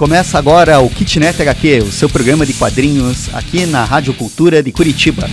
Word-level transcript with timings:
Começa 0.00 0.38
agora 0.38 0.80
o 0.80 0.88
Kitnet 0.88 1.42
HQ, 1.42 1.80
o 1.82 1.92
seu 1.92 2.08
programa 2.08 2.46
de 2.46 2.54
quadrinhos 2.54 3.28
aqui 3.34 3.66
na 3.66 3.84
Rádio 3.84 4.14
Cultura 4.14 4.62
de 4.62 4.72
Curitiba. 4.72 5.28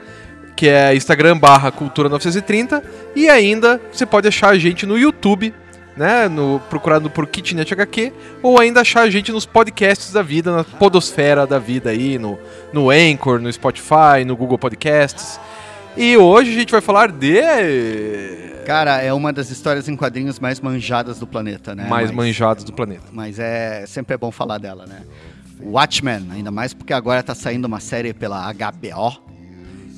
que 0.55 0.67
é 0.67 0.95
instagram 0.95 1.35
barra 1.35 1.71
cultura 1.71 2.07
930 2.07 2.83
e 3.15 3.27
ainda 3.27 3.81
você 3.91 4.05
pode 4.05 4.27
achar 4.27 4.49
a 4.49 4.57
gente 4.59 4.85
no 4.85 4.99
YouTube, 4.99 5.51
né, 5.95 6.27
no, 6.27 6.61
procurando 6.69 7.09
por 7.09 7.27
Kitnet 7.27 7.73
HQ, 7.73 8.13
ou 8.41 8.59
ainda 8.59 8.81
achar 8.81 9.01
a 9.01 9.09
gente 9.09 9.31
nos 9.31 9.45
podcasts 9.45 10.11
da 10.13 10.21
vida, 10.21 10.55
na 10.55 10.63
podosfera 10.63 11.45
da 11.45 11.59
vida 11.59 11.89
aí, 11.89 12.17
no, 12.17 12.37
no 12.71 12.89
Anchor, 12.89 13.39
no 13.39 13.51
Spotify, 13.51 14.23
no 14.25 14.35
Google 14.35 14.57
Podcasts. 14.57 15.39
E 15.97 16.15
hoje 16.15 16.51
a 16.51 16.53
gente 16.53 16.71
vai 16.71 16.79
falar 16.81 17.11
de. 17.11 17.41
Cara, 18.65 19.01
é 19.01 19.11
uma 19.11 19.33
das 19.33 19.49
histórias 19.49 19.89
em 19.89 19.95
quadrinhos 19.95 20.39
mais 20.39 20.59
manjadas 20.59 21.19
do 21.19 21.27
planeta, 21.27 21.75
né? 21.75 21.87
mais 21.89 22.07
Mas- 22.07 22.15
manjados 22.15 22.63
do 22.63 22.71
planeta. 22.71 23.03
Mas 23.11 23.39
é 23.39 23.85
sempre 23.87 24.13
é 24.13 24.17
bom 24.17 24.31
falar 24.31 24.57
dela, 24.59 24.85
né? 24.85 25.01
Watchmen, 25.59 26.27
ainda 26.31 26.49
mais 26.51 26.73
porque 26.73 26.93
agora 26.93 27.21
tá 27.21 27.35
saindo 27.35 27.65
uma 27.65 27.79
série 27.79 28.13
pela 28.13 28.51
HBO. 28.53 29.21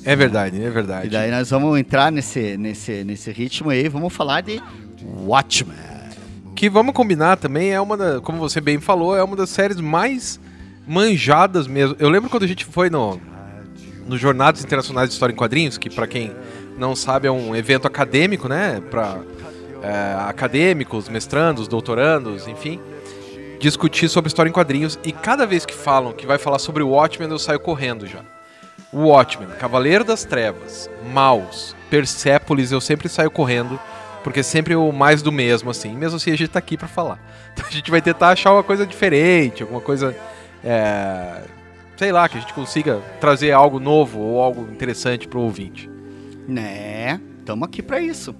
É 0.04 0.14
verdade, 0.14 0.62
é 0.62 0.66
E 0.66 0.70
verdade. 0.70 1.08
daí 1.08 1.30
nós 1.30 1.48
vamos 1.48 1.78
entrar 1.78 2.12
nesse, 2.12 2.56
nesse, 2.58 3.02
nesse 3.04 3.30
ritmo 3.30 3.70
aí, 3.70 3.88
vamos 3.88 4.12
falar 4.12 4.42
de 4.42 4.60
Watchmen. 5.04 5.76
Que 6.54 6.70
vamos 6.70 6.94
combinar 6.94 7.36
também, 7.36 7.72
é 7.72 7.80
uma 7.80 7.96
da, 7.96 8.20
como 8.20 8.38
você 8.38 8.60
bem 8.60 8.80
falou, 8.80 9.16
é 9.16 9.22
uma 9.22 9.36
das 9.36 9.50
séries 9.50 9.80
mais 9.80 10.40
manjadas 10.86 11.66
mesmo. 11.66 11.96
Eu 11.98 12.08
lembro 12.08 12.30
quando 12.30 12.44
a 12.44 12.46
gente 12.46 12.64
foi 12.64 12.88
no, 12.88 13.20
no 14.06 14.16
Jornadas 14.16 14.62
Internacionais 14.64 15.08
de 15.08 15.14
História 15.14 15.32
em 15.32 15.36
Quadrinhos, 15.36 15.78
que 15.78 15.90
pra 15.90 16.06
quem 16.06 16.32
não 16.78 16.94
sabe 16.94 17.26
é 17.26 17.30
um 17.30 17.54
evento 17.54 17.86
acadêmico, 17.86 18.48
né? 18.48 18.80
Pra 18.90 19.18
é, 19.84 20.16
acadêmicos, 20.28 21.08
mestrandos, 21.08 21.68
doutorandos, 21.68 22.48
enfim, 22.48 22.80
discutir 23.60 24.08
sobre 24.08 24.28
história 24.28 24.48
em 24.48 24.52
quadrinhos. 24.52 24.98
E 25.04 25.12
cada 25.12 25.46
vez 25.46 25.66
que 25.66 25.74
falam 25.74 26.12
que 26.12 26.26
vai 26.26 26.38
falar 26.38 26.58
sobre 26.58 26.82
o 26.82 26.88
Watchmen, 26.88 27.30
eu 27.30 27.38
saio 27.38 27.60
correndo 27.60 28.06
já. 28.06 28.20
O 28.90 29.08
Watchmen, 29.08 29.48
Cavaleiro 29.58 30.04
das 30.04 30.24
Trevas, 30.24 30.88
Maus, 31.12 31.76
Persépolis, 31.90 32.72
eu 32.72 32.80
sempre 32.80 33.08
saio 33.08 33.30
correndo, 33.30 33.78
porque 34.24 34.40
é 34.40 34.42
sempre 34.42 34.74
o 34.74 34.90
mais 34.90 35.22
do 35.22 35.30
mesmo, 35.30 35.70
assim. 35.70 35.94
Mesmo 35.94 36.16
assim, 36.16 36.32
a 36.32 36.36
gente 36.36 36.48
tá 36.48 36.58
aqui 36.58 36.76
pra 36.76 36.88
falar. 36.88 37.20
Então 37.54 37.66
a 37.68 37.70
gente 37.70 37.88
vai 37.88 38.02
tentar 38.02 38.30
achar 38.30 38.52
uma 38.52 38.64
coisa 38.64 38.84
diferente, 38.84 39.62
alguma 39.62 39.80
coisa. 39.80 40.16
é, 40.64 41.42
sei 41.96 42.10
lá, 42.10 42.28
que 42.28 42.36
a 42.36 42.40
gente 42.40 42.52
consiga 42.52 43.00
trazer 43.20 43.52
algo 43.52 43.78
novo 43.78 44.18
ou 44.18 44.42
algo 44.42 44.62
interessante 44.72 45.28
pro 45.28 45.40
ouvinte. 45.40 45.88
Né? 46.48 47.20
Estamos 47.38 47.68
aqui 47.68 47.80
para 47.80 48.00
isso. 48.00 48.34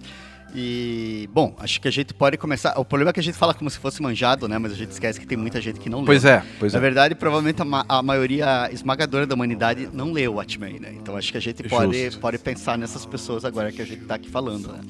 E, 0.57 1.29
bom, 1.33 1.53
acho 1.59 1.81
que 1.81 1.89
a 1.89 1.91
gente 1.91 2.15
pode 2.15 2.37
começar. 2.37 2.79
O 2.79 2.85
problema 2.85 3.11
é 3.11 3.13
que 3.13 3.19
a 3.19 3.23
gente 3.23 3.37
fala 3.37 3.53
como 3.53 3.69
se 3.69 3.77
fosse 3.79 4.01
manjado, 4.01 4.47
né? 4.47 4.57
Mas 4.57 4.71
a 4.73 4.77
gente 4.77 4.91
esquece 4.93 5.19
que 5.19 5.27
tem 5.27 5.37
muita 5.37 5.61
gente 5.61 5.81
que 5.81 5.91
não 5.91 6.01
lê. 6.01 6.07
Pois 6.07 6.25
é, 6.25 6.45
pois 6.61 6.73
Na 6.73 6.79
é. 6.79 6.81
verdade, 6.83 7.15
provavelmente 7.17 7.61
a, 7.61 7.65
ma- 7.65 7.85
a 7.89 8.01
maioria 8.03 8.71
esmagadora 8.73 9.27
da 9.27 9.35
humanidade 9.35 9.89
não 9.93 10.13
leu 10.13 10.33
o 10.33 10.35
Watchmen, 10.37 10.79
né? 10.79 10.93
Então 10.95 11.17
acho 11.17 11.33
que 11.33 11.39
a 11.39 11.41
gente 11.41 11.63
pode, 11.65 12.05
Justo. 12.05 12.21
pode 12.21 12.39
pensar 12.39 12.79
nessas 12.79 13.05
pessoas 13.05 13.45
agora 13.45 13.73
que 13.73 13.83
a 13.83 13.85
gente 13.85 14.05
tá 14.05 14.15
aqui 14.15 14.31
falando, 14.31 14.69
né? 14.73 14.81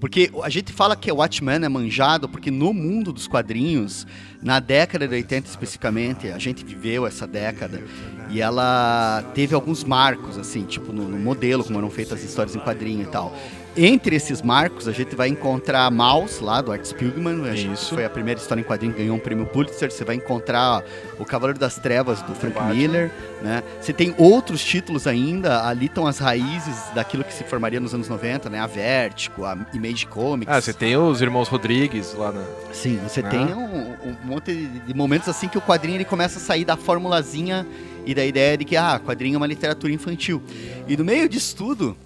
Porque 0.00 0.30
a 0.44 0.48
gente 0.48 0.72
fala 0.72 0.94
que 0.94 1.10
o 1.10 1.16
Watchmen 1.16 1.64
é 1.64 1.68
manjado 1.68 2.28
porque 2.28 2.50
no 2.52 2.72
mundo 2.72 3.12
dos 3.12 3.26
quadrinhos, 3.26 4.06
na 4.40 4.60
década 4.60 5.08
de 5.08 5.14
80 5.16 5.48
especificamente, 5.48 6.28
a 6.28 6.38
gente 6.38 6.64
viveu 6.64 7.04
essa 7.04 7.26
década 7.26 7.82
e 8.30 8.40
ela 8.40 9.24
teve 9.34 9.52
alguns 9.54 9.82
marcos, 9.82 10.38
assim, 10.38 10.62
tipo 10.64 10.92
no, 10.92 11.08
no 11.08 11.18
modelo, 11.18 11.64
como 11.64 11.76
eram 11.78 11.90
feitas 11.90 12.20
as 12.20 12.24
histórias 12.24 12.54
em 12.54 12.60
quadrinho 12.60 13.02
e 13.02 13.06
tal. 13.06 13.34
Entre 13.80 14.16
esses 14.16 14.42
marcos, 14.42 14.88
a 14.88 14.92
gente 14.92 15.14
vai 15.14 15.28
encontrar 15.28 15.88
Maus, 15.88 16.40
lá 16.40 16.60
do 16.60 16.72
Art 16.72 16.84
Spiegelman, 16.84 17.44
Isso. 17.72 17.94
foi 17.94 18.04
a 18.04 18.10
primeira 18.10 18.40
história 18.40 18.60
em 18.60 18.64
quadrinho 18.64 18.92
que 18.92 18.98
ganhou 18.98 19.16
um 19.16 19.20
prêmio 19.20 19.46
Pulitzer. 19.46 19.92
Você 19.92 20.04
vai 20.04 20.16
encontrar 20.16 20.82
o 21.16 21.24
Cavaleiro 21.24 21.60
das 21.60 21.76
Trevas, 21.76 22.20
do 22.22 22.34
Frank 22.34 22.56
Batman. 22.56 22.74
Miller, 22.74 23.12
né? 23.40 23.62
Você 23.80 23.92
tem 23.92 24.12
outros 24.18 24.64
títulos 24.64 25.06
ainda, 25.06 25.64
ali 25.64 25.86
estão 25.86 26.08
as 26.08 26.18
raízes 26.18 26.74
daquilo 26.92 27.22
que 27.22 27.32
se 27.32 27.44
formaria 27.44 27.78
nos 27.78 27.94
anos 27.94 28.08
90, 28.08 28.50
né? 28.50 28.58
A 28.58 28.66
Vertigo, 28.66 29.44
a 29.44 29.56
Image 29.72 30.06
Comics. 30.06 30.52
Ah, 30.52 30.60
você 30.60 30.72
tem 30.72 30.96
os 30.96 31.22
irmãos 31.22 31.46
Rodrigues 31.46 32.14
lá 32.14 32.32
na. 32.32 32.42
Sim, 32.72 32.98
você 33.06 33.22
Né? 33.22 33.30
tem 33.30 33.54
um, 33.54 33.92
um 34.04 34.16
monte 34.24 34.52
de, 34.56 34.66
de 34.80 34.92
momentos 34.94 35.28
assim 35.28 35.46
que 35.46 35.56
o 35.56 35.62
quadrinho 35.62 35.98
ele 35.98 36.04
começa 36.04 36.38
a 36.38 36.42
sair 36.42 36.64
da 36.64 36.76
formulazinha 36.76 37.64
e 38.04 38.12
da 38.12 38.24
ideia 38.24 38.56
de 38.58 38.64
que, 38.64 38.76
ah, 38.76 38.98
quadrinho 38.98 39.36
é 39.36 39.36
uma 39.36 39.46
literatura 39.46 39.92
infantil. 39.92 40.42
E 40.88 40.96
no 40.96 41.04
meio 41.04 41.28
disso 41.28 41.54
tudo, 41.54 41.96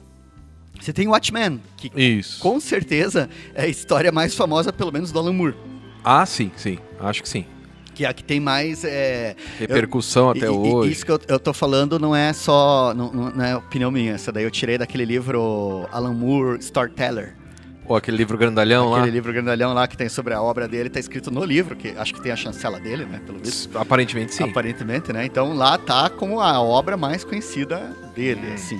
você 0.83 0.93
tem 0.93 1.07
Watchmen, 1.07 1.61
que 1.77 1.91
Isso. 1.95 2.41
com 2.41 2.59
certeza 2.59 3.31
é 3.55 3.63
a 3.63 3.69
história 3.69 4.11
mais 4.11 4.35
famosa, 4.35 4.73
pelo 4.73 4.91
menos 4.93 5.13
do 5.13 5.19
Alan 5.19 5.33
Moore. 5.33 5.55
Ah, 6.05 6.27
sim, 6.27 6.51
sim. 6.57 6.79
Acho 6.99 7.23
que 7.23 7.29
sim. 7.29 7.45
Que 7.95 8.05
é 8.05 8.09
a 8.09 8.13
que 8.13 8.25
tem 8.25 8.41
mais. 8.41 8.85
É, 8.85 9.37
Repercussão 9.61 10.31
até 10.31 10.47
e- 10.47 10.49
hoje. 10.49 10.91
Isso 10.93 11.07
que 11.07 11.13
eu, 11.13 11.21
eu 11.29 11.39
tô 11.39 11.53
falando 11.53 11.99
não 12.01 12.17
é 12.17 12.33
só. 12.33 12.93
Não, 12.95 13.13
não- 13.13 13.45
é 13.45 13.57
opinião 13.57 13.91
minha. 13.93 14.15
Essa 14.15 14.33
daí 14.33 14.43
eu 14.45 14.51
tirei 14.51 14.77
daquele 14.77 15.05
livro 15.05 15.87
Alan 15.93 16.15
Moore 16.15 16.59
Storyteller. 16.59 17.37
Ou 17.87 17.95
aquele 17.95 18.17
livro 18.17 18.37
grandalhão 18.37 18.91
lá. 18.91 18.99
Aquele 18.99 19.13
livro 19.13 19.33
grandalhão 19.33 19.73
lá 19.75 19.87
que 19.87 19.97
tem 19.97 20.09
sobre 20.09 20.35
a 20.35 20.43
obra 20.43 20.67
dele, 20.67 20.89
tá 20.89 20.99
escrito 20.99 21.31
no 21.31 21.45
livro, 21.45 21.77
que 21.77 21.89
acho 21.91 22.15
que 22.15 22.23
tem 22.23 22.33
a 22.33 22.37
chancela 22.37 22.81
dele, 22.81 23.05
né? 23.05 23.21
Pelo 23.25 23.39
visto. 23.39 23.77
Aparentemente 23.79 24.35
sim. 24.35 24.45
Aparentemente, 24.45 25.13
né? 25.13 25.27
Então 25.27 25.53
lá 25.55 25.77
tá 25.79 26.09
como 26.11 26.41
a 26.41 26.61
obra 26.61 26.97
mais 26.97 27.23
conhecida 27.25 27.95
dele, 28.15 28.53
assim, 28.55 28.79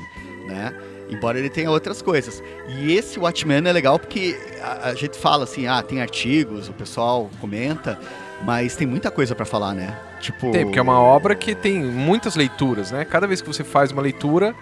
né? 0.49 0.73
Embora 1.09 1.39
ele 1.39 1.51
tenha 1.51 1.71
outras 1.71 2.01
coisas. 2.01 2.43
E 2.69 2.95
esse 2.95 3.19
Watchmen 3.19 3.67
é 3.67 3.73
legal 3.73 3.99
porque 3.99 4.39
a, 4.63 4.91
a 4.91 4.95
gente 4.95 5.19
fala 5.19 5.45
assim, 5.45 5.67
ah, 5.67 5.83
tem 5.83 6.01
artigos, 6.01 6.69
o 6.69 6.73
pessoal 6.73 7.31
comenta, 7.41 7.99
mas 8.45 8.75
tem 8.77 8.87
muita 8.87 9.11
coisa 9.11 9.35
pra 9.35 9.45
falar, 9.45 9.75
né? 9.75 9.97
Tipo. 10.21 10.51
Tem, 10.53 10.65
porque 10.65 10.79
é 10.79 10.83
uma 10.83 11.01
obra 11.01 11.35
que 11.35 11.55
tem 11.55 11.83
muitas 11.83 12.35
leituras, 12.35 12.91
né? 12.91 13.05
Cada 13.05 13.27
vez 13.27 13.41
que 13.41 13.47
você 13.47 13.63
faz 13.63 13.91
uma 13.93 14.03
leitura, 14.03 14.55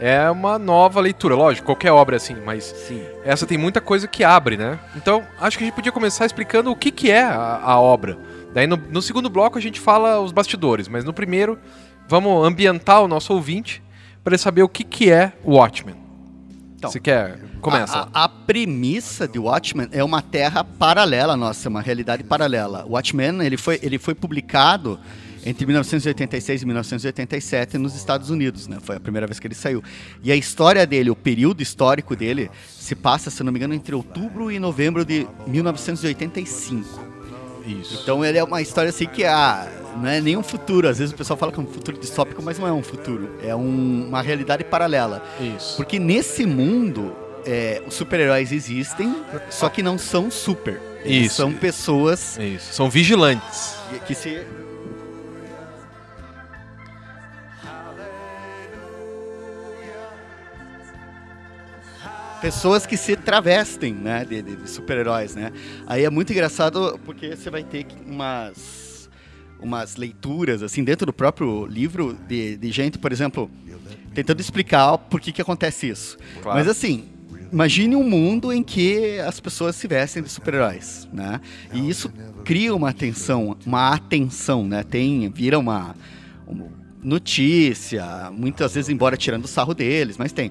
é 0.00 0.28
uma 0.30 0.58
nova 0.58 1.00
leitura. 1.00 1.34
Lógico, 1.34 1.66
qualquer 1.66 1.92
obra 1.92 2.16
é 2.16 2.18
assim, 2.18 2.36
mas 2.44 2.64
Sim. 2.64 3.04
essa 3.24 3.46
tem 3.46 3.56
muita 3.56 3.80
coisa 3.80 4.08
que 4.08 4.24
abre, 4.24 4.56
né? 4.56 4.78
Então, 4.96 5.22
acho 5.40 5.56
que 5.56 5.64
a 5.64 5.66
gente 5.66 5.74
podia 5.74 5.92
começar 5.92 6.26
explicando 6.26 6.70
o 6.70 6.76
que, 6.76 6.90
que 6.90 7.10
é 7.10 7.22
a, 7.22 7.60
a 7.62 7.80
obra. 7.80 8.18
Daí, 8.52 8.66
no, 8.66 8.76
no 8.76 9.00
segundo 9.00 9.30
bloco, 9.30 9.56
a 9.56 9.62
gente 9.62 9.80
fala 9.80 10.20
os 10.20 10.32
bastidores, 10.32 10.88
mas 10.88 11.04
no 11.04 11.12
primeiro, 11.12 11.58
vamos 12.08 12.46
ambientar 12.46 13.02
o 13.02 13.08
nosso 13.08 13.32
ouvinte 13.32 13.82
para 14.24 14.34
ele 14.34 14.38
saber 14.42 14.62
o 14.62 14.68
que, 14.68 14.84
que 14.84 15.10
é 15.10 15.32
o 15.44 15.54
Watchmen. 15.56 15.94
Então, 16.76 16.90
Você 16.90 17.00
quer? 17.00 17.38
Começa. 17.60 17.96
A, 18.12 18.22
a- 18.22 18.24
a 18.24 18.28
premissa 18.28 19.28
de 19.28 19.38
Watchmen 19.38 19.88
é 19.92 20.02
uma 20.02 20.20
terra 20.20 20.64
paralela 20.64 21.36
nossa, 21.36 21.68
uma 21.68 21.80
realidade 21.80 22.24
paralela. 22.24 22.84
O 22.86 22.92
Watchmen 22.92 23.40
ele 23.44 23.56
foi, 23.56 23.78
ele 23.82 23.98
foi 23.98 24.14
publicado 24.14 24.98
entre 25.44 25.64
1986 25.66 26.62
e 26.62 26.66
1987 26.66 27.78
nos 27.78 27.94
Estados 27.96 28.30
Unidos, 28.30 28.66
né? 28.68 28.78
Foi 28.80 28.96
a 28.96 29.00
primeira 29.00 29.26
vez 29.26 29.38
que 29.40 29.46
ele 29.46 29.54
saiu. 29.54 29.82
E 30.22 30.30
a 30.32 30.36
história 30.36 30.84
dele, 30.86 31.10
o 31.10 31.16
período 31.16 31.62
histórico 31.62 32.14
dele, 32.16 32.50
se 32.68 32.94
passa, 32.94 33.28
se 33.30 33.42
não 33.44 33.52
me 33.52 33.58
engano, 33.58 33.74
entre 33.74 33.94
outubro 33.94 34.50
e 34.52 34.58
novembro 34.60 35.04
de 35.04 35.26
1985. 35.46 37.00
Isso. 37.66 38.00
Então 38.02 38.24
ele 38.24 38.38
é 38.38 38.44
uma 38.44 38.60
história 38.62 38.90
assim 38.90 39.06
que 39.06 39.24
ah, 39.24 39.68
não 39.96 40.08
é 40.08 40.20
nem 40.20 40.36
um 40.36 40.42
futuro. 40.42 40.88
Às 40.88 40.98
vezes 40.98 41.12
o 41.12 41.16
pessoal 41.16 41.36
fala 41.36 41.52
que 41.52 41.60
é 41.60 41.62
um 41.62 41.66
futuro 41.66 41.98
distópico, 41.98 42.42
mas 42.42 42.58
não 42.58 42.66
é 42.66 42.72
um 42.72 42.82
futuro. 42.82 43.30
É 43.42 43.54
um- 43.54 44.06
uma 44.08 44.22
realidade 44.22 44.64
paralela. 44.64 45.22
Isso. 45.40 45.76
Porque 45.76 45.98
nesse 45.98 46.44
mundo, 46.46 47.14
é, 47.46 47.82
os 47.86 47.94
super-heróis 47.94 48.52
existem, 48.52 49.14
só 49.50 49.68
que 49.68 49.82
não 49.82 49.96
são 49.98 50.30
super. 50.30 50.80
Eles 51.04 51.26
Isso. 51.26 51.36
são 51.36 51.52
pessoas 51.52 52.38
Isso. 52.38 52.72
São 52.74 52.88
vigilantes. 52.88 53.74
que 54.06 54.14
se. 54.14 54.40
Pessoas 62.42 62.84
que 62.84 62.96
se 62.96 63.16
travestem, 63.16 63.94
né, 63.94 64.24
de, 64.24 64.42
de- 64.42 64.68
super-heróis, 64.68 65.34
né? 65.36 65.52
Aí 65.86 66.04
é 66.04 66.10
muito 66.10 66.32
engraçado 66.32 66.98
porque 67.04 67.36
você 67.36 67.48
vai 67.48 67.62
ter 67.62 67.86
umas 68.06 69.08
umas 69.60 69.94
leituras 69.94 70.60
assim 70.60 70.82
dentro 70.82 71.06
do 71.06 71.12
próprio 71.12 71.64
livro 71.66 72.18
de, 72.26 72.56
de 72.56 72.72
gente, 72.72 72.98
por 72.98 73.12
exemplo, 73.12 73.48
tentando 74.12 74.40
explicar 74.40 74.98
por 74.98 75.20
que 75.20 75.30
que 75.30 75.40
acontece 75.40 75.88
isso. 75.88 76.18
Claro. 76.42 76.58
Mas 76.58 76.66
assim, 76.66 77.04
imagine 77.52 77.94
um 77.94 78.02
mundo 78.02 78.52
em 78.52 78.60
que 78.60 79.20
as 79.20 79.38
pessoas 79.38 79.76
se 79.76 79.86
vestem 79.86 80.20
de 80.20 80.28
super-heróis, 80.28 81.08
né? 81.12 81.40
E 81.72 81.88
isso 81.88 82.12
cria 82.44 82.74
uma 82.74 82.88
atenção, 82.88 83.56
uma 83.64 83.94
atenção, 83.94 84.66
né? 84.66 84.82
Tem, 84.82 85.30
vira 85.30 85.60
uma, 85.60 85.94
uma 86.44 86.66
notícia, 87.00 88.32
muitas 88.32 88.74
vezes 88.74 88.88
embora 88.88 89.16
tirando 89.16 89.44
o 89.44 89.48
sarro 89.48 89.74
deles, 89.74 90.16
mas 90.18 90.32
tem. 90.32 90.50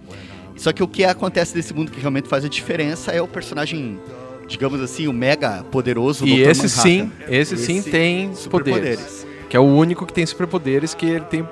Só 0.62 0.72
que 0.72 0.84
o 0.84 0.88
que 0.88 1.04
acontece 1.04 1.56
nesse 1.56 1.74
mundo 1.74 1.92
que 1.92 2.00
realmente 2.00 2.30
faz 2.30 2.46
a 2.46 2.48
diferença 2.48 3.12
é 3.12 3.20
o 3.20 3.28
personagem, 3.28 4.00
digamos 4.48 4.80
assim, 4.80 5.08
o 5.08 5.12
mega 5.14 5.64
poderoso 5.72 6.24
E 6.24 6.36
Dr. 6.36 6.50
esse 6.52 6.62
Manhattan. 6.62 6.84
sim, 6.84 7.12
esse 7.28 7.58
sim 7.58 7.82
tem 7.82 8.28
poderes. 8.28 8.40
superpoderes. 8.44 9.28
Que 9.50 9.58
é 9.58 9.60
o 9.60 9.64
único 9.64 10.06
que 10.06 10.14
tem 10.14 10.24
superpoderes 10.24 10.94
que 10.94 11.08
ele 11.08 11.26
tem. 11.26 11.50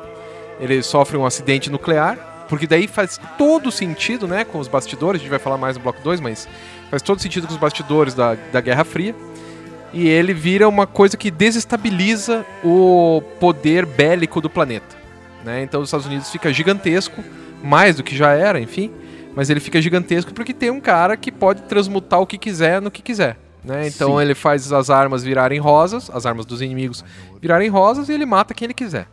Ele 0.60 0.84
sofre 0.84 1.18
um 1.18 1.26
acidente 1.26 1.72
nuclear, 1.72 2.46
porque 2.48 2.68
daí 2.68 2.88
faz 2.88 3.20
todo 3.36 3.72
sentido, 3.72 4.28
né, 4.28 4.44
com 4.44 4.60
os 4.60 4.68
bastidores, 4.68 5.20
a 5.20 5.24
gente 5.24 5.32
vai 5.32 5.40
falar 5.40 5.58
mais 5.58 5.76
no 5.76 5.82
bloco 5.82 6.04
2, 6.04 6.20
mas 6.20 6.48
faz 6.92 7.02
todo 7.02 7.20
sentido 7.20 7.48
com 7.48 7.54
os 7.54 7.60
bastidores 7.60 8.14
da, 8.14 8.36
da 8.52 8.62
Guerra 8.62 8.84
Fria. 8.84 9.16
E 9.92 10.08
ele 10.08 10.36
vira 10.36 10.70
uma 10.70 10.86
coisa 10.86 11.18
que 11.18 11.32
desestabiliza 11.32 12.46
o 12.64 13.24
poder 13.40 13.88
bélico 13.88 14.40
do 14.40 14.52
planeta. 14.52 14.96
Né? 15.44 15.64
Então 15.64 15.82
os 15.82 15.88
Estados 15.88 16.06
Unidos 16.06 16.30
fica 16.30 16.54
gigantesco, 16.54 17.24
mais 17.64 17.96
do 17.96 18.04
que 18.04 18.16
já 18.16 18.34
era, 18.34 18.60
enfim. 18.60 18.92
Mas 19.36 19.50
ele 19.50 19.60
fica 19.60 19.82
gigantesco 19.82 20.34
porque 20.34 20.54
tem 20.54 20.70
um 20.70 20.80
cara 20.80 21.16
que 21.16 21.32
pode 21.32 21.62
transmutar 21.64 22.20
o 22.20 22.28
que 22.28 22.38
quiser 22.38 22.82
no 22.82 22.92
que 22.92 23.02
quiser. 23.02 23.38
Né? 23.64 23.88
Então 23.88 24.16
Sim. 24.16 24.22
ele 24.22 24.34
faz 24.34 24.72
as 24.72 24.90
armas 24.90 25.24
virarem 25.24 25.60
rosas, 25.60 26.10
as 26.14 26.26
armas 26.26 26.46
dos 26.46 26.62
inimigos 26.62 27.04
virarem 27.42 27.70
rosas 27.70 28.10
e 28.10 28.14
ele 28.14 28.26
mata 28.26 28.54
quem 28.54 28.66
ele 28.66 28.74
quiser. 28.74 29.08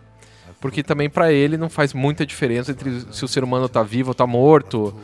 Porque 0.61 0.83
também 0.83 1.11
pra 1.11 1.33
ele 1.33 1.57
não 1.57 1.69
faz 1.69 1.93
muita 1.93 2.25
diferença 2.25 2.71
entre 2.71 3.05
se 3.13 3.25
o 3.25 3.29
ser 3.29 3.45
humano 3.45 3.69
tá 3.69 3.83
vivo 3.83 4.11
ou 4.11 4.15
tá 4.15 4.27
morto. 4.27 4.95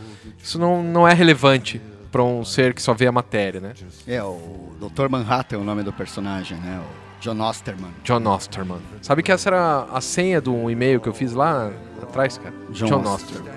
Isso 0.42 0.58
não, 0.58 0.82
não 0.82 1.06
é 1.06 1.12
relevante 1.12 1.80
pra 2.10 2.22
um 2.22 2.44
ser 2.44 2.74
que 2.74 2.82
só 2.82 2.94
vê 2.94 3.06
a 3.06 3.12
matéria, 3.12 3.60
né? 3.60 3.72
É, 4.06 4.22
o 4.22 4.72
Dr. 4.80 5.08
Manhattan 5.08 5.56
é 5.56 5.58
o 5.58 5.64
nome 5.64 5.82
do 5.82 5.92
personagem, 5.92 6.58
né? 6.58 6.80
O 6.80 7.20
John 7.20 7.40
Osterman. 7.40 7.90
John 8.02 8.26
Osterman. 8.26 8.80
Sabe 9.00 9.22
que 9.22 9.30
essa 9.30 9.48
era 9.48 9.86
a 9.92 10.00
senha 10.00 10.40
do 10.40 10.70
e-mail 10.70 11.00
que 11.00 11.08
eu 11.08 11.14
fiz 11.14 11.32
lá 11.32 11.70
atrás, 12.02 12.38
cara? 12.38 12.54
John 12.70 12.86
John, 12.86 13.14
Osterman. 13.14 13.51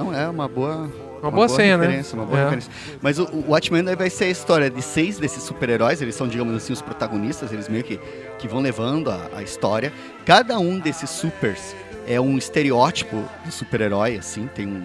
Osterman. 0.00 0.14
É 0.20 0.22
um- 0.22 0.26
É 0.26 0.28
uma 0.28 0.48
boa. 0.48 0.90
Uma, 1.22 1.30
boa 1.30 1.48
senha, 1.48 1.76
né? 1.78 1.86
referência, 1.86 2.14
Uma 2.14 2.26
boa 2.26 2.38
É. 2.38 2.42
referência. 2.44 2.70
Mas 3.02 3.18
o, 3.18 3.24
o 3.24 3.44
Watchmen 3.50 3.82
daí 3.82 3.96
vai 3.96 4.10
ser 4.10 4.24
a 4.24 4.28
história 4.28 4.68
de 4.70 4.80
seis 4.82 5.18
desses 5.18 5.42
super-heróis, 5.42 6.00
eles 6.02 6.14
são, 6.14 6.28
digamos 6.28 6.54
assim, 6.54 6.72
os 6.72 6.82
protagonistas, 6.82 7.52
eles 7.52 7.68
meio 7.68 7.82
que, 7.82 7.98
que 8.38 8.46
vão 8.46 8.60
levando 8.60 9.10
a, 9.10 9.30
a 9.36 9.42
história. 9.42 9.92
Cada 10.24 10.58
um 10.58 10.78
desses 10.78 11.08
supers 11.10 11.74
é 12.06 12.20
um 12.20 12.36
estereótipo 12.38 13.24
de 13.44 13.50
super-herói, 13.50 14.16
assim, 14.18 14.48
tem 14.54 14.66
um, 14.68 14.84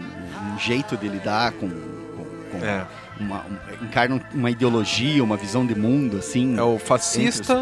um 0.56 0.58
jeito 0.58 0.96
de 0.98 1.08
lidar 1.08 1.52
com. 1.52 1.70
com, 1.70 2.60
com 2.60 2.66
É. 2.66 2.86
uma, 3.20 3.42
um, 3.46 3.86
encarnam 3.86 4.20
uma 4.34 4.50
ideologia, 4.50 5.24
uma 5.24 5.38
visão 5.38 5.66
de 5.66 5.76
mundo, 5.76 6.18
assim. 6.18 6.58
É 6.58 6.64
o 6.64 6.80
fascista, 6.80 7.62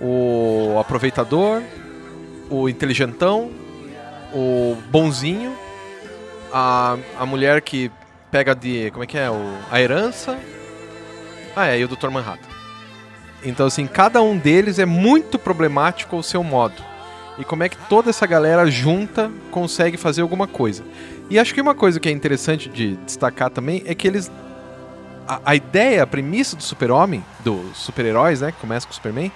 o 0.00 0.76
aproveitador, 0.78 1.62
o 2.50 2.68
inteligentão, 2.68 3.50
o 4.34 4.76
bonzinho, 4.90 5.54
a, 6.56 6.96
a 7.18 7.26
mulher 7.26 7.60
que 7.60 7.90
pega 8.30 8.54
de. 8.54 8.88
Como 8.92 9.02
é 9.02 9.06
que 9.08 9.18
é? 9.18 9.28
O, 9.28 9.58
a 9.68 9.80
herança. 9.80 10.38
Ah, 11.56 11.66
é, 11.66 11.80
e 11.80 11.84
o 11.84 11.88
Dr. 11.88 12.10
Manhattan. 12.10 12.48
Então, 13.42 13.66
assim, 13.66 13.88
cada 13.88 14.22
um 14.22 14.38
deles 14.38 14.78
é 14.78 14.86
muito 14.86 15.36
problemático 15.36 16.14
ao 16.14 16.22
seu 16.22 16.44
modo. 16.44 16.80
E 17.38 17.44
como 17.44 17.64
é 17.64 17.68
que 17.68 17.76
toda 17.88 18.10
essa 18.10 18.24
galera 18.24 18.70
junta 18.70 19.30
consegue 19.50 19.96
fazer 19.96 20.22
alguma 20.22 20.46
coisa. 20.46 20.84
E 21.28 21.38
acho 21.38 21.52
que 21.52 21.60
uma 21.60 21.74
coisa 21.74 21.98
que 21.98 22.08
é 22.08 22.12
interessante 22.12 22.68
de 22.68 22.94
destacar 22.98 23.50
também 23.50 23.82
é 23.84 23.94
que 23.94 24.06
eles. 24.06 24.30
A, 25.26 25.40
a 25.44 25.54
ideia, 25.56 26.04
a 26.04 26.06
premissa 26.06 26.54
do 26.54 26.62
super-homem, 26.62 27.24
dos 27.40 27.76
super-heróis, 27.76 28.40
né? 28.40 28.52
Que 28.52 28.58
começa 28.58 28.86
com 28.86 28.92
o 28.92 28.94
Superman, 28.94 29.32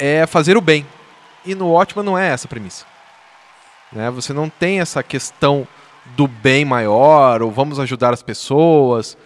é 0.00 0.26
fazer 0.26 0.56
o 0.56 0.60
bem. 0.60 0.84
E 1.46 1.54
no 1.54 1.68
Watchmen 1.68 2.04
não 2.04 2.18
é 2.18 2.28
essa 2.28 2.48
a 2.48 2.50
premissa. 2.50 2.84
Né? 3.92 4.10
Você 4.10 4.32
não 4.32 4.48
tem 4.48 4.80
essa 4.80 5.02
questão 5.02 5.66
do 6.16 6.26
bem 6.26 6.64
maior, 6.64 7.42
ou 7.42 7.50
vamos 7.50 7.78
ajudar 7.78 8.12
as 8.12 8.22
pessoas, 8.22 9.16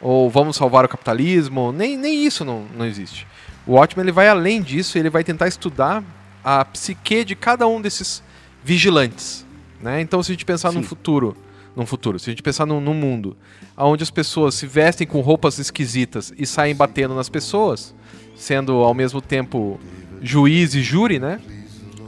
ou 0.00 0.28
vamos 0.28 0.56
salvar 0.56 0.84
o 0.84 0.88
capitalismo. 0.88 1.72
Nem, 1.72 1.96
nem 1.96 2.24
isso 2.24 2.44
não, 2.44 2.66
não 2.76 2.86
existe. 2.86 3.26
O 3.66 3.72
Watchmen 3.72 4.04
ele 4.04 4.12
vai 4.12 4.28
além 4.28 4.60
disso, 4.60 4.98
ele 4.98 5.10
vai 5.10 5.24
tentar 5.24 5.48
estudar 5.48 6.02
a 6.42 6.64
psique 6.64 7.24
de 7.24 7.34
cada 7.34 7.66
um 7.66 7.80
desses 7.80 8.22
vigilantes. 8.62 9.46
Né? 9.80 10.00
Então, 10.00 10.22
se 10.22 10.32
a 10.32 10.34
gente 10.34 10.44
pensar 10.44 10.72
num 10.72 10.82
Sim. 10.82 10.88
futuro, 10.88 11.36
num 11.74 11.86
futuro, 11.86 12.18
se 12.18 12.30
a 12.30 12.32
gente 12.32 12.42
pensar 12.42 12.66
num, 12.66 12.80
num 12.80 12.94
mundo 12.94 13.36
onde 13.76 14.02
as 14.02 14.10
pessoas 14.10 14.54
se 14.54 14.66
vestem 14.66 15.06
com 15.06 15.20
roupas 15.20 15.58
esquisitas 15.58 16.32
e 16.38 16.46
saem 16.46 16.74
batendo 16.74 17.14
nas 17.14 17.28
pessoas, 17.28 17.94
sendo 18.36 18.74
ao 18.74 18.94
mesmo 18.94 19.20
tempo 19.20 19.80
juiz 20.22 20.74
e 20.74 20.82
júri, 20.82 21.18
né? 21.18 21.40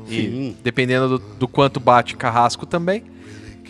E 0.08 0.54
dependendo 0.62 1.18
do, 1.18 1.36
do 1.36 1.48
quanto 1.48 1.80
bate 1.80 2.16
carrasco 2.16 2.64
também. 2.64 3.02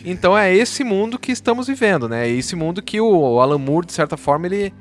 Então 0.07 0.39
é 0.39 0.55
esse 0.55 0.85
mundo 0.85 1.19
que 1.19 1.33
estamos 1.33 1.67
vivendo, 1.67 2.09
né? 2.09 2.29
É 2.29 2.31
esse 2.31 2.55
mundo 2.55 2.81
que 2.81 3.01
o 3.01 3.41
Alan 3.41 3.59
Moore, 3.59 3.87
de 3.87 3.93
certa 3.93 4.17
forma, 4.17 4.47
ele 4.47 4.73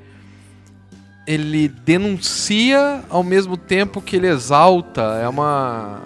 ele 1.28 1.68
denuncia 1.68 3.04
ao 3.10 3.24
mesmo 3.24 3.58
tempo 3.58 4.00
que 4.00 4.16
ele 4.16 4.28
exalta. 4.28 5.02
É 5.20 5.28
uma 5.28 6.00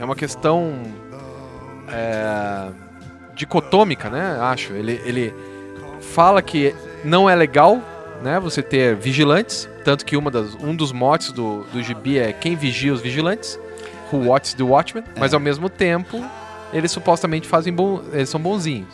é 0.00 0.04
uma 0.04 0.16
questão 0.16 0.72
é, 1.88 2.68
dicotômica, 3.36 4.10
né? 4.10 4.38
Acho. 4.40 4.72
Ele, 4.72 5.00
ele 5.04 5.32
fala 6.00 6.42
que 6.42 6.74
não 7.04 7.30
é 7.30 7.36
legal, 7.36 7.80
né? 8.24 8.40
Você 8.40 8.60
ter 8.60 8.96
vigilantes, 8.96 9.68
tanto 9.84 10.04
que 10.04 10.16
uma 10.16 10.32
das, 10.32 10.56
um 10.56 10.74
dos 10.74 10.90
motes 10.90 11.30
do, 11.30 11.62
do 11.72 11.80
gibi 11.80 12.18
é 12.18 12.32
quem 12.32 12.56
vigia 12.56 12.92
os 12.92 13.00
vigilantes, 13.00 13.56
who 14.12 14.26
watches 14.26 14.54
the 14.54 14.64
watchmen, 14.64 15.04
mas 15.16 15.32
ao 15.32 15.38
mesmo 15.38 15.68
tempo 15.68 16.24
eles 16.72 16.90
supostamente 16.90 17.46
fazem 17.48 17.72
bom, 17.72 18.02
eles 18.12 18.28
são 18.28 18.40
bonzinhos. 18.40 18.88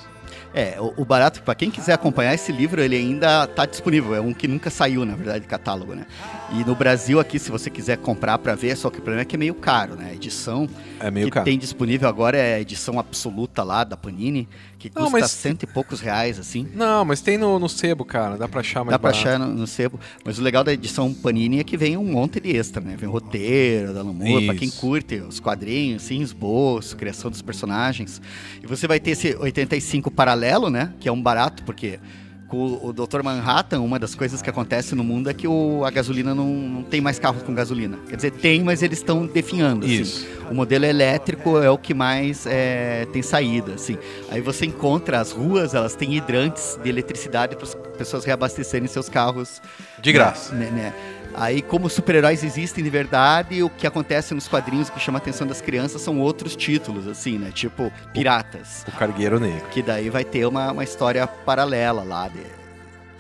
É, 0.57 0.77
o, 0.81 1.03
o 1.03 1.05
barato, 1.05 1.43
pra 1.43 1.53
quem 1.53 1.69
quiser 1.69 1.95
acompanhar 1.95 2.33
esse 2.33 2.53
livro, 2.53 2.81
ele 2.81 2.95
ainda 2.95 3.45
tá 3.45 3.67
disponível. 3.67 4.15
É 4.15 4.21
um 4.21 4.33
que 4.33 4.47
nunca 4.47 4.71
saiu, 4.71 5.05
na 5.05 5.17
verdade, 5.17 5.41
de 5.41 5.47
catálogo, 5.49 5.97
né? 5.97 6.07
E 6.53 6.65
no 6.65 6.77
Brasil 6.77 7.19
aqui, 7.19 7.41
se 7.41 7.51
você 7.51 7.69
quiser 7.69 7.97
comprar 7.99 8.39
pra 8.39 8.55
ver, 8.55 8.77
só 8.77 8.89
que 8.89 8.99
o 9.01 9.03
problema 9.03 9.23
é 9.23 9.25
que 9.25 9.35
é 9.35 9.39
meio 9.39 9.55
caro, 9.55 9.97
né? 9.97 10.11
A 10.13 10.15
edição 10.15 10.69
É 11.01 11.11
meio 11.11 11.27
que 11.27 11.33
caro. 11.33 11.45
tem 11.45 11.59
disponível 11.59 12.09
agora 12.09 12.39
é 12.39 12.55
a 12.55 12.61
edição 12.61 13.01
absoluta 13.01 13.65
lá 13.65 13.83
da 13.83 13.97
Panini, 13.97 14.49
que 14.91 14.97
Não, 14.99 15.05
custa 15.05 15.21
mas- 15.21 15.31
cento 15.31 15.63
e 15.63 15.67
poucos 15.67 16.01
reais, 16.01 16.39
assim. 16.39 16.67
Não, 16.75 17.05
mas 17.05 17.21
tem 17.21 17.37
no, 17.39 17.59
no 17.59 17.69
sebo, 17.69 18.05
cara. 18.05 18.37
Dá 18.37 18.49
pra 18.49 18.61
achar 18.61 18.81
mais 18.81 18.91
Dá 18.91 18.99
pra 18.99 19.11
barato. 19.13 19.29
achar 19.29 19.39
no, 19.39 19.47
no 19.55 19.67
sebo. 19.67 19.99
Mas 20.25 20.39
o 20.39 20.43
legal 20.43 20.63
da 20.65 20.73
edição 20.73 21.13
Panini 21.13 21.61
é 21.61 21.65
que 21.65 21.77
vem 21.77 21.97
um 21.97 22.05
monte 22.05 22.41
de 22.41 22.57
extra, 22.57 22.81
né? 22.83 22.97
Vem 22.99 23.09
roteiro 23.09 23.93
da 23.95 24.03
Moore, 24.05 24.47
pra 24.47 24.55
quem 24.55 24.71
curte 24.71 25.17
os 25.17 25.41
quadrinhos, 25.41 26.03
sim, 26.03 26.21
esboço, 26.21 26.97
criação 26.97 27.31
dos 27.31 27.43
personagens. 27.43 28.21
E 28.63 28.67
você 28.67 28.87
vai 28.87 28.99
ter 29.01 29.13
esse 29.13 29.35
85 29.35 30.11
paralelo, 30.11 30.71
né? 30.71 30.93
Que 31.01 31.09
é 31.09 31.13
um 31.13 31.21
barato, 31.23 31.63
porque 31.65 31.99
com 32.49 32.81
o 32.83 32.93
Dr. 32.93 33.23
Manhattan, 33.23 33.81
uma 33.81 33.99
das 33.99 34.15
coisas 34.15 34.43
que 34.43 34.51
acontece 34.51 34.95
no 34.95 35.03
mundo 35.03 35.31
é 35.31 35.35
que 35.35 35.47
o, 35.49 35.85
a 35.85 35.91
gasolina 35.91 36.35
não, 36.35 36.47
não 36.47 36.83
tem 36.83 37.01
mais 37.01 37.19
carros 37.19 37.43
com 37.43 37.55
gasolina. 37.55 37.99
Quer 38.09 38.17
dizer, 38.17 38.31
tem, 38.33 38.63
mas 38.63 38.83
eles 38.83 38.99
estão 38.99 39.27
definhando. 39.27 39.87
assim. 39.87 40.01
Isso. 40.01 40.29
O 40.51 40.55
modelo 40.55 40.85
elétrico 40.85 41.59
é 41.59 41.71
o 41.71 41.79
que 41.79 41.95
mais 41.95 42.47
é, 42.47 43.07
tem 43.13 43.23
saída, 43.23 43.75
assim. 43.75 43.97
Aí 44.31 44.41
você 44.41 44.67
encontra 44.67 45.21
as 45.21 45.33
ruas, 45.33 45.75
elas 45.75 45.95
têm 45.95 46.15
hidrantes 46.15 46.79
de 46.83 46.89
eletricidade 46.89 47.57
para 47.57 47.65
as 47.65 47.75
pessoas 47.97 48.25
reabastecerem 48.25 48.87
seus 48.89 49.09
carros. 49.09 49.61
De 50.01 50.13
graça. 50.13 50.55
Né, 50.55 50.71
né? 50.71 50.95
Aí, 51.35 51.61
como 51.63 51.89
super-heróis 51.91 52.45
existem 52.45 52.83
de 52.85 52.91
verdade, 52.91 53.63
o 53.63 53.69
que 53.69 53.87
acontece 53.87 54.33
nos 54.35 54.47
quadrinhos, 54.47 54.89
o 54.89 54.93
que 54.93 55.01
chama 55.01 55.19
a 55.19 55.21
atenção 55.21 55.47
das 55.47 55.61
crianças, 55.61 56.01
são 56.01 56.21
outros 56.21 56.55
títulos, 56.55 57.09
assim, 57.09 57.39
né? 57.39 57.51
Tipo, 57.53 57.93
Piratas. 58.13 58.85
O 58.87 58.93
Cargueiro 58.93 59.41
Negro. 59.41 59.67
Que 59.71 59.83
daí 59.83 60.09
vai 60.11 60.25
ter 60.25 60.47
uma, 60.47 60.71
uma 60.73 60.85
história 60.85 61.27
paralela 61.27 62.03
lá. 62.05 62.29
de- 62.29 62.39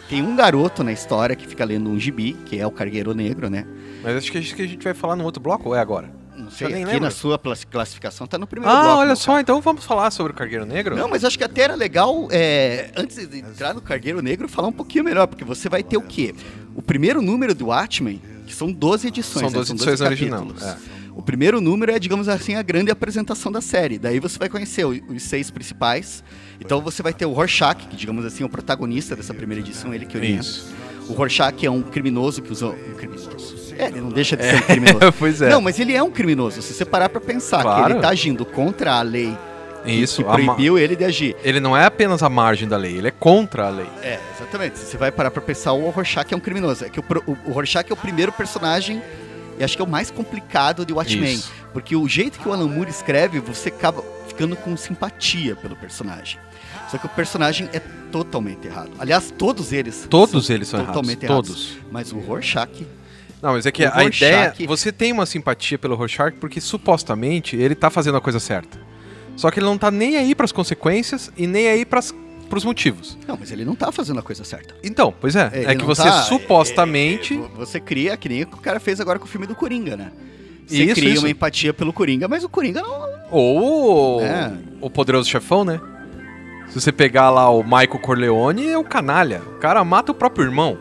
Tem 0.08 0.22
um 0.22 0.36
garoto 0.36 0.84
na 0.84 0.92
história 0.92 1.34
que 1.34 1.46
fica 1.46 1.64
lendo 1.64 1.90
um 1.90 1.98
gibi, 1.98 2.34
que 2.46 2.58
é 2.60 2.66
o 2.66 2.70
Cargueiro 2.70 3.14
Negro, 3.14 3.50
né? 3.50 3.66
Mas 4.02 4.16
acho 4.16 4.30
que 4.30 4.38
é 4.38 4.40
isso 4.40 4.54
que 4.54 4.62
a 4.62 4.68
gente 4.68 4.84
vai 4.84 4.94
falar 4.94 5.16
no 5.16 5.24
outro 5.24 5.42
bloco 5.42 5.70
ou 5.70 5.74
é 5.74 5.80
agora? 5.80 6.08
Não 6.36 6.50
sei, 6.50 6.68
nem 6.68 6.82
aqui 6.82 6.92
lembro. 6.92 7.04
na 7.04 7.10
sua 7.10 7.38
classificação 7.70 8.26
tá 8.26 8.36
no 8.38 8.46
primeiro 8.46 8.74
Ah, 8.74 8.82
bloco. 8.82 8.98
olha 9.00 9.16
só, 9.16 9.32
cara. 9.32 9.40
então 9.42 9.60
vamos 9.60 9.84
falar 9.84 10.10
sobre 10.10 10.32
o 10.32 10.34
Cargueiro 10.34 10.66
Negro? 10.66 10.96
Não, 10.96 11.08
mas 11.08 11.24
acho 11.24 11.38
que 11.38 11.44
até 11.44 11.62
era 11.62 11.74
legal, 11.74 12.28
é, 12.30 12.90
antes 12.96 13.26
de 13.28 13.38
entrar 13.38 13.72
no 13.74 13.80
Cargueiro 13.80 14.20
Negro, 14.20 14.48
falar 14.48 14.68
um 14.68 14.72
pouquinho 14.72 15.04
melhor, 15.04 15.26
porque 15.26 15.44
você 15.44 15.68
vai 15.68 15.82
ter 15.82 15.96
o 15.96 16.02
quê? 16.02 16.34
O 16.74 16.82
primeiro 16.82 17.22
número 17.22 17.54
do 17.54 17.66
Watchmen, 17.66 18.20
que 18.46 18.54
são 18.54 18.70
12 18.72 19.08
edições. 19.08 19.40
São 19.40 19.50
né? 19.50 19.56
12 19.58 19.72
edições 19.72 20.00
capítulos. 20.00 20.62
é. 20.62 20.76
O 21.16 21.22
primeiro 21.22 21.60
número 21.60 21.92
é, 21.92 21.98
digamos 22.00 22.28
assim, 22.28 22.56
a 22.56 22.62
grande 22.62 22.90
apresentação 22.90 23.52
da 23.52 23.60
série. 23.60 24.00
Daí 24.00 24.18
você 24.18 24.36
vai 24.36 24.48
conhecer 24.48 24.84
os 24.84 25.22
seis 25.22 25.48
principais. 25.48 26.24
Então 26.60 26.80
você 26.80 27.04
vai 27.04 27.12
ter 27.14 27.24
o 27.24 27.32
Rorschach, 27.32 27.86
que, 27.86 27.94
digamos 27.96 28.24
assim, 28.24 28.42
é 28.42 28.46
o 28.46 28.48
protagonista 28.48 29.14
dessa 29.14 29.32
primeira 29.32 29.60
edição, 29.62 29.94
ele 29.94 30.06
que 30.06 30.16
orienta. 30.16 30.40
Isso. 30.42 30.74
O 31.08 31.12
Rorschach 31.12 31.64
é 31.64 31.70
um 31.70 31.82
criminoso 31.82 32.42
que 32.42 32.50
usou. 32.50 32.72
Um 32.72 32.94
criminoso. 32.94 33.53
É, 33.78 33.86
ele 33.86 34.00
não 34.00 34.08
deixa 34.10 34.36
de 34.36 34.44
ser 34.44 34.56
um 34.56 34.60
criminoso. 34.62 35.12
pois 35.18 35.42
é. 35.42 35.48
Não, 35.50 35.60
mas 35.60 35.78
ele 35.78 35.94
é 35.94 36.02
um 36.02 36.10
criminoso. 36.10 36.60
Se 36.62 36.72
você 36.74 36.84
parar 36.84 37.08
pra 37.08 37.20
pensar 37.20 37.58
que 37.58 37.62
Claro. 37.64 37.94
ele 37.94 38.00
tá 38.00 38.08
agindo 38.08 38.44
contra 38.44 38.94
a 38.94 39.02
lei 39.02 39.36
Isso, 39.86 40.22
que 40.22 40.30
proibiu 40.30 40.78
ele 40.78 40.96
de 40.96 41.04
agir. 41.04 41.36
ele 41.44 41.60
não 41.60 41.76
é 41.76 41.84
apenas 41.84 42.22
a 42.22 42.28
margem 42.28 42.66
da 42.68 42.76
lei, 42.76 42.96
ele 42.96 43.08
é 43.08 43.10
contra 43.10 43.66
a 43.66 43.70
lei. 43.70 43.86
É, 44.02 44.18
exatamente. 44.36 44.78
Se 44.78 44.86
você 44.86 44.96
vai 44.96 45.10
parar 45.12 45.30
pra 45.30 45.42
pensar, 45.42 45.72
o 45.72 45.90
Rorschach 45.90 46.32
é 46.32 46.36
um 46.36 46.40
criminoso. 46.40 46.84
É 46.84 46.88
que 46.88 47.00
o, 47.00 47.04
o, 47.26 47.36
o 47.46 47.52
Rorschach 47.52 47.86
é 47.90 47.92
o 47.92 47.96
primeiro 47.96 48.32
personagem, 48.32 49.02
e 49.58 49.62
acho 49.64 49.76
que 49.76 49.82
é 49.82 49.84
o 49.84 49.88
mais 49.88 50.10
complicado 50.10 50.84
de 50.86 50.92
Watchmen. 50.92 51.34
Isso. 51.34 51.52
Porque 51.72 51.94
o 51.94 52.08
jeito 52.08 52.38
que 52.38 52.48
o 52.48 52.52
Alan 52.52 52.68
Moore 52.68 52.90
escreve, 52.90 53.40
você 53.40 53.68
acaba 53.68 54.02
ficando 54.26 54.56
com 54.56 54.76
simpatia 54.76 55.54
pelo 55.56 55.76
personagem. 55.76 56.38
Só 56.90 56.98
que 56.98 57.06
o 57.06 57.08
personagem 57.08 57.68
é 57.72 57.80
totalmente 58.12 58.66
errado. 58.66 58.90
Aliás, 58.98 59.32
todos 59.36 59.72
eles. 59.72 60.06
Todos 60.08 60.46
são 60.46 60.54
eles 60.54 60.68
são 60.68 60.80
errados. 60.80 60.94
totalmente 60.94 61.24
errados. 61.24 61.48
Todos. 61.48 61.76
Mas 61.90 62.12
o 62.12 62.18
Rorschach. 62.18 62.86
Não, 63.44 63.52
mas 63.52 63.66
é 63.66 63.70
que 63.70 63.84
O 63.84 63.90
a 63.92 64.04
ideia. 64.04 64.46
Rorschach- 64.48 64.66
Você 64.66 64.90
tem 64.90 65.12
uma 65.12 65.26
simpatia 65.26 65.76
pelo 65.78 65.94
Rorschach 65.94 66.32
porque 66.40 66.62
supostamente 66.62 67.56
ele 67.56 67.74
tá 67.74 67.90
fazendo 67.90 68.16
a 68.16 68.20
coisa 68.20 68.40
certa. 68.40 68.78
Só 69.36 69.50
que 69.50 69.58
ele 69.58 69.66
não 69.66 69.76
tá 69.76 69.90
nem 69.90 70.16
aí 70.16 70.34
pras 70.34 70.50
consequências 70.50 71.30
e 71.36 71.46
nem 71.46 71.68
aí 71.68 71.84
pras, 71.84 72.14
pros 72.48 72.64
motivos. 72.64 73.18
Não, 73.28 73.36
mas 73.38 73.52
ele 73.52 73.62
não 73.64 73.74
tá 73.74 73.92
fazendo 73.92 74.18
a 74.20 74.22
coisa 74.22 74.44
certa. 74.44 74.74
Então, 74.82 75.12
pois 75.20 75.36
é. 75.36 75.50
Ele 75.52 75.66
É 75.66 75.74
que 75.74 75.84
você 75.84 76.04
tá- 76.04 76.22
supostamente. 76.22 77.34
é- 77.34 77.36
é- 77.38 77.48
você 77.56 77.78
cria, 77.78 78.16
que 78.16 78.30
nem 78.30 78.44
o 78.44 78.46
cara 78.46 78.80
fez 78.80 78.98
agora 78.98 79.18
com 79.18 79.26
o 79.26 79.28
filme 79.28 79.46
do 79.46 79.54
Coringa, 79.54 79.94
né? 79.94 80.10
Você 80.66 80.82
Isso, 80.84 80.94
cria 80.94 81.10
isso. 81.12 81.20
uma 81.22 81.28
empatia 81.28 81.74
pelo 81.74 81.92
Coringa, 81.92 82.26
mas 82.26 82.42
o 82.44 82.48
Coringa 82.48 82.80
não. 82.80 83.08
Ou 83.30 84.22
É. 84.22 84.52
o 84.80 84.88
poderoso 84.88 85.28
chefão, 85.28 85.64
né? 85.66 85.78
Se 86.68 86.80
você 86.80 86.90
pegar 86.90 87.28
lá 87.28 87.50
o 87.50 87.62
Michael 87.62 87.98
Corleone, 88.00 88.68
é 88.68 88.78
o 88.78 88.84
canalha. 88.84 89.42
O 89.56 89.58
cara 89.58 89.84
mata 89.84 90.12
o 90.12 90.14
próprio 90.14 90.46
irmão. 90.46 90.78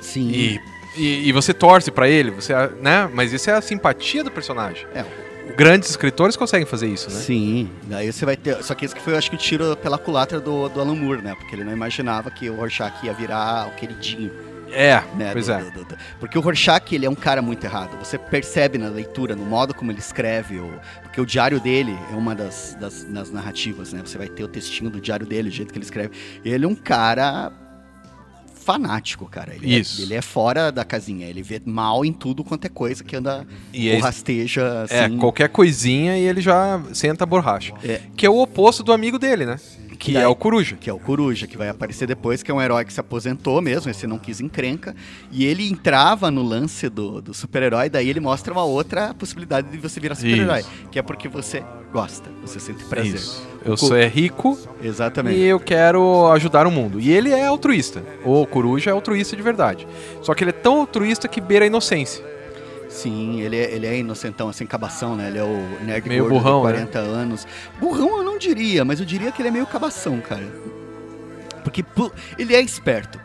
Sim. 0.00 0.28
E, 0.30 0.60
e, 0.96 1.28
e 1.28 1.32
você 1.32 1.52
torce 1.54 1.90
pra 1.90 2.08
ele, 2.08 2.30
você, 2.30 2.52
né? 2.80 3.08
Mas 3.12 3.32
isso 3.32 3.48
é 3.50 3.54
a 3.54 3.60
simpatia 3.60 4.22
do 4.24 4.30
personagem. 4.30 4.86
É, 4.94 5.04
Grandes 5.56 5.88
escritores 5.90 6.36
conseguem 6.36 6.66
fazer 6.66 6.88
isso, 6.88 7.08
né? 7.08 7.20
Sim, 7.20 7.70
daí 7.84 8.12
você 8.12 8.24
vai 8.24 8.36
ter. 8.36 8.62
Só 8.64 8.74
que 8.74 8.84
esse 8.84 8.94
que 8.94 9.00
foi, 9.00 9.16
acho 9.16 9.30
que, 9.30 9.36
o 9.36 9.38
tiro 9.38 9.76
pela 9.76 9.96
culatra 9.96 10.40
do, 10.40 10.68
do 10.68 10.80
Alan 10.80 10.96
Moore, 10.96 11.22
né? 11.22 11.34
Porque 11.38 11.54
ele 11.54 11.62
não 11.64 11.72
imaginava 11.72 12.30
que 12.30 12.50
o 12.50 12.56
Rorschach 12.56 12.92
ia 13.06 13.12
virar 13.14 13.68
o 13.68 13.70
queridinho, 13.76 14.32
É, 14.72 15.00
né? 15.16 15.30
pois 15.32 15.46
do- 15.46 15.52
é. 15.52 15.62
do- 15.62 15.84
do- 15.84 15.96
Porque 16.18 16.36
o 16.36 16.40
Rorschach, 16.40 16.92
ele 16.92 17.06
é 17.06 17.08
um 17.10 17.14
cara 17.14 17.40
muito 17.40 17.62
errado. 17.64 17.96
Você 18.04 18.18
percebe 18.18 18.76
na 18.76 18.88
leitura, 18.88 19.36
no 19.36 19.44
modo 19.46 19.72
como 19.72 19.92
ele 19.92 20.00
escreve, 20.00 20.58
o- 20.58 20.80
porque 21.02 21.20
o 21.20 21.24
diário 21.24 21.60
dele 21.60 21.96
é 22.12 22.16
uma 22.16 22.34
das, 22.34 22.76
das, 22.80 23.04
das 23.04 23.30
narrativas, 23.30 23.92
né? 23.92 24.02
Você 24.04 24.18
vai 24.18 24.26
ter 24.28 24.42
o 24.42 24.48
textinho 24.48 24.90
do 24.90 25.00
diário 25.00 25.24
dele, 25.24 25.48
o 25.48 25.52
jeito 25.52 25.72
que 25.72 25.78
ele 25.78 25.84
escreve. 25.84 26.10
Ele 26.44 26.64
é 26.64 26.68
um 26.68 26.74
cara 26.74 27.52
fanático, 28.66 29.26
cara. 29.26 29.54
Ele 29.54 29.72
é- 29.74 29.78
Isso. 29.78 30.02
ele 30.02 30.12
é 30.14 30.20
fora 30.20 30.72
da 30.72 30.84
casinha. 30.84 31.26
Ele 31.26 31.42
vê 31.42 31.62
mal 31.64 32.04
em 32.04 32.12
tudo 32.12 32.42
quanto 32.42 32.64
é 32.64 32.68
coisa 32.68 33.04
que 33.04 33.14
anda 33.14 33.46
E 33.72 33.88
ou 33.90 33.96
é- 33.96 33.98
rasteja, 34.00 34.82
assim. 34.82 34.94
É, 34.94 35.08
qualquer 35.18 35.48
coisinha 35.48 36.18
e 36.18 36.22
ele 36.22 36.40
já 36.40 36.82
senta 36.92 37.22
a 37.22 37.26
borracha. 37.26 37.72
É. 37.84 38.00
Que 38.16 38.26
é 38.26 38.30
o 38.30 38.38
oposto 38.38 38.82
do 38.82 38.92
amigo 38.92 39.18
dele, 39.18 39.46
né? 39.46 39.56
Que 39.96 40.12
daí- 40.12 40.22
é 40.22 40.28
o 40.28 40.34
Coruja. 40.34 40.76
que 40.78 40.88
é 40.88 40.92
o 40.92 40.98
Coruja, 40.98 41.46
que 41.46 41.56
vai 41.56 41.68
aparecer 41.68 42.06
depois, 42.06 42.42
que 42.42 42.50
é 42.50 42.54
um 42.54 42.60
herói 42.60 42.84
que 42.84 42.92
se 42.92 43.00
aposentou 43.00 43.60
mesmo, 43.62 43.90
esse 43.90 44.06
não 44.06 44.18
quis 44.18 44.40
encrenca, 44.40 44.94
e 45.30 45.44
ele 45.44 45.68
entrava 45.68 46.30
no 46.30 46.42
lance 46.42 46.88
do, 46.88 47.20
do 47.20 47.32
super-herói, 47.34 47.88
daí 47.88 48.08
ele 48.08 48.20
mostra 48.20 48.52
uma 48.52 48.64
outra 48.64 49.14
possibilidade 49.14 49.68
de 49.70 49.78
você 49.78 49.98
virar 50.00 50.14
super-herói, 50.14 50.64
que 50.90 50.98
é 50.98 51.02
porque 51.02 51.28
você 51.28 51.62
gosta, 51.92 52.28
você 52.42 52.60
sente 52.60 52.84
prazer. 52.84 53.14
Isso. 53.14 53.46
Eu 53.64 53.76
sou 53.76 53.96
é 53.96 54.06
rico 54.06 54.58
Exatamente. 54.82 55.38
e 55.38 55.42
eu 55.44 55.58
quero 55.58 56.30
ajudar 56.32 56.66
o 56.66 56.70
mundo. 56.70 57.00
E 57.00 57.10
ele 57.10 57.30
é 57.30 57.46
altruísta. 57.46 58.02
O 58.24 58.46
Coruja 58.46 58.90
é 58.90 58.92
altruísta 58.92 59.34
de 59.34 59.42
verdade. 59.42 59.88
Só 60.22 60.34
que 60.34 60.44
ele 60.44 60.50
é 60.50 60.52
tão 60.52 60.80
altruísta 60.80 61.26
que 61.26 61.40
beira 61.40 61.64
a 61.64 61.66
inocência. 61.66 62.24
Sim, 62.96 63.40
ele 63.42 63.56
é, 63.56 63.74
ele 63.74 63.86
é 63.86 63.98
inocentão, 63.98 64.48
assim, 64.48 64.64
cabação, 64.64 65.14
né? 65.14 65.28
Ele 65.28 65.38
é 65.38 65.42
o 65.44 65.84
nerd 65.84 66.08
Meio 66.08 66.22
gordo 66.24 66.34
burrão, 66.34 66.64
né? 66.64 66.72
de 66.72 66.78
40 66.78 66.98
anos. 66.98 67.46
Burrão 67.78 68.18
eu 68.18 68.22
não 68.24 68.38
diria, 68.38 68.84
mas 68.84 69.00
eu 69.00 69.06
diria 69.06 69.30
que 69.30 69.42
ele 69.42 69.48
é 69.48 69.50
meio 69.50 69.66
cabação, 69.66 70.20
cara. 70.20 70.46
Porque 71.62 71.84
ele 72.38 72.54
é 72.54 72.60
esperto. 72.62 73.20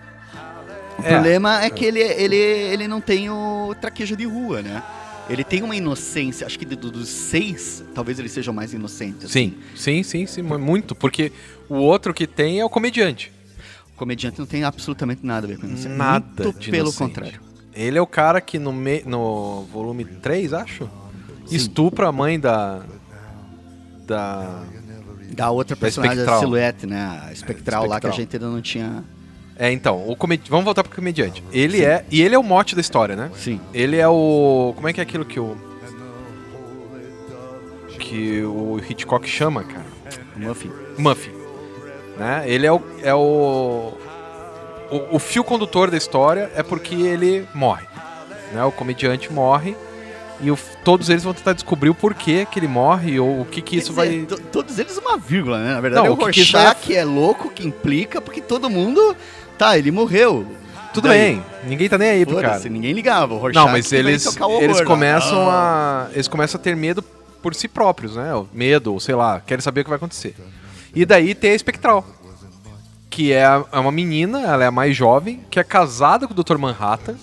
O 1.00 1.04
É. 1.04 1.10
problema 1.10 1.64
é 1.64 1.70
que 1.70 1.86
ele, 1.86 2.00
ele, 2.02 2.36
ele 2.36 2.88
não 2.88 3.00
tem 3.00 3.30
o 3.30 3.74
traquejo 3.80 4.16
de 4.16 4.26
rua, 4.26 4.62
né? 4.62 4.84
Ele 5.30 5.44
tem 5.44 5.64
uma 5.64 5.76
inocência, 5.76 6.46
acho 6.46 6.60
que 6.60 6.66
de- 6.66 6.76
do- 6.76 6.92
dos 6.92 7.08
seis, 7.08 7.82
talvez 7.96 8.20
ele 8.20 8.28
seja 8.28 8.52
o 8.52 8.54
mais 8.54 8.74
inocente. 8.74 9.26
assim. 9.26 9.30
Sim, 9.30 9.56
sim, 9.76 10.04
sim, 10.04 10.26
sim, 10.26 10.42
mu- 10.42 10.60
muito. 10.60 10.94
Porque 10.94 11.32
o 11.70 11.76
outro 11.76 12.14
que 12.14 12.28
tem 12.28 12.60
é 12.60 12.66
o 12.66 12.70
comediante. 12.70 13.32
O 13.96 13.98
comediante 13.98 14.38
não 14.40 14.46
tem 14.46 14.64
absolutamente 14.66 15.26
nada 15.26 15.46
a 15.48 15.50
ver 15.50 15.58
com 15.60 15.68
isso. 15.68 15.88
Nada 15.88 16.44
Muito 16.44 16.60
pelo 16.60 16.76
inocente. 16.90 16.98
contrário. 16.98 17.40
Ele 17.74 17.98
é 17.98 18.02
o 18.02 18.08
cara 18.08 18.42
que 18.42 18.60
no, 18.60 18.74
me... 18.74 19.02
no 19.06 19.64
volume 19.72 20.04
3, 20.06 20.54
acho, 20.54 20.90
estupra 21.50 22.08
a 22.08 22.12
mãe 22.12 22.40
da. 22.40 22.82
Da. 24.06 24.64
Da 25.34 25.50
outra 25.50 25.76
Da 25.76 25.80
personagem, 25.80 26.18
a 26.18 26.22
espectral. 26.22 26.40
silhuete, 26.40 26.86
né? 26.86 27.22
A 27.24 27.32
espectral, 27.32 27.86
lá 27.88 28.00
que 28.00 28.08
a 28.08 28.10
espectral. 28.10 28.14
gente 28.14 28.36
ainda 28.36 28.50
não 28.50 28.62
tinha. 28.62 29.04
É, 29.56 29.72
então, 29.72 30.10
o 30.10 30.16
comedi... 30.16 30.50
vamos 30.50 30.66
voltar 30.66 30.84
pro 30.84 30.94
comediante. 30.94 31.44
Ele 31.52 31.84
é. 31.86 32.06
E 32.12 32.22
ele 32.22 32.36
é 32.36 32.40
o 32.40 32.44
mote 32.44 32.76
da 32.76 32.82
história, 32.82 33.16
né? 33.16 33.32
Sim. 33.36 33.62
Ele 33.74 33.98
é 33.98 34.08
o. 34.08 34.74
Como 34.76 34.88
é 34.88 34.94
que 34.94 35.00
é 35.00 35.04
aquilo 35.04 35.24
que 35.24 35.40
o. 35.40 35.56
Que 38.00 38.42
o 38.44 38.80
Hitchcock 38.80 39.28
chama, 39.30 39.64
cara? 39.64 39.86
Muffin. 40.36 40.72
Muffin. 40.98 41.32
Né? 42.18 42.44
Ele 42.46 42.66
é 42.66 42.72
o. 42.72 42.82
É 43.04 43.14
o, 43.14 43.94
o, 44.92 45.16
o 45.16 45.20
fio 45.20 45.44
condutor 45.44 45.90
da 45.90 45.98
história 45.98 46.52
é 46.56 46.62
porque 46.64 46.96
ele 46.96 47.48
morre. 47.54 47.86
Né? 48.54 48.64
O 48.66 48.72
comediante 48.72 49.32
morre 49.32 49.76
e 50.42 50.52
o- 50.52 50.58
todos 50.84 51.10
eles 51.10 51.24
vão 51.24 51.34
tentar 51.34 51.54
descobrir 51.54 51.90
o 51.90 51.96
porquê 51.96 52.46
que 52.50 52.60
ele 52.60 52.68
morre 52.68 53.20
ou 53.20 53.42
o 53.42 53.46
que, 53.46 53.62
que 53.62 53.78
isso 53.78 53.94
dizer, 53.94 54.26
vai. 54.26 54.26
to- 54.26 54.42
Todos 54.52 54.78
eles 54.80 54.98
uma 54.98 55.18
vírgula, 55.18 55.60
né? 55.60 55.74
Na 55.74 55.82
verdade, 55.82 56.04
Não, 56.06 56.08
é 56.08 56.10
o 56.10 56.14
o 56.14 56.18
que 56.18 56.32
que 56.32 56.52
Rorschach 56.52 56.96
é 56.96 57.06
louco 57.06 57.50
que 57.50 57.66
implica, 57.66 58.20
porque 58.22 58.42
todo 58.42 58.70
mundo. 58.70 59.16
Tá, 59.58 59.78
ele 59.78 59.92
morreu. 59.92 60.46
Tudo 60.94 61.08
Daí, 61.08 61.36
bem, 61.36 61.44
ninguém 61.64 61.88
tá 61.88 61.98
nem 61.98 62.10
aí 62.10 62.26
pro 62.26 62.42
cara. 62.42 62.60
Ninguém 62.68 62.92
ligava. 62.94 63.34
O 63.34 63.38
Rorschach 63.38 63.64
Não, 63.66 63.72
mas 63.72 63.88
que 63.88 63.96
eles, 63.96 64.26
o 64.26 64.62
eles 64.62 64.76
horror, 64.78 64.88
começam 64.88 65.50
a. 65.50 66.08
Eles 66.14 66.28
começam 66.28 66.60
a 66.60 66.64
ter 66.64 66.76
medo 66.76 67.02
por 67.42 67.56
si 67.56 67.68
próprios, 67.68 68.16
né? 68.16 68.34
O 68.36 68.48
Medo, 68.52 68.92
ou 68.92 69.00
sei 69.00 69.16
lá, 69.16 69.40
querem 69.40 69.62
saber 69.62 69.82
o 69.82 69.84
que 69.86 69.90
vai 69.90 69.98
acontecer. 69.98 70.36
E 70.94 71.06
daí 71.06 71.34
tem 71.34 71.52
a 71.52 71.56
espectral. 71.56 72.06
Que 73.12 73.34
é, 73.34 73.44
é 73.44 73.78
uma 73.80 73.92
menina, 73.92 74.40
ela 74.42 74.64
é 74.64 74.68
a 74.68 74.72
mais 74.72 74.96
jovem, 74.96 75.46
que 75.52 75.60
é 75.60 75.64
casada 75.64 76.26
com 76.28 76.34
o 76.34 76.44
Dr. 76.44 76.58
Manhattan. 76.58 77.16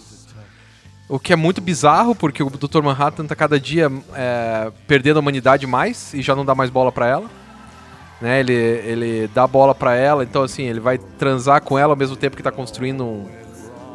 O 1.09 1.19
que 1.19 1.33
é 1.33 1.37
muito 1.37 1.63
bizarro, 1.63 2.15
porque 2.15 2.43
o 2.43 2.51
Dr. 2.51 2.83
Manhattan 2.83 3.25
tá 3.25 3.35
cada 3.35 3.59
dia 3.59 3.91
é, 4.15 4.71
perdendo 4.87 5.17
a 5.17 5.21
humanidade 5.21 5.67
mais 5.67 6.13
e 6.13 6.21
já 6.21 6.37
não 6.37 6.45
dá 6.45 6.55
mais 6.55 6.69
bola 6.69 6.93
pra 6.93 7.07
ela. 7.07 7.25
Né? 8.21 8.41
Ele, 8.41 8.53
ele 8.53 9.31
dá 9.35 9.47
bola 9.47 9.75
pra 9.75 9.95
ela, 9.97 10.23
então 10.23 10.43
assim, 10.43 10.65
ele 10.65 10.79
vai 10.81 10.99
transar 10.99 11.63
com 11.63 11.79
ela 11.79 11.95
ao 11.95 11.97
mesmo 11.97 12.15
tempo 12.17 12.37
que 12.37 12.43
tá 12.43 12.51
construindo 12.53 13.03
um, 13.05 13.27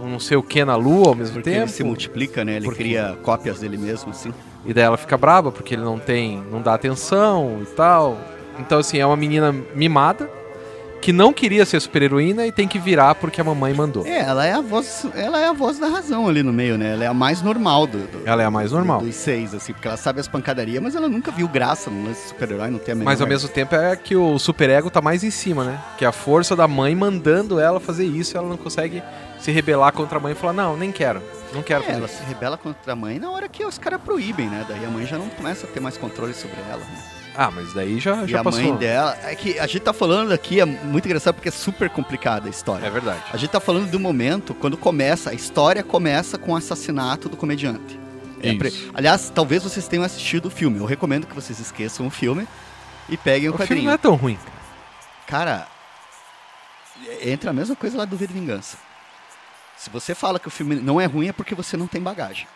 um 0.02 0.10
não 0.10 0.20
sei 0.20 0.36
o 0.36 0.42
que 0.42 0.66
na 0.66 0.76
lua 0.76 1.10
ao 1.10 1.16
mesmo 1.16 1.36
Porque 1.36 1.52
tempo. 1.52 1.64
ele 1.66 1.72
se 1.72 1.84
multiplica, 1.84 2.44
né? 2.44 2.56
Ele 2.56 2.66
Porque- 2.66 2.82
cria 2.84 3.16
cópias 3.22 3.60
dele 3.60 3.78
mesmo, 3.78 4.10
assim. 4.10 4.34
E 4.66 4.74
daí 4.74 4.86
ela 4.86 4.98
fica 4.98 5.16
brava 5.16 5.52
porque 5.52 5.76
ele 5.76 5.84
não 5.84 6.00
tem, 6.00 6.42
não 6.50 6.60
dá 6.62 6.74
atenção 6.74 7.60
e 7.62 7.66
tal. 7.76 8.18
Então 8.58 8.80
assim, 8.80 8.98
é 8.98 9.06
uma 9.06 9.18
menina 9.18 9.54
mimada 9.76 10.28
que 11.04 11.12
não 11.12 11.34
queria 11.34 11.66
ser 11.66 11.82
super-heroína 11.82 12.48
e 12.48 12.52
tem 12.52 12.66
que 12.66 12.80
virar 12.80 13.14
porque 13.16 13.42
a 13.42 13.44
mamãe 13.44 13.74
mandou. 13.74 14.08
É, 14.08 14.20
ela 14.22 14.46
é 14.46 14.54
a 14.54 14.62
voz, 14.62 15.06
ela 15.14 15.38
é 15.38 15.48
a 15.48 15.52
voz 15.54 15.78
da 15.78 15.88
razão 15.88 16.30
ali 16.30 16.42
no 16.42 16.54
meio, 16.54 16.78
né? 16.78 16.94
Ela 16.94 17.04
é 17.04 17.08
a 17.08 17.14
mais 17.14 17.42
normal 17.42 17.86
do, 17.86 17.98
do- 18.08 18.22
Ela 18.26 18.42
é 18.42 18.46
a 18.46 18.50
mais 18.52 18.72
normal. 18.72 19.02
dos 19.02 19.14
seis, 19.14 19.54
assim, 19.54 19.74
porque 19.74 19.86
ela 19.88 19.98
sabe 19.98 20.22
as 20.22 20.30
pancadarias, 20.30 20.82
mas 20.82 20.96
ela 20.96 21.10
nunca 21.10 21.30
viu 21.30 21.46
graça 21.50 21.90
no 21.90 22.08
lance 22.08 22.30
super-herói, 22.30 22.70
não 22.70 22.80
tem 22.80 22.94
a 22.94 22.96
menor... 22.96 23.12
Mas 23.12 23.20
ao 23.20 23.28
mesmo 23.28 23.50
tempo 23.50 23.76
é 23.76 23.94
que 23.98 24.16
o 24.16 24.40
superego 24.40 24.90
tá 24.90 25.02
mais 25.02 25.26
em 25.26 25.30
cima, 25.30 25.66
né? 25.66 25.78
Que 25.98 26.06
é 26.06 26.08
a 26.08 26.14
força 26.14 26.56
da 26.56 26.70
mãe 26.70 26.96
mandando 26.96 27.60
ela 27.60 27.82
fazer 27.82 28.06
isso, 28.06 28.36
e 28.36 28.38
ela 28.38 28.48
não 28.48 28.56
consegue 28.58 29.04
se 29.40 29.52
rebelar 29.52 29.92
contra 29.92 30.18
a 30.20 30.22
mãe 30.22 30.32
e 30.32 30.36
falar: 30.36 30.54
"Não, 30.54 30.78
nem 30.78 30.90
quero. 30.92 31.22
Não 31.54 31.62
quero 31.62 31.84
É, 31.84 31.86
fazer 31.88 31.98
ela 31.98 32.08
isso". 32.08 32.18
se 32.18 32.24
rebela 32.24 32.58
contra 32.58 32.94
a 32.94 32.96
mãe 32.96 33.20
na 33.20 33.30
hora 33.30 33.50
que 33.50 33.66
os 33.66 33.78
caras 33.78 34.00
proíbem, 34.02 34.48
né? 34.48 34.66
Daí 34.70 34.86
a 34.86 34.90
mãe 34.90 35.06
já 35.06 35.18
não 35.18 35.28
começa 35.28 35.68
a 35.68 35.70
ter 35.70 35.82
mais 35.82 35.98
controle 35.98 36.34
sobre 36.34 36.56
ela, 36.72 36.80
né? 36.80 36.98
Ah, 37.36 37.50
mas 37.50 37.74
daí 37.74 38.00
já 38.00 38.24
E 38.24 38.28
já 38.28 38.42
a 38.42 38.44
passou. 38.44 38.62
mãe 38.62 38.76
dela. 38.76 39.18
É 39.24 39.36
que 39.36 39.58
a 39.58 39.66
gente 39.66 39.80
tá 39.82 39.92
falando 39.94 40.32
aqui, 40.32 40.60
é 40.60 40.66
muito 40.66 41.06
engraçado 41.06 41.34
porque 41.36 41.50
é 41.50 41.52
super 41.52 41.90
complicada 41.90 42.48
a 42.48 42.50
história. 42.50 42.86
É 42.86 42.90
verdade. 42.90 43.24
A 43.34 43.38
gente 43.38 43.50
tá 43.50 43.60
falando 43.60 43.90
do 43.90 44.00
momento 44.00 44.54
quando 44.54 44.78
começa, 44.78 45.32
a 45.32 45.34
história 45.34 45.84
começa 45.84 46.38
com 46.38 46.52
o 46.52 46.56
assassinato 46.56 47.28
do 47.28 47.36
comediante. 47.36 48.00
É 48.42 48.54
pre- 48.56 48.74
Aliás, 48.94 49.32
talvez 49.34 49.64
vocês 49.64 49.88
tenham 49.88 50.04
assistido 50.04 50.46
o 50.48 50.50
filme. 50.52 50.78
Eu 50.78 50.86
recomendo 50.86 51.26
que 51.26 51.34
vocês 51.34 51.60
esqueçam 51.60 52.06
o 52.06 52.10
filme 52.10 52.48
e 53.10 53.18
peguem 53.18 53.50
o, 53.50 53.54
O 53.54 53.58
filme 53.58 53.68
quadrinho. 53.68 53.86
não 53.88 53.94
é 53.94 53.98
tão 53.98 54.16
ruim. 54.16 54.38
Cara, 55.28 55.66
é- 57.08 57.32
entra 57.32 57.50
a 57.50 57.54
mesma 57.54 57.76
coisa 57.76 57.98
lá 57.98 58.06
do 58.06 58.16
V 58.18 58.28
de 58.28 58.34
Vingança. 58.34 58.78
Se 59.78 59.90
você 59.90 60.14
fala 60.14 60.40
que 60.40 60.48
o 60.48 60.52
filme 60.52 60.76
não 60.76 61.00
é 61.02 61.06
ruim 61.06 61.30
é 61.30 61.34
porque 61.34 61.56
você 61.56 61.76
não 61.76 61.88
tem 61.88 62.02
bagagem. 62.02 62.48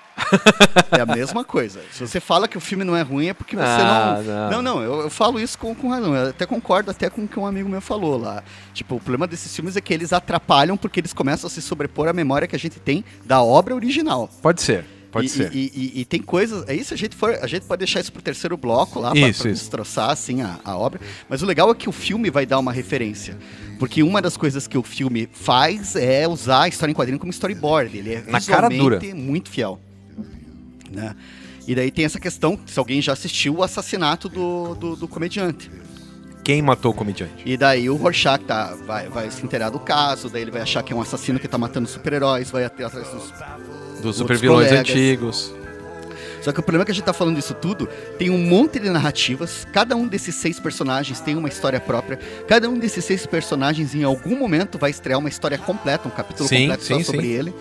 É 0.91 1.01
a 1.01 1.05
mesma 1.05 1.43
coisa. 1.43 1.79
Se 1.91 2.05
você 2.05 2.19
fala 2.19 2.47
que 2.47 2.57
o 2.57 2.61
filme 2.61 2.83
não 2.83 2.95
é 2.95 3.01
ruim, 3.01 3.27
é 3.27 3.33
porque 3.33 3.55
você 3.55 3.63
Ah, 3.63 4.21
não. 4.23 4.33
não. 4.33 4.49
Não, 4.49 4.61
não, 4.61 4.83
eu, 4.83 5.01
eu 5.01 5.09
falo 5.09 5.39
isso 5.39 5.57
com, 5.57 5.73
com 5.75 5.89
razão. 5.89 6.15
Eu 6.15 6.29
até 6.29 6.45
concordo 6.45 6.91
até 6.91 7.09
com 7.09 7.23
o 7.23 7.27
que 7.27 7.39
um 7.39 7.45
amigo 7.45 7.69
meu 7.69 7.81
falou 7.81 8.17
lá. 8.17 8.43
Tipo, 8.73 8.95
o 8.95 8.99
problema 8.99 9.27
desses 9.27 9.53
filmes 9.55 9.75
é 9.77 9.81
que 9.81 9.93
eles 9.93 10.11
atrapalham 10.13 10.75
porque 10.77 10.99
eles 10.99 11.13
começam 11.13 11.47
a 11.47 11.51
se 11.51 11.61
sobrepor 11.61 12.07
à 12.07 12.13
memória 12.13 12.47
que 12.47 12.55
a 12.55 12.59
gente 12.59 12.79
tem 12.79 13.03
da 13.25 13.41
obra 13.41 13.75
original. 13.75 14.29
Pode 14.41 14.61
ser, 14.61 14.85
pode 15.11 15.27
e, 15.27 15.29
ser. 15.29 15.51
E, 15.53 15.71
e- 15.75 16.01
e 16.01 16.05
tem 16.05 16.21
coisas. 16.21 16.67
Aí 16.67 16.83
se 16.83 16.93
a 16.93 16.97
gente 16.97 17.15
for. 17.15 17.37
A 17.41 17.47
gente 17.47 17.65
pode 17.65 17.79
deixar 17.79 17.99
isso 17.99 18.11
pro 18.11 18.21
terceiro 18.21 18.57
bloco 18.57 18.99
lá, 18.99 19.11
pra, 19.11 19.19
Isso, 19.19 19.41
pra 19.43 19.51
isso. 19.51 19.61
destroçar 19.61 20.09
assim 20.09 20.41
a, 20.41 20.59
a 20.63 20.75
obra. 20.77 20.99
Mas 21.29 21.41
o 21.41 21.45
legal 21.45 21.69
é 21.71 21.75
que 21.75 21.87
o 21.87 21.91
filme 21.93 22.29
vai 22.29 22.45
dar 22.45 22.59
uma 22.59 22.71
referência. 22.71 23.37
Porque 23.79 24.01
uma 24.01 24.21
das 24.21 24.35
coisas 24.35 24.65
que 24.67 24.77
o 24.77 24.81
filme 24.83 25.29
faz 25.31 25.95
é 25.95 26.27
usar 26.27 26.63
a 26.63 26.67
história 26.67 26.91
em 26.91 26.95
quadrinho 26.95 27.19
como 27.19 27.31
storyboard. 27.31 27.95
Ele 27.95 28.15
é 28.15 28.23
Na 28.27 28.41
cara 28.41 28.67
dura. 28.69 28.99
muito 29.13 29.49
fiel. 29.51 29.79
Né? 30.91 31.15
E 31.67 31.75
daí 31.75 31.91
tem 31.91 32.05
essa 32.05 32.19
questão, 32.19 32.57
se 32.65 32.79
alguém 32.79 33.01
já 33.01 33.13
assistiu 33.13 33.55
o 33.55 33.63
assassinato 33.63 34.29
do, 34.29 34.75
do, 34.75 34.95
do 34.95 35.07
comediante. 35.07 35.69
Quem 36.43 36.61
matou 36.61 36.91
o 36.91 36.93
comediante? 36.93 37.43
E 37.45 37.57
daí 37.57 37.89
o 37.89 37.97
Rorschach 37.97 38.41
tá, 38.45 38.73
vai, 38.85 39.09
vai 39.09 39.29
se 39.29 39.43
inteirar 39.45 39.69
do 39.69 39.79
caso, 39.79 40.29
daí 40.29 40.43
ele 40.43 40.51
vai 40.51 40.61
achar 40.61 40.81
que 40.81 40.93
é 40.93 40.95
um 40.95 41.01
assassino 41.01 41.39
que 41.39 41.47
tá 41.47 41.57
matando 41.57 41.89
super-heróis, 41.89 42.49
vai 42.49 42.63
até 42.63 42.85
atrás 42.85 43.05
dos 43.09 43.33
Dos 44.01 44.15
super 44.15 44.37
vilões 44.37 44.69
colegas. 44.69 44.89
antigos. 44.89 45.53
Só 46.41 46.53
que 46.53 46.61
o 46.61 46.63
problema 46.63 46.83
é 46.83 46.85
que 46.85 46.91
a 46.91 46.93
gente 46.93 47.03
tá 47.03 47.11
falando 47.11 47.35
disso 47.35 47.53
tudo, 47.53 47.87
tem 48.17 48.29
um 48.29 48.37
monte 48.37 48.79
de 48.79 48.89
narrativas, 48.89 49.67
cada 49.73 49.97
um 49.97 50.07
desses 50.07 50.35
seis 50.35 50.57
personagens 50.57 51.19
tem 51.19 51.35
uma 51.35 51.49
história 51.49 51.81
própria, 51.81 52.17
cada 52.47 52.69
um 52.69 52.79
desses 52.79 53.03
seis 53.03 53.25
personagens 53.25 53.93
em 53.93 54.03
algum 54.03 54.37
momento 54.37 54.77
vai 54.77 54.89
estrear 54.89 55.19
uma 55.19 55.27
história 55.27 55.57
completa, 55.57 56.07
um 56.07 56.11
capítulo 56.11 56.47
Sim, 56.47 56.59
completo 56.59 56.83
sim, 56.85 56.93
só 56.99 57.11
sobre 57.11 57.27
sim. 57.27 57.33
ele. 57.33 57.53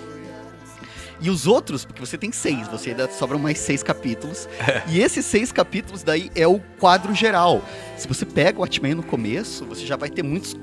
E 1.21 1.31
os 1.31 1.47
outros, 1.47 1.85
porque 1.85 2.01
você 2.05 2.19
tem 2.19 2.31
seis, 2.31 2.69
você 2.69 2.91
ainda 2.91 3.11
sobram 3.11 3.39
mais 3.39 3.59
seis 3.59 3.83
capítulos. 3.83 4.49
E 4.89 5.01
esses 5.01 5.25
seis 5.25 5.51
capítulos 5.51 6.03
daí 6.03 6.31
é 6.35 6.47
o 6.47 6.61
quadro 6.79 7.15
geral. 7.15 7.63
Se 7.97 8.07
você 8.07 8.25
pega 8.27 8.59
o 8.59 8.61
Watchmen 8.63 8.95
no 8.95 9.03
começo, 9.03 9.65
você 9.65 9.87
já 9.87 9.97
vai 9.97 10.11
ter 10.11 10.23
muitos 10.23 10.55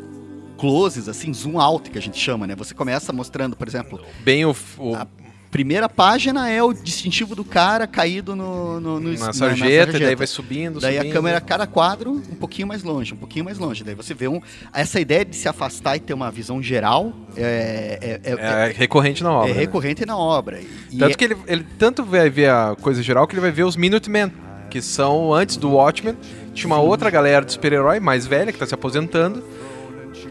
closes, 0.57 1.09
assim, 1.09 1.33
zoom 1.33 1.59
out 1.59 1.89
que 1.89 1.97
a 1.97 2.01
gente 2.01 2.17
chama, 2.19 2.45
né? 2.47 2.55
Você 2.55 2.73
começa 2.73 3.11
mostrando, 3.11 3.55
por 3.55 3.67
exemplo, 3.67 3.99
Bem 4.23 4.45
o, 4.45 4.55
o- 4.77 4.95
A 4.95 5.07
primeira 5.53 5.87
página 5.87 6.49
é 6.49 6.63
o 6.63 6.73
distintivo 6.73 7.35
do 7.35 7.45
cara 7.45 7.85
caído 7.85 8.35
no, 8.35 8.79
no, 8.79 8.99
no 8.99 9.13
na, 9.19 9.31
sarjeta, 9.31 9.97
e 9.97 9.99
daí 9.99 10.15
vai 10.15 10.25
subindo, 10.25 10.79
Daí 10.79 10.95
subindo. 10.97 11.11
a 11.11 11.13
câmera, 11.13 11.39
cada 11.39 11.67
quadro, 11.67 12.13
um 12.13 12.35
pouquinho 12.35 12.67
mais 12.67 12.81
longe, 12.81 13.13
um 13.13 13.17
pouquinho 13.17 13.45
mais 13.45 13.59
longe. 13.59 13.83
Daí 13.83 13.93
você 13.93 14.15
vê 14.15 14.27
um. 14.27 14.41
Essa 14.73 14.99
ideia 14.99 15.23
de 15.23 15.35
se 15.35 15.47
afastar 15.47 15.95
e 15.95 15.99
ter 15.99 16.11
uma 16.15 16.31
visão 16.31 16.61
geral 16.61 17.13
é, 17.37 18.19
é, 18.23 18.31
é- 18.31 18.69
É 18.69 18.73
recorrente 18.75 19.23
na 19.23 19.29
é 19.29 19.33
obra. 19.33 19.53
né? 19.53 19.59
recorrente 19.59 20.05
na 20.07 20.17
obra. 20.17 20.59
E 20.91 20.97
Tanto 20.97 21.11
é- 21.11 21.13
que 21.13 21.23
ele, 21.23 21.37
ele 21.45 21.65
tanto 21.77 22.03
vai 22.03 22.31
ver 22.31 22.49
a 22.49 22.75
coisa 22.81 23.03
geral 23.03 23.27
que 23.27 23.35
ele 23.35 23.41
vai 23.41 23.51
ver 23.51 23.63
os 23.63 23.75
Minutemen, 23.75 24.33
que 24.71 24.81
são 24.81 25.31
antes 25.31 25.55
do 25.55 25.69
Watchmen. 25.69 26.17
Tinha 26.55 26.65
uma 26.65 26.81
outra 26.81 27.11
galera 27.11 27.45
de 27.45 27.51
super-herói 27.51 27.99
mais 27.99 28.25
velha 28.25 28.51
que 28.51 28.57
tá 28.57 28.65
se 28.65 28.73
aposentando, 28.73 29.43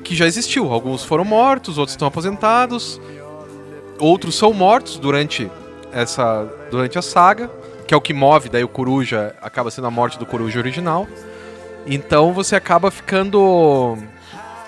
que 0.02 0.16
já 0.16 0.26
existiu. 0.26 0.72
Alguns 0.72 1.04
foram 1.04 1.24
mortos, 1.24 1.78
outros 1.78 1.92
estão 1.94 2.08
aposentados, 2.08 3.00
outros 4.02 4.34
são 4.36 4.52
mortos 4.52 4.98
durante 4.98 5.50
essa 5.92 6.46
durante 6.70 6.98
a 6.98 7.02
saga, 7.02 7.50
que 7.86 7.94
é 7.94 7.96
o 7.96 8.00
que 8.00 8.12
move 8.12 8.48
daí 8.48 8.64
o 8.64 8.68
Coruja, 8.68 9.34
acaba 9.40 9.70
sendo 9.70 9.86
a 9.86 9.90
morte 9.90 10.18
do 10.18 10.26
Coruja 10.26 10.58
original. 10.58 11.06
Então 11.86 12.32
você 12.32 12.56
acaba 12.56 12.90
ficando 12.90 13.98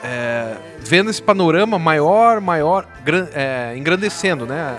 é, 0.03 0.57
vendo 0.81 1.11
esse 1.11 1.23
panorama 1.23 1.79
maior, 1.79 2.41
maior, 2.41 2.87
gran- 3.05 3.29
é, 3.33 3.75
engrandecendo, 3.77 4.45
né? 4.47 4.77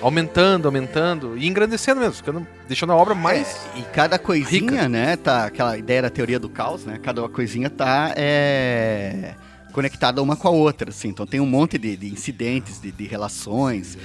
Aumentando, 0.00 0.66
aumentando 0.66 1.36
e 1.38 1.46
engrandecendo 1.46 2.00
mesmo, 2.00 2.14
ficando, 2.14 2.46
deixando 2.66 2.92
a 2.92 2.96
obra 2.96 3.14
mais. 3.14 3.68
É, 3.76 3.78
e 3.80 3.82
cada 3.92 4.18
coisinha, 4.18 4.72
rica. 4.72 4.88
né, 4.88 5.16
tá, 5.16 5.44
aquela 5.44 5.76
ideia 5.78 6.02
da 6.02 6.10
teoria 6.10 6.40
do 6.40 6.48
caos, 6.48 6.84
né, 6.84 6.98
cada 7.00 7.28
coisinha 7.28 7.70
tá 7.70 8.12
é, 8.16 9.34
conectada 9.72 10.22
uma 10.22 10.36
com 10.36 10.48
a 10.48 10.50
outra, 10.50 10.90
assim, 10.90 11.08
então 11.08 11.26
tem 11.26 11.40
um 11.40 11.46
monte 11.46 11.78
de, 11.78 11.96
de 11.96 12.08
incidentes, 12.12 12.80
de, 12.80 12.92
de 12.92 13.04
relações. 13.06 13.96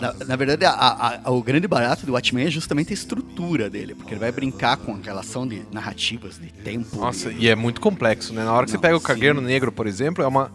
Na, 0.00 0.12
na 0.26 0.36
verdade, 0.36 0.66
a- 0.66 1.20
a- 1.24 1.30
o 1.30 1.42
grande 1.42 1.66
barato 1.66 2.04
do 2.04 2.12
Watchmen 2.12 2.46
é 2.46 2.50
justamente 2.50 2.90
a 2.90 2.94
estrutura 2.94 3.70
dele, 3.70 3.94
porque 3.94 4.12
ele 4.12 4.20
vai 4.20 4.30
brincar 4.30 4.76
com 4.76 4.92
a 4.94 4.98
relação 5.02 5.46
de 5.48 5.62
narrativas, 5.72 6.38
de 6.38 6.52
tempo. 6.52 6.96
Nossa, 6.98 7.30
de- 7.32 7.38
e 7.40 7.48
é 7.48 7.54
muito 7.56 7.80
complexo, 7.80 8.34
né? 8.34 8.44
Na 8.44 8.52
hora 8.52 8.66
que 8.66 8.70
você 8.70 8.76
Não, 8.76 8.82
pega 8.82 8.96
o 8.96 9.00
sim. 9.00 9.06
Cargueiro 9.06 9.40
Negro, 9.40 9.72
por 9.72 9.86
exemplo, 9.86 10.22
é 10.22 10.26
uma, 10.26 10.52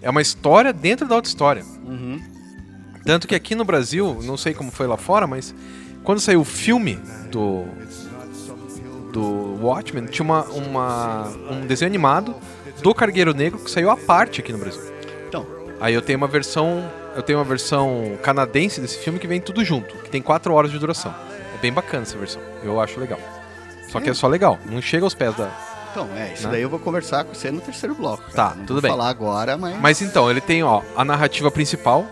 é 0.00 0.08
uma 0.08 0.22
história 0.22 0.72
dentro 0.72 1.08
da 1.08 1.16
outra 1.16 1.28
história. 1.28 1.64
Uhum. 1.84 2.20
Tanto 3.04 3.26
que 3.26 3.34
aqui 3.34 3.54
no 3.56 3.64
Brasil, 3.64 4.20
não 4.22 4.36
sei 4.36 4.54
como 4.54 4.70
foi 4.70 4.86
lá 4.86 4.96
fora, 4.96 5.26
mas 5.26 5.52
quando 6.04 6.20
saiu 6.20 6.40
o 6.42 6.44
filme 6.44 6.96
do 7.32 7.64
do 9.12 9.58
Watchmen, 9.64 10.06
tinha 10.06 10.24
uma, 10.24 10.42
uma- 10.44 11.28
um 11.50 11.66
desenho 11.66 11.88
animado 11.88 12.34
do 12.82 12.94
Cargueiro 12.94 13.34
Negro 13.34 13.58
que 13.58 13.70
saiu 13.70 13.90
à 13.90 13.96
parte 13.96 14.40
aqui 14.40 14.52
no 14.52 14.58
Brasil. 14.58 14.82
Então, 15.28 15.46
Aí 15.80 15.92
eu 15.94 16.00
tenho 16.02 16.16
uma 16.18 16.26
versão, 16.28 16.90
eu 17.14 17.22
tenho 17.22 17.38
uma 17.38 17.44
versão 17.44 18.18
canadense 18.22 18.80
desse 18.80 18.98
filme 18.98 19.18
que 19.18 19.26
vem 19.26 19.40
tudo 19.40 19.64
junto, 19.64 19.94
que 19.96 20.08
tem 20.10 20.22
4 20.22 20.52
horas 20.54 20.70
de 20.70 20.78
duração. 20.78 21.14
É 21.54 21.58
bem 21.60 21.72
bacana 21.72 22.02
essa 22.02 22.16
versão. 22.16 22.40
Eu 22.62 22.80
acho 22.80 22.98
legal. 23.00 23.18
Só 23.90 24.00
que 24.00 24.10
é 24.10 24.14
só 24.14 24.26
legal, 24.26 24.58
não 24.66 24.80
chega 24.82 25.04
aos 25.04 25.14
pés 25.14 25.34
da. 25.36 25.48
então, 25.90 26.08
é, 26.16 26.32
isso 26.32 26.44
Né? 26.46 26.52
daí 26.52 26.62
eu 26.62 26.68
vou 26.70 26.78
conversar 26.78 27.24
com 27.24 27.34
você 27.34 27.50
no 27.50 27.60
terceiro 27.60 27.94
bloco. 27.94 28.22
cara. 28.30 28.50
Tá, 28.50 28.54
Não 28.56 28.64
tudo 28.66 28.74
vou 28.76 28.82
bem. 28.82 28.90
falar 28.90 29.08
agora, 29.08 29.56
mas... 29.56 29.78
Mas 29.80 30.02
então, 30.02 30.30
ele 30.30 30.40
tem, 30.40 30.62
ó, 30.62 30.82
a 30.96 31.04
narrativa 31.04 31.50
principal, 31.50 32.06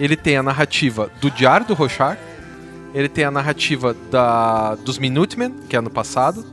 ele 0.00 0.16
tem 0.16 0.36
a 0.36 0.42
narrativa 0.42 1.10
do 1.20 1.30
Diário 1.30 1.64
do 1.66 1.74
Rochard, 1.74 2.18
ele 2.94 3.08
tem 3.08 3.24
a 3.24 3.30
narrativa 3.30 3.94
da, 4.10 4.74
dos 4.76 4.98
Minutemen, 4.98 5.54
que 5.68 5.76
é 5.76 5.80
no 5.80 5.90
passado, 5.90 6.44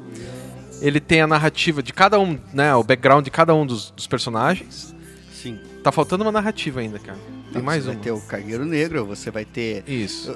ele 0.83 0.99
tem 0.99 1.21
a 1.21 1.27
narrativa 1.27 1.81
de 1.81 1.91
cada 1.93 2.19
um, 2.19 2.37
né, 2.53 2.75
o 2.75 2.83
background 2.83 3.23
de 3.23 3.31
cada 3.31 3.55
um 3.55 3.65
dos, 3.65 3.89
dos 3.91 4.05
personagens. 4.05 4.93
Sim. 5.33 5.57
Tá 5.81 5.91
faltando 5.91 6.23
uma 6.23 6.31
narrativa 6.31 6.79
ainda, 6.79 6.99
cara. 6.99 7.17
Tem 7.51 7.61
Não, 7.61 7.65
mais 7.65 7.83
você 7.83 7.89
uma. 7.89 7.93
vai 7.95 8.03
ter 8.03 8.11
o 8.11 8.19
Cargueiro 8.21 8.65
Negro, 8.65 9.05
você 9.05 9.29
vai 9.29 9.45
ter... 9.45 9.83
Isso. 9.87 10.33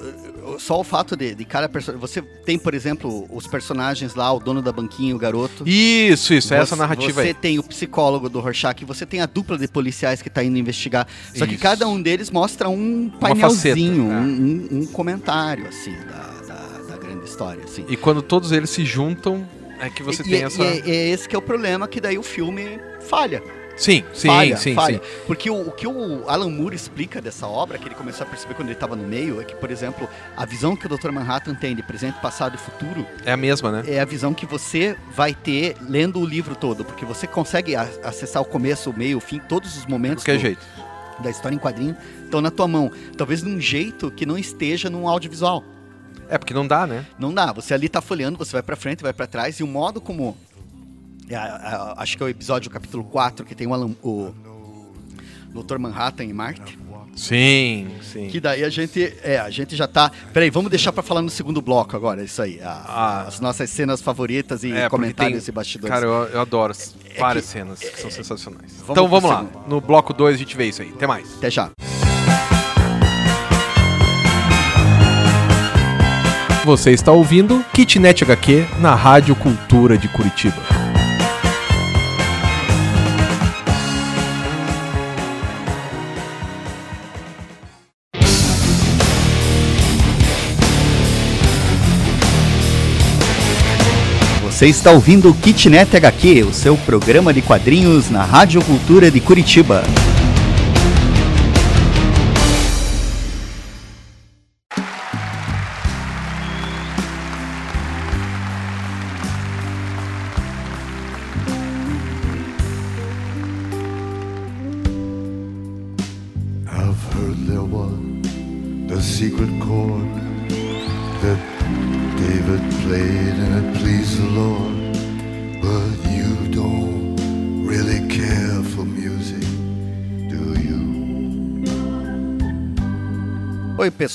Só 0.60 0.80
o 0.80 0.84
fato 0.84 1.16
de, 1.16 1.34
de 1.34 1.46
cada 1.46 1.68
personagem... 1.68 2.00
Você 2.02 2.22
tem, 2.22 2.60
por 2.60 2.74
exemplo, 2.74 3.26
os 3.36 3.48
personagens 3.48 4.14
lá, 4.16 4.32
o 4.32 4.40
dono 4.40 4.62
da 4.62 4.72
banquinha, 4.72 5.16
o 5.16 5.18
garoto. 5.18 5.64
Isso, 5.68 6.34
isso, 6.34 6.54
é 6.54 6.58
essa 6.58 6.76
Você- 6.76 6.82
narrativa 6.82 7.22
Você 7.22 7.28
aí. 7.30 7.34
tem 7.34 7.58
o 7.58 7.64
psicólogo 7.64 8.30
do 8.30 8.40
Rorschach, 8.40 8.84
você 8.86 9.06
tem 9.06 9.20
a 9.22 9.26
dupla 9.26 9.58
de 9.58 9.68
policiais 9.68 10.22
que 10.22 10.30
tá 10.30 10.44
indo 10.44 10.58
investigar. 10.58 11.08
Só 11.34 11.46
que 11.48 11.54
Isso. 11.56 11.64
cada 11.64 11.88
um 11.88 12.02
deles 12.02 12.30
mostra 12.30 12.70
um 12.70 13.10
faceta, 13.20 13.36
painelzinho, 13.42 14.12
é. 14.12 14.16
um, 14.16 14.22
um- 14.26 14.80
um 14.82 14.86
comentário, 14.88 15.68
assim, 15.68 15.94
da, 15.94 16.54
da, 16.54 16.94
da 16.94 16.98
grande 16.98 17.26
história, 17.26 17.64
assim. 17.64 17.84
E 17.90 17.96
quando 17.98 18.22
todos 18.22 18.52
eles 18.52 18.70
se 18.70 18.86
juntam, 18.86 19.48
é 19.80 19.90
que 19.90 20.04
você 20.04 20.22
E- 20.24 20.26
tem 20.26 20.40
e, 20.40 20.44
essa. 20.44 20.64
e 20.64 20.66
é, 20.66 20.90
é 20.90 21.10
esse 21.10 21.28
que 21.28 21.36
é 21.36 21.40
o 21.40 21.42
problema, 21.42 21.88
que 21.88 22.00
daí 22.02 22.18
o 22.18 22.24
filme 22.24 22.80
falha. 23.02 23.42
Sim, 23.76 24.04
sim, 24.12 24.28
falha, 24.28 24.58
sim, 24.58 24.74
falha. 24.74 24.96
sim. 24.98 25.22
Porque 25.28 25.52
o, 25.52 25.68
o 25.68 25.72
que 25.72 25.86
o 25.86 26.28
Alan 26.28 26.50
Moore 26.50 26.76
explica 26.76 27.22
dessa 27.22 27.46
obra, 27.46 27.78
que 27.78 27.88
ele 27.88 27.94
começou 27.94 28.26
a 28.26 28.30
perceber 28.30 28.56
quando 28.56 28.70
ele 28.70 28.74
estava 28.76 28.96
no 28.96 29.08
meio, 29.08 29.40
é 29.40 29.44
que, 29.44 29.56
por 29.56 29.70
exemplo, 29.70 30.10
a 30.36 30.46
visão 30.46 30.76
que 30.76 30.88
o 30.88 30.90
Dr. 30.90 31.12
Manhattan 31.12 31.54
tem 31.54 31.76
de 31.76 31.84
presente, 31.84 32.20
passado 32.20 32.56
e 32.56 32.58
futuro 32.58 33.06
É 33.24 33.32
a 33.32 33.38
mesma, 33.38 33.72
né? 33.72 33.84
é 33.88 34.00
a 34.00 34.06
visão 34.06 34.34
que 34.34 34.48
você 34.48 34.96
vai 35.16 35.36
ter 35.36 35.76
lendo 35.88 36.20
o 36.20 36.26
livro 36.26 36.56
todo, 36.56 36.84
porque 36.84 37.06
você 37.06 37.28
consegue 37.28 37.76
acessar 37.76 38.42
o 38.42 38.46
começo, 38.46 38.90
o 38.90 38.98
meio, 38.98 39.20
o 39.20 39.22
fim, 39.22 39.38
todos 39.48 39.78
os 39.78 39.84
De 39.84 39.90
momentos 39.92 40.24
qualquer 40.24 40.38
do- 40.38 40.42
jeito. 40.42 40.66
da 41.20 41.30
história 41.30 41.54
em 41.56 41.60
quadrinho 41.60 41.96
estão 42.24 42.42
na 42.42 42.50
tua 42.50 42.68
mão. 42.68 42.92
Talvez 43.16 43.44
num 43.44 43.62
jeito 43.62 44.10
que 44.10 44.26
não 44.26 44.40
esteja 44.40 44.90
num 44.90 45.08
audiovisual. 45.08 45.64
É, 46.30 46.38
porque 46.38 46.54
não 46.54 46.68
dá, 46.68 46.86
né? 46.88 47.06
Não 47.18 47.34
dá, 47.34 47.52
você 47.54 47.74
ali 47.74 47.88
tá 47.90 48.02
folheando, 48.02 48.38
você 48.38 48.52
vai 48.52 48.62
pra 48.64 48.76
frente, 48.76 49.02
vai 49.04 49.14
pra 49.14 49.28
trás, 49.28 49.60
e 49.60 49.64
o 49.64 49.68
modo 49.68 50.00
como. 50.02 50.38
é, 51.30 51.36
a- 51.36 51.94
acho 51.98 52.16
que 52.18 52.24
é 52.24 52.26
o 52.26 52.30
episódio, 52.30 52.70
o 52.70 52.72
capítulo 52.74 53.04
4, 53.04 53.46
que 53.46 53.54
tem 53.56 53.68
o, 53.68 53.74
Alan, 53.74 53.92
o 54.04 54.34
Dr. 55.54 55.78
Manhattan 55.78 56.24
em 56.26 56.34
Marte. 56.34 56.78
Sim, 57.16 57.90
sim. 58.04 58.28
Que 58.28 58.40
daí 58.40 58.64
a 58.64 58.70
gente. 58.70 59.12
É, 59.24 59.40
a 59.40 59.50
gente 59.50 59.76
já 59.76 59.88
tá. 59.88 60.12
Peraí, 60.32 60.52
vamos 60.52 60.70
deixar 60.70 60.92
pra 60.92 61.02
falar 61.02 61.24
no 61.24 61.32
segundo 61.32 61.60
bloco 61.64 61.96
agora, 61.96 62.24
isso 62.24 62.40
aí. 62.44 62.62
a- 62.62 62.84
Ah. 62.88 63.22
as 63.24 63.40
nossas 63.40 63.72
cenas 63.72 64.02
favoritas 64.02 64.64
e 64.64 64.72
É, 64.72 64.88
comentários 64.88 65.44
tem- 65.46 65.52
e 65.52 65.56
bastidores. 65.56 65.92
Cara, 65.96 66.06
eu, 66.06 66.12
eu 66.34 66.42
adoro 66.42 66.72
as- 66.72 66.94
várias 67.18 67.46
que- 67.46 67.52
cenas 67.52 67.80
que 67.80 68.00
são 68.00 68.12
sensacionais. 68.12 68.72
Vamos 68.82 68.92
então 68.92 69.08
vamos 69.08 69.30
lá. 69.32 69.38
segundo. 69.46 69.68
No 69.68 69.82
bloco 69.82 70.14
2 70.14 70.36
a 70.36 70.38
gente 70.38 70.56
vê 70.56 70.66
isso 70.68 70.84
aí. 70.84 70.90
Até 70.96 71.08
mais. 71.08 71.36
Até 71.38 71.50
já. 71.50 71.72
Você 76.68 76.92
está 76.92 77.14
ouvindo 77.14 77.64
Kitnet 77.74 78.26
HQ 78.26 78.66
na 78.82 78.94
Rádio 78.94 79.34
Cultura 79.38 79.98
de 79.98 80.10
Curitiba. 80.10 80.62
Você 94.44 94.68
está 94.68 94.92
ouvindo 94.92 95.34
Kitnet 95.36 95.96
HQ, 95.96 96.44
o 96.44 96.54
seu 96.54 96.76
programa 96.76 97.34
de 97.34 97.42
quadrinhos 97.42 98.10
na 98.10 98.26
Rádio 98.26 98.62
Cultura 98.62 99.10
de 99.10 99.22
Curitiba. 99.22 99.86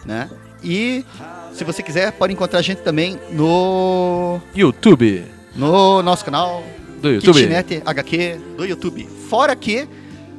né? 0.05 0.29
E 0.63 1.05
se 1.53 1.63
você 1.63 1.83
quiser, 1.83 2.11
pode 2.13 2.33
encontrar 2.33 2.59
a 2.59 2.61
gente 2.61 2.81
também 2.81 3.19
no, 3.31 4.39
YouTube. 4.55 5.25
no 5.55 6.01
nosso 6.01 6.25
canal 6.25 6.63
Do 7.01 7.09
YouTube. 7.09 7.39
Kitnet 7.39 7.81
HQ 7.85 8.39
do 8.57 8.65
YouTube. 8.65 9.07
Fora 9.29 9.55
que 9.55 9.87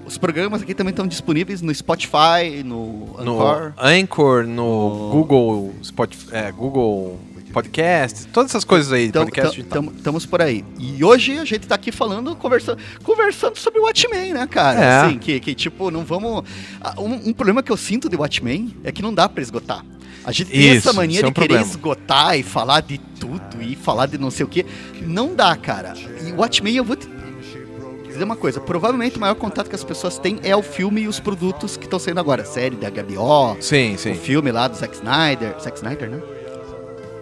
os 0.05 0.19
programas 0.19 0.63
aqui 0.63 0.75
também 0.75 0.91
estão 0.91 1.07
disponíveis 1.07 1.63
no 1.63 1.75
Spotify, 1.75 2.63
no 2.65 3.17
No 3.23 3.41
Anchor. 3.41 3.73
Anchor, 3.79 4.47
no 4.47 5.11
Google, 5.11 5.75
Spotify, 5.83 6.27
é, 6.33 6.53
Google 6.53 7.19
Podcast, 7.53 8.27
todas 8.33 8.51
essas 8.51 8.65
coisas 8.65 8.93
aí, 8.93 9.07
Então, 9.07 9.23
podcast. 9.25 9.65
Estamos 9.97 10.27
por 10.27 10.43
aí. 10.43 10.65
E 10.77 11.05
hoje 11.05 11.39
a 11.39 11.45
gente 11.45 11.69
tá 11.69 11.77
aqui 11.77 11.93
falando, 11.93 12.35
conversando, 12.35 12.79
conversando 13.05 13.57
sobre 13.57 13.79
o 13.79 13.85
Watchmen, 13.85 14.35
né, 14.35 14.45
cara? 14.49 14.81
É. 14.81 15.01
Assim, 15.03 15.19
que, 15.19 15.39
que 15.39 15.55
tipo, 15.55 15.89
não 15.89 16.05
vamos. 16.05 16.43
Ah, 16.81 16.95
Um, 16.99 17.29
um 17.29 17.33
problema 17.33 17.63
que 17.63 17.71
eu 17.71 17.77
sinto 17.77 18.09
de 18.09 18.17
Watchmen 18.17 18.75
é 18.83 18.91
que 18.91 19.01
não 19.01 19.15
dá 19.15 19.29
pra 19.29 19.41
esgotar. 19.41 19.85
A 20.25 20.33
gente 20.33 20.51
tem 20.51 20.61
Isso, 20.61 20.89
essa 20.89 20.93
mania 20.93 21.21
é 21.21 21.23
de 21.23 21.29
um 21.29 21.33
querer 21.33 21.47
problema. 21.49 21.67
esgotar 21.71 22.39
e 22.39 22.43
falar 22.43 22.81
de 22.81 22.99
tudo 22.99 23.61
e 23.61 23.77
falar 23.77 24.07
de 24.07 24.17
não 24.19 24.31
sei 24.31 24.45
o 24.45 24.49
que. 24.49 24.65
Não 25.03 25.35
dá, 25.35 25.55
cara. 25.57 25.95
E 26.27 26.33
o 26.33 26.37
Watchmen, 26.37 26.75
eu 26.77 26.85
vou 26.85 26.97
te 26.97 27.09
dizer 28.07 28.25
uma 28.25 28.37
coisa. 28.37 28.61
Provavelmente 28.61 29.17
o 29.17 29.21
maior 29.21 29.35
contato 29.35 29.69
que 29.69 29.75
as 29.75 29.85
pessoas 29.85 30.19
têm 30.19 30.41
é 30.43 30.55
o 30.57 30.63
filme 30.63 31.03
e 31.03 31.09
os 31.09 31.21
produtos 31.21 31.77
que 31.77 31.85
estão 31.85 31.99
saindo 31.99 32.21
agora. 32.21 32.45
Série 32.45 32.77
da 32.77 32.89
HBO, 32.91 33.57
Sim, 33.61 33.95
o 33.95 33.99
sim. 33.99 34.15
filme 34.15 34.51
lá 34.51 34.67
do 34.69 34.77
Zack 34.77 34.95
Snyder. 34.95 35.55
Zack 35.61 35.77
Snyder, 35.77 36.09
né? 36.09 36.23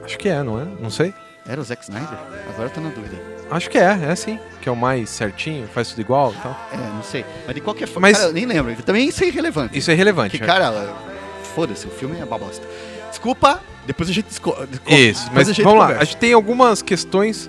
Acho 0.04 0.18
que 0.18 0.28
é, 0.28 0.42
não 0.42 0.60
é? 0.60 0.66
Não 0.80 0.90
sei. 0.90 1.12
Era 1.46 1.60
o 1.60 1.64
Zack 1.64 1.82
Snyder? 1.82 2.18
Agora 2.50 2.68
eu 2.68 2.70
tô 2.70 2.80
na 2.80 2.90
dúvida. 2.90 3.20
Acho 3.50 3.68
que 3.68 3.76
é, 3.78 3.98
é 4.10 4.14
sim. 4.14 4.38
Que 4.60 4.68
é 4.68 4.72
o 4.72 4.76
mais 4.76 5.10
certinho, 5.10 5.66
faz 5.74 5.88
tudo 5.88 6.00
igual 6.02 6.32
e 6.32 6.40
tal. 6.40 6.56
É, 6.72 6.76
não 6.76 7.02
sei. 7.02 7.24
Mas 7.46 7.54
de 7.54 7.60
qualquer 7.60 7.86
forma, 7.88 8.08
Mas- 8.08 8.16
cara, 8.18 8.30
eu 8.30 8.32
nem 8.32 8.46
lembro. 8.46 8.74
Também 8.82 9.08
isso 9.08 9.24
é 9.24 9.26
irrelevante. 9.26 9.76
Isso 9.76 9.90
é 9.90 9.94
relevante. 9.94 10.38
Que, 10.38 10.44
é. 10.44 10.46
cara, 10.46 10.94
foda-se, 11.54 11.86
o 11.86 11.90
filme 11.90 12.16
é 12.18 12.24
uma 12.24 12.38
bosta. 12.38 12.66
Desculpa, 13.12 13.60
depois 13.86 14.08
a 14.08 14.12
gente 14.12 14.26
disco- 14.26 14.50
Isso, 14.88 15.24
depois 15.24 15.30
mas 15.32 15.48
a 15.48 15.52
gente 15.52 15.62
vamos 15.64 15.78
lá. 15.78 15.84
conversa. 15.86 16.02
A 16.02 16.04
gente 16.04 16.16
tem 16.16 16.32
algumas 16.32 16.82
questões 16.82 17.48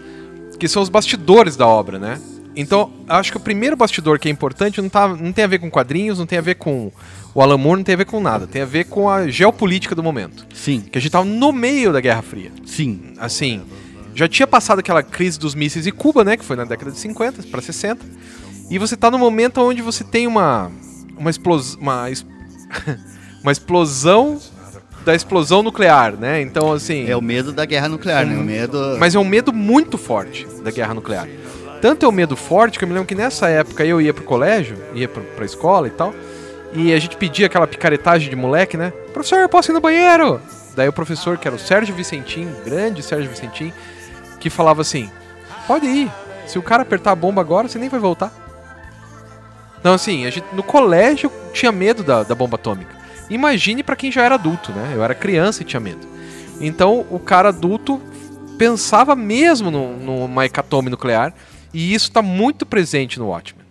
que 0.59 0.67
são 0.67 0.81
os 0.81 0.89
bastidores 0.89 1.55
da 1.55 1.65
obra, 1.67 1.97
né? 1.97 2.19
Então, 2.55 2.91
acho 3.09 3.31
que 3.31 3.37
o 3.37 3.39
primeiro 3.39 3.75
bastidor 3.75 4.19
que 4.19 4.27
é 4.27 4.31
importante 4.31 4.79
não, 4.79 4.87
tá, 4.89 5.07
não 5.07 5.31
tem 5.33 5.43
a 5.43 5.47
ver 5.47 5.57
com 5.59 5.71
quadrinhos, 5.71 6.19
não 6.19 6.25
tem 6.27 6.37
a 6.37 6.41
ver 6.41 6.53
com 6.55 6.91
o 7.33 7.41
Alan 7.41 7.57
Moore, 7.57 7.77
não 7.79 7.83
tem 7.83 7.95
a 7.95 7.97
ver 7.97 8.05
com 8.05 8.19
nada. 8.21 8.45
Tem 8.45 8.61
a 8.61 8.65
ver 8.65 8.83
com 8.85 9.09
a 9.09 9.27
geopolítica 9.27 9.95
do 9.95 10.03
momento. 10.03 10.45
Sim, 10.53 10.81
Que 10.81 10.99
a 10.99 11.01
gente 11.01 11.11
tava 11.11 11.25
no 11.25 11.51
meio 11.51 11.91
da 11.91 11.99
Guerra 11.99 12.21
Fria. 12.21 12.51
sim. 12.63 13.13
Assim, 13.17 13.63
já 14.13 14.27
tinha 14.27 14.45
passado 14.45 14.77
aquela 14.79 15.01
crise 15.01 15.39
dos 15.39 15.55
mísseis 15.55 15.87
em 15.87 15.91
Cuba, 15.91 16.23
né? 16.23 16.37
Que 16.37 16.45
foi 16.45 16.55
na 16.55 16.63
década 16.65 16.91
de 16.91 16.99
50 16.99 17.41
para 17.49 17.59
60. 17.61 18.05
E 18.69 18.77
você 18.77 18.95
tá 18.95 19.09
no 19.09 19.17
momento 19.17 19.59
onde 19.61 19.81
você 19.81 20.03
tem 20.03 20.27
uma. 20.27 20.71
Uma 21.17 21.31
explosão. 21.31 21.79
Uma, 21.81 22.11
es- 22.11 22.25
uma 23.41 23.51
explosão 23.51 24.39
da 25.05 25.13
explosão 25.13 25.61
nuclear, 25.61 26.15
né? 26.15 26.41
Então, 26.41 26.71
assim. 26.71 27.09
É 27.09 27.15
o 27.15 27.21
medo 27.21 27.51
da 27.51 27.65
guerra 27.65 27.89
nuclear, 27.89 28.25
né? 28.25 28.37
O 28.37 28.43
medo... 28.43 28.97
Mas 28.99 29.15
é 29.15 29.19
um 29.19 29.25
medo 29.25 29.51
muito 29.51 29.97
forte 29.97 30.47
da 30.63 30.71
guerra 30.71 30.93
nuclear. 30.93 31.27
Tanto 31.81 32.05
é 32.05 32.09
um 32.09 32.13
medo 32.13 32.35
forte 32.37 32.79
que 32.79 32.85
eu 32.85 32.87
me 32.87 32.93
lembro 32.93 33.07
que 33.07 33.15
nessa 33.15 33.49
época 33.49 33.83
eu 33.83 34.01
ia 34.01 34.13
pro 34.13 34.23
colégio, 34.23 34.77
ia 34.93 35.07
pro, 35.07 35.21
pra 35.21 35.45
escola 35.45 35.87
e 35.87 35.91
tal, 35.91 36.13
e 36.73 36.93
a 36.93 36.99
gente 36.99 37.17
pedia 37.17 37.47
aquela 37.47 37.67
picaretagem 37.67 38.29
de 38.29 38.35
moleque, 38.35 38.77
né? 38.77 38.93
Professor, 39.11 39.39
eu 39.39 39.49
posso 39.49 39.71
ir 39.71 39.73
no 39.73 39.81
banheiro? 39.81 40.39
Daí 40.75 40.87
o 40.87 40.93
professor, 40.93 41.37
que 41.37 41.47
era 41.47 41.55
o 41.55 41.59
Sérgio 41.59 41.93
Vicentim, 41.93 42.47
grande 42.65 43.03
Sérgio 43.03 43.29
Vicentim, 43.29 43.73
que 44.39 44.49
falava 44.49 44.81
assim: 44.81 45.11
pode 45.67 45.85
ir, 45.85 46.09
se 46.47 46.57
o 46.57 46.63
cara 46.63 46.83
apertar 46.83 47.11
a 47.11 47.15
bomba 47.15 47.41
agora, 47.41 47.67
você 47.67 47.77
nem 47.77 47.89
vai 47.89 47.99
voltar. 47.99 48.31
Então, 49.79 49.93
assim, 49.93 50.25
a 50.25 50.29
gente, 50.29 50.45
no 50.53 50.63
colégio 50.63 51.29
tinha 51.51 51.71
medo 51.71 52.01
da, 52.01 52.23
da 52.23 52.33
bomba 52.33 52.55
atômica. 52.55 53.02
Imagine 53.33 53.83
pra 53.83 53.95
quem 53.95 54.11
já 54.11 54.23
era 54.23 54.35
adulto, 54.35 54.71
né? 54.71 54.91
Eu 54.93 55.03
era 55.03 55.15
criança 55.15 55.61
e 55.61 55.65
tinha 55.65 55.79
medo. 55.79 56.07
Então, 56.61 57.05
o 57.09 57.19
cara 57.19 57.49
adulto 57.49 57.99
pensava 58.57 59.15
mesmo 59.15 59.71
no- 59.71 59.97
numa 59.97 60.45
hecatombe 60.45 60.89
nuclear, 60.89 61.33
e 61.73 61.93
isso 61.93 62.07
está 62.07 62.21
muito 62.21 62.65
presente 62.65 63.17
no 63.19 63.27
Watchmen. 63.27 63.65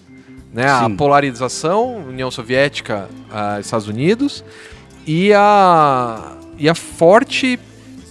Né? 0.52 0.66
A 0.68 0.84
Sim. 0.86 0.96
polarização, 0.96 1.96
União 2.08 2.30
Soviética, 2.30 3.08
ah, 3.30 3.58
Estados 3.60 3.86
Unidos, 3.88 4.44
e 5.06 5.32
a, 5.32 6.32
e 6.58 6.68
a 6.68 6.74
forte 6.74 7.58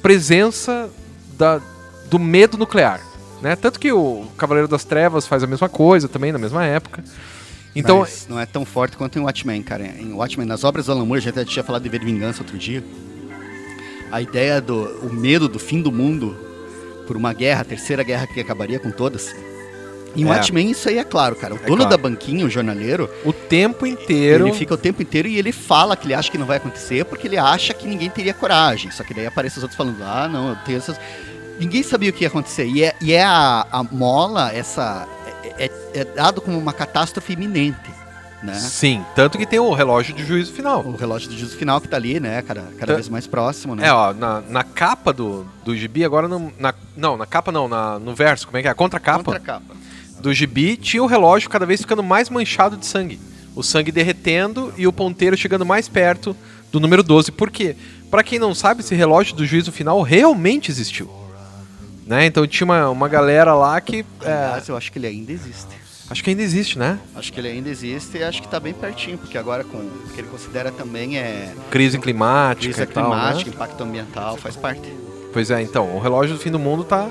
presença 0.01 0.89
da, 1.37 1.61
do 2.09 2.17
medo 2.17 2.57
nuclear. 2.57 2.99
Né? 3.41 3.55
Tanto 3.55 3.79
que 3.79 3.91
o 3.91 4.25
Cavaleiro 4.37 4.67
das 4.67 4.83
Trevas 4.83 5.27
faz 5.27 5.43
a 5.43 5.47
mesma 5.47 5.67
coisa 5.69 6.07
também, 6.07 6.31
na 6.31 6.39
mesma 6.39 6.65
época. 6.65 7.03
Então, 7.75 7.99
Mas 7.99 8.27
não 8.29 8.39
é 8.39 8.45
tão 8.45 8.65
forte 8.65 8.97
quanto 8.97 9.17
em 9.17 9.21
Watchmen, 9.21 9.61
cara. 9.63 9.85
Em 9.85 10.13
Watchmen, 10.13 10.45
nas 10.45 10.63
obras 10.63 10.87
do 10.87 10.91
Alan 10.91 11.05
Moore, 11.05 11.19
a 11.19 11.21
gente 11.21 11.39
até 11.39 11.45
tinha 11.45 11.63
falado 11.63 11.83
de 11.83 11.89
Ver 11.89 12.03
Vingança 12.03 12.41
outro 12.41 12.57
dia. 12.57 12.83
A 14.11 14.21
ideia 14.21 14.59
do 14.59 14.83
o 15.03 15.13
medo 15.13 15.47
do 15.47 15.57
fim 15.57 15.81
do 15.81 15.91
mundo 15.91 16.35
por 17.07 17.15
uma 17.15 17.33
guerra, 17.33 17.61
a 17.61 17.65
terceira 17.65 18.03
guerra 18.03 18.27
que 18.27 18.39
acabaria 18.39 18.79
com 18.79 18.91
todas. 18.91 19.33
Em 20.15 20.25
É. 20.25 20.27
Watchmen, 20.27 20.69
isso 20.69 20.89
aí 20.89 20.97
é 20.97 21.03
claro, 21.03 21.35
cara. 21.35 21.55
O 21.55 21.57
dono 21.57 21.77
claro. 21.77 21.89
da 21.89 21.97
banquinha, 21.97 22.45
o 22.45 22.49
jornaleiro, 22.49 23.09
o 23.23 23.31
tempo 23.31 23.85
inteiro. 23.85 24.47
ele 24.47 24.55
fica 24.55 24.73
o 24.73 24.77
tempo 24.77 25.01
inteiro 25.01 25.27
e 25.27 25.37
ele 25.37 25.53
fala 25.53 25.95
que 25.95 26.05
ele 26.05 26.13
acha 26.13 26.29
que 26.29 26.37
não 26.37 26.45
vai 26.45 26.57
acontecer 26.57 27.05
porque 27.05 27.27
ele 27.27 27.37
acha 27.37 27.73
que 27.73 27.87
ninguém 27.87 28.09
teria 28.09 28.33
coragem. 28.33 28.91
Só 28.91 29.03
que 29.03 29.13
daí 29.13 29.25
aparecem 29.25 29.57
os 29.57 29.63
outros 29.63 29.77
falando, 29.77 30.03
ah, 30.03 30.27
não, 30.27 30.49
eu 30.49 30.55
tenho 30.65 30.77
essas. 30.77 30.99
Ninguém 31.59 31.83
sabia 31.83 32.09
o 32.09 32.13
que 32.13 32.23
ia 32.23 32.27
acontecer. 32.27 32.65
E 32.65 32.83
é, 32.83 32.95
e 33.01 33.13
é 33.13 33.23
a, 33.23 33.65
a 33.71 33.83
mola, 33.83 34.51
essa. 34.53 35.07
É, 35.57 35.71
é- 35.93 36.05
dado 36.05 36.41
como 36.41 36.57
uma 36.57 36.73
catástrofe 36.73 37.33
iminente. 37.33 37.89
Né? 38.43 38.55
Sim, 38.55 39.05
tanto 39.15 39.37
que 39.37 39.45
tem 39.45 39.59
o 39.59 39.71
relógio 39.71 40.15
de 40.15 40.25
juízo 40.25 40.51
final. 40.51 40.81
O 40.83 40.95
relógio 40.95 41.29
do 41.29 41.37
juízo 41.37 41.55
final 41.55 41.79
que 41.79 41.87
tá 41.87 41.97
ali, 41.97 42.19
né, 42.19 42.41
cada, 42.41 42.61
cada 42.79 42.87
Tá. 42.87 42.93
vez 42.95 43.07
mais 43.07 43.27
próximo, 43.27 43.75
né? 43.75 43.85
É, 43.87 43.93
ó, 43.93 44.13
na, 44.13 44.41
na 44.41 44.63
capa 44.63 45.13
do, 45.13 45.45
do 45.63 45.75
gibi, 45.77 46.03
agora 46.03 46.27
não. 46.27 46.51
Na, 46.57 46.73
não, 46.97 47.15
na 47.17 47.27
capa 47.27 47.51
não, 47.51 47.67
na, 47.67 47.99
no 47.99 48.15
verso, 48.15 48.47
como 48.47 48.57
é 48.57 48.63
que 48.63 48.67
é? 48.67 48.71
A 48.71 48.73
contracapa 48.73 49.23
Contra 49.23 49.37
a 49.39 49.43
capa. 49.43 49.75
do 50.19 50.33
gibi 50.33 50.75
tinha 50.75 51.03
o 51.03 51.05
relógio 51.05 51.49
cada 51.51 51.67
vez 51.67 51.81
ficando 51.81 52.01
mais 52.01 52.31
manchado 52.31 52.75
de 52.77 52.85
sangue. 52.87 53.19
O 53.55 53.61
sangue 53.61 53.91
derretendo 53.91 54.73
e 54.75 54.87
o 54.87 54.93
ponteiro 54.93 55.37
chegando 55.37 55.65
mais 55.65 55.87
perto 55.87 56.35
do 56.71 56.79
número 56.79 57.03
12. 57.03 57.31
Por 57.31 57.51
quê? 57.51 57.75
Pra 58.09 58.23
quem 58.23 58.39
não 58.39 58.55
sabe, 58.55 58.79
esse 58.81 58.95
relógio 58.95 59.35
do 59.35 59.45
juízo 59.45 59.71
final 59.71 60.01
realmente 60.01 60.71
existiu. 60.71 61.07
Né? 62.11 62.25
Então 62.25 62.45
tinha 62.45 62.65
uma, 62.65 62.89
uma 62.89 63.07
galera 63.07 63.53
lá 63.53 63.79
que. 63.79 64.05
é, 64.21 64.33
Aliás, 64.33 64.67
eu 64.67 64.75
acho 64.75 64.91
que 64.91 64.99
ele 64.99 65.07
ainda 65.07 65.31
existe. 65.31 65.69
acho 66.09 66.21
que 66.21 66.29
ainda 66.29 66.41
existe, 66.41 66.77
né? 66.77 66.99
Acho 67.15 67.31
que 67.31 67.39
ele 67.39 67.47
ainda 67.47 67.69
existe 67.69 68.17
e 68.17 68.23
acho 68.23 68.41
que 68.41 68.49
tá 68.49 68.59
bem 68.59 68.73
pertinho, 68.73 69.17
porque 69.17 69.37
agora 69.37 69.63
com 69.63 69.77
o 69.77 70.09
que 70.13 70.19
ele 70.19 70.27
considera 70.27 70.73
também 70.73 71.17
é 71.17 71.53
Crise 71.69 71.97
climática 71.97 72.73
crise 72.73 72.85
tal, 72.85 73.05
climática, 73.05 73.49
né? 73.49 73.55
impacto 73.55 73.81
ambiental, 73.81 74.35
faz 74.35 74.57
parte. 74.57 74.93
Pois 75.31 75.49
é, 75.49 75.61
então, 75.61 75.95
o 75.95 76.01
relógio 76.01 76.35
do 76.35 76.41
fim 76.41 76.51
do 76.51 76.59
mundo 76.59 76.83
tá. 76.83 77.09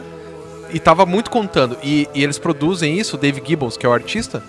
E 0.71 0.79
tava 0.79 1.07
muito 1.07 1.31
contando. 1.31 1.79
E, 1.83 2.07
e 2.15 2.23
eles 2.23 2.39
produzem 2.39 2.99
isso, 2.99 3.17
o 3.17 3.19
Dave 3.19 3.43
Gibbons, 3.43 3.79
que 3.79 3.87
é 3.87 3.89
o 3.89 3.95
artista, 3.95 4.43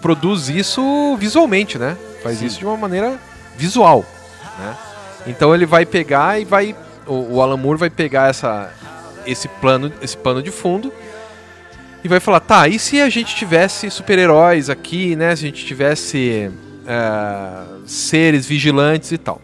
produz 0.00 0.48
isso 0.48 1.16
visualmente, 1.18 1.78
né? 1.78 1.96
Faz 2.22 2.38
Sim. 2.38 2.46
isso 2.46 2.60
de 2.60 2.64
uma 2.64 2.76
maneira 2.76 3.18
visual, 3.56 4.04
né? 4.56 4.76
Então 5.26 5.52
ele 5.52 5.66
vai 5.66 5.84
pegar 5.84 6.40
e 6.40 6.44
vai. 6.44 6.76
O, 7.08 7.34
o 7.34 7.42
Alan 7.42 7.56
Moore 7.56 7.78
vai 7.80 7.90
pegar 7.90 8.30
essa, 8.30 8.70
esse 9.26 9.48
plano, 9.48 9.92
esse 10.00 10.16
pano 10.16 10.42
de 10.42 10.50
fundo 10.50 10.92
e 12.06 12.08
vai 12.08 12.20
falar, 12.20 12.38
tá, 12.38 12.68
e 12.68 12.78
se 12.78 13.00
a 13.00 13.08
gente 13.08 13.34
tivesse 13.34 13.90
super-heróis 13.90 14.70
aqui, 14.70 15.16
né? 15.16 15.34
Se 15.34 15.44
a 15.44 15.48
gente 15.48 15.66
tivesse 15.66 16.52
é, 16.86 17.64
seres 17.84 18.46
vigilantes 18.46 19.10
e 19.10 19.18
tal. 19.18 19.42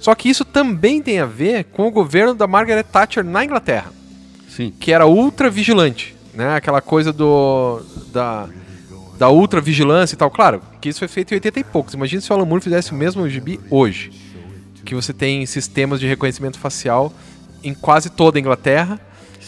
Só 0.00 0.12
que 0.16 0.28
isso 0.28 0.44
também 0.44 1.00
tem 1.00 1.20
a 1.20 1.26
ver 1.26 1.64
com 1.64 1.86
o 1.86 1.92
governo 1.92 2.34
da 2.34 2.48
Margaret 2.48 2.82
Thatcher 2.82 3.22
na 3.22 3.44
Inglaterra, 3.44 3.92
Sim. 4.48 4.72
que 4.80 4.92
era 4.92 5.06
ultra 5.06 5.48
vigilante, 5.48 6.16
né? 6.34 6.56
Aquela 6.56 6.80
coisa 6.80 7.12
do 7.12 7.80
da 8.12 8.48
da 9.16 9.30
ultra 9.30 9.60
vigilância 9.60 10.16
e 10.16 10.18
tal. 10.18 10.28
Claro, 10.28 10.60
que 10.80 10.88
isso 10.88 10.98
foi 10.98 11.06
feito 11.06 11.30
em 11.30 11.36
80 11.36 11.60
e 11.60 11.64
poucos. 11.64 11.94
Imagina 11.94 12.20
se 12.20 12.32
o 12.32 12.34
Alan 12.34 12.44
Moore 12.44 12.64
fizesse 12.64 12.90
o 12.90 12.96
mesmo 12.96 13.28
gibi 13.28 13.60
hoje, 13.70 14.10
que 14.84 14.96
você 14.96 15.12
tem 15.12 15.46
sistemas 15.46 16.00
de 16.00 16.08
reconhecimento 16.08 16.58
facial 16.58 17.12
em 17.62 17.72
quase 17.72 18.10
toda 18.10 18.36
a 18.36 18.40
Inglaterra 18.40 19.00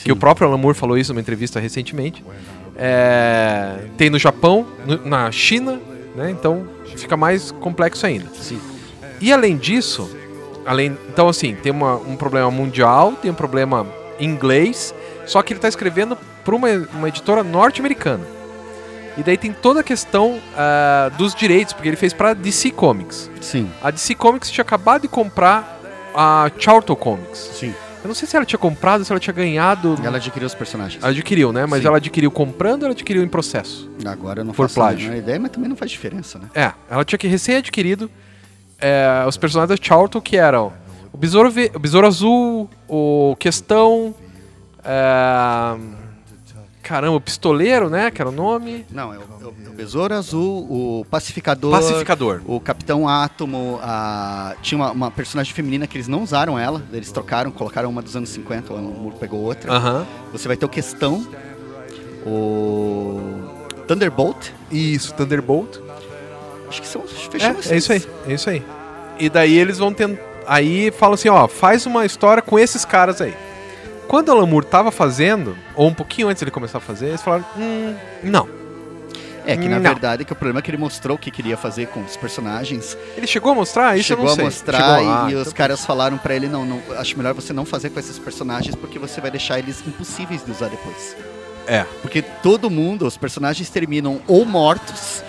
que 0.04 0.12
o 0.12 0.16
próprio 0.16 0.46
Alan 0.46 0.58
Moore 0.58 0.76
falou 0.76 0.96
isso 0.98 1.12
numa 1.12 1.20
entrevista 1.20 1.58
recentemente. 1.58 2.22
É, 2.76 3.78
tem 3.96 4.10
no 4.10 4.18
Japão, 4.18 4.66
no- 4.86 5.04
na 5.06 5.30
China, 5.32 5.80
né? 6.14 6.30
Então 6.30 6.66
fica 6.96 7.16
mais 7.16 7.50
complexo 7.52 8.04
ainda. 8.06 8.26
Sim. 8.34 8.60
E 9.20 9.32
além 9.32 9.56
disso, 9.56 10.10
além, 10.66 10.96
então 11.08 11.28
assim, 11.28 11.54
tem 11.54 11.72
uma- 11.72 11.96
um 11.96 12.16
problema 12.16 12.50
mundial, 12.50 13.12
tem 13.12 13.30
um 13.30 13.34
problema 13.34 13.86
inglês, 14.20 14.94
só 15.26 15.42
que 15.42 15.52
ele 15.52 15.58
está 15.58 15.68
escrevendo 15.68 16.16
para 16.44 16.54
uma, 16.54 16.68
uma 16.94 17.08
editora 17.08 17.42
norte-americana. 17.42 18.24
E 19.16 19.22
daí 19.22 19.36
tem 19.38 19.52
toda 19.52 19.80
a 19.80 19.82
questão 19.82 20.40
ah, 20.56 21.10
dos 21.16 21.34
direitos, 21.34 21.72
porque 21.72 21.88
ele 21.88 21.96
fez 21.96 22.12
para 22.12 22.34
DC 22.34 22.70
Comics. 22.72 23.30
Sim. 23.40 23.70
A 23.82 23.90
DC 23.92 24.14
Comics 24.16 24.50
tinha 24.50 24.62
acabado 24.62 25.02
de 25.02 25.08
comprar 25.08 25.80
a 26.14 26.50
Charlton 26.58 26.96
Comics. 26.96 27.38
Sim. 27.54 27.72
Eu 28.04 28.08
não 28.08 28.14
sei 28.14 28.28
se 28.28 28.36
ela 28.36 28.44
tinha 28.44 28.58
comprado, 28.58 29.02
se 29.02 29.10
ela 29.10 29.18
tinha 29.18 29.32
ganhado. 29.32 29.98
Ela 30.04 30.18
adquiriu 30.18 30.46
os 30.46 30.54
personagens. 30.54 31.02
Ela 31.02 31.10
adquiriu, 31.10 31.52
né? 31.54 31.64
Mas 31.64 31.80
Sim. 31.80 31.86
ela 31.88 31.96
adquiriu 31.96 32.30
comprando 32.30 32.82
ou 32.82 32.86
ela 32.88 32.92
adquiriu 32.94 33.22
em 33.24 33.28
processo? 33.28 33.90
Agora 34.04 34.40
eu 34.40 34.44
não 34.44 34.52
Por 34.52 34.68
faço 34.68 34.78
a 34.78 34.84
plágio. 34.84 35.08
menor 35.08 35.18
ideia, 35.22 35.40
mas 35.40 35.50
também 35.50 35.70
não 35.70 35.76
faz 35.76 35.90
diferença, 35.90 36.38
né? 36.38 36.50
É, 36.54 36.70
ela 36.90 37.02
tinha 37.02 37.18
que 37.18 37.26
recém-adquirido 37.26 38.10
é, 38.78 39.24
os 39.26 39.38
personagens 39.38 39.78
da 39.80 39.82
Charlton, 39.82 40.20
que 40.20 40.36
eram 40.36 40.70
o 41.12 41.16
Besouro, 41.16 41.50
Ve- 41.50 41.72
o 41.74 41.78
Besouro 41.78 42.06
Azul, 42.06 42.68
o 42.86 43.34
Questão. 43.38 44.14
é, 44.84 46.03
caramba, 46.84 47.16
o 47.16 47.20
Pistoleiro, 47.20 47.88
né? 47.90 48.10
Que 48.10 48.20
era 48.22 48.28
o 48.28 48.32
nome. 48.32 48.84
Não, 48.90 49.12
é 49.12 49.16
o, 49.18 49.20
é 49.20 49.44
o- 49.44 49.54
é 49.66 49.68
o 49.70 49.72
Besouro 49.72 50.14
Azul, 50.14 50.66
o 50.70 51.06
Pacificador. 51.10 51.72
Pacificador. 51.72 52.40
O 52.46 52.60
Capitão 52.60 53.08
Átomo, 53.08 53.80
a... 53.82 54.54
tinha 54.62 54.78
uma, 54.78 54.90
uma 54.92 55.10
personagem 55.10 55.52
feminina 55.54 55.86
que 55.86 55.96
eles 55.96 56.06
não 56.08 56.22
usaram 56.22 56.58
ela, 56.58 56.82
eles 56.92 57.10
trocaram, 57.10 57.50
colocaram 57.50 57.88
uma 57.90 58.02
dos 58.02 58.14
anos 58.14 58.28
50, 58.28 58.72
o 58.72 58.78
Moore 58.80 59.16
pegou 59.18 59.40
outra. 59.40 59.72
Aham. 59.72 60.06
Você 60.32 60.46
vai 60.46 60.56
ter 60.56 60.66
o 60.66 60.68
Questão, 60.68 61.26
o 62.26 63.20
Thunderbolt, 63.86 64.50
Isso, 64.70 65.12
Thunderbolt. 65.14 65.78
acho 66.68 66.80
que 66.82 66.88
são 66.88 67.02
fechamos 67.02 67.70
É, 67.70 67.74
é 67.74 67.76
isso 67.76 67.92
aí, 67.92 68.02
é 68.28 68.32
isso 68.34 68.50
aí. 68.50 68.62
E 69.18 69.28
daí 69.28 69.56
eles 69.56 69.78
vão 69.78 69.92
tentar. 69.92 70.22
Aí 70.46 70.90
falam 70.90 71.14
assim, 71.14 71.28
ó, 71.28 71.46
faz 71.48 71.86
uma 71.86 72.04
história 72.04 72.42
com 72.42 72.58
esses 72.58 72.84
caras 72.84 73.20
aí. 73.20 73.34
Quando 74.08 74.28
o 74.28 74.32
Alan 74.32 74.46
Moore 74.46 74.66
tava 74.66 74.90
fazendo, 74.90 75.56
ou 75.74 75.88
um 75.88 75.94
pouquinho 75.94 76.28
antes 76.28 76.40
ele 76.42 76.50
começar 76.50 76.78
a 76.78 76.80
fazer, 76.80 77.08
eles 77.08 77.22
falaram, 77.22 77.44
hum, 77.56 77.94
não. 78.22 78.48
É 79.46 79.56
que 79.58 79.68
na 79.68 79.76
Não. 79.76 79.82
verdade 79.82 80.24
que 80.24 80.32
o 80.32 80.36
problema 80.36 80.60
é 80.60 80.62
que 80.62 80.70
ele 80.70 80.78
mostrou 80.78 81.16
o 81.16 81.18
que 81.18 81.30
queria 81.30 81.54
fazer 81.54 81.88
com 81.88 82.00
os 82.02 82.16
personagens. 82.16 82.96
Ele 83.14 83.26
chegou 83.26 83.52
a 83.52 83.54
mostrar? 83.54 83.94
Isso 83.98 84.08
chegou 84.08 84.24
eu 84.24 84.28
não 84.28 84.32
a 84.32 84.36
sei. 84.36 84.44
mostrar 84.46 84.78
Chegou, 84.78 85.12
ah, 85.12 85.26
e, 85.28 85.32
e 85.32 85.34
os 85.34 85.40
então- 85.42 85.52
caras 85.52 85.84
falaram 85.84 86.16
pra 86.16 86.34
ele 86.34 86.48
não, 86.48 86.64
não, 86.64 86.80
acho 86.96 87.14
melhor 87.16 87.34
você 87.34 87.52
não 87.52 87.66
fazer 87.66 87.90
com 87.90 88.00
esses 88.00 88.18
personagens 88.18 88.74
porque 88.74 88.98
você 88.98 89.20
vai 89.20 89.30
deixar 89.30 89.58
eles 89.58 89.82
impossíveis 89.86 90.42
de 90.42 90.50
usar 90.50 90.68
depois. 90.68 91.14
É. 91.66 91.84
Porque 92.00 92.22
todo 92.22 92.70
mundo, 92.70 93.06
os 93.06 93.18
personagens 93.18 93.68
terminam 93.68 94.18
ou 94.26 94.46
mortos 94.46 95.22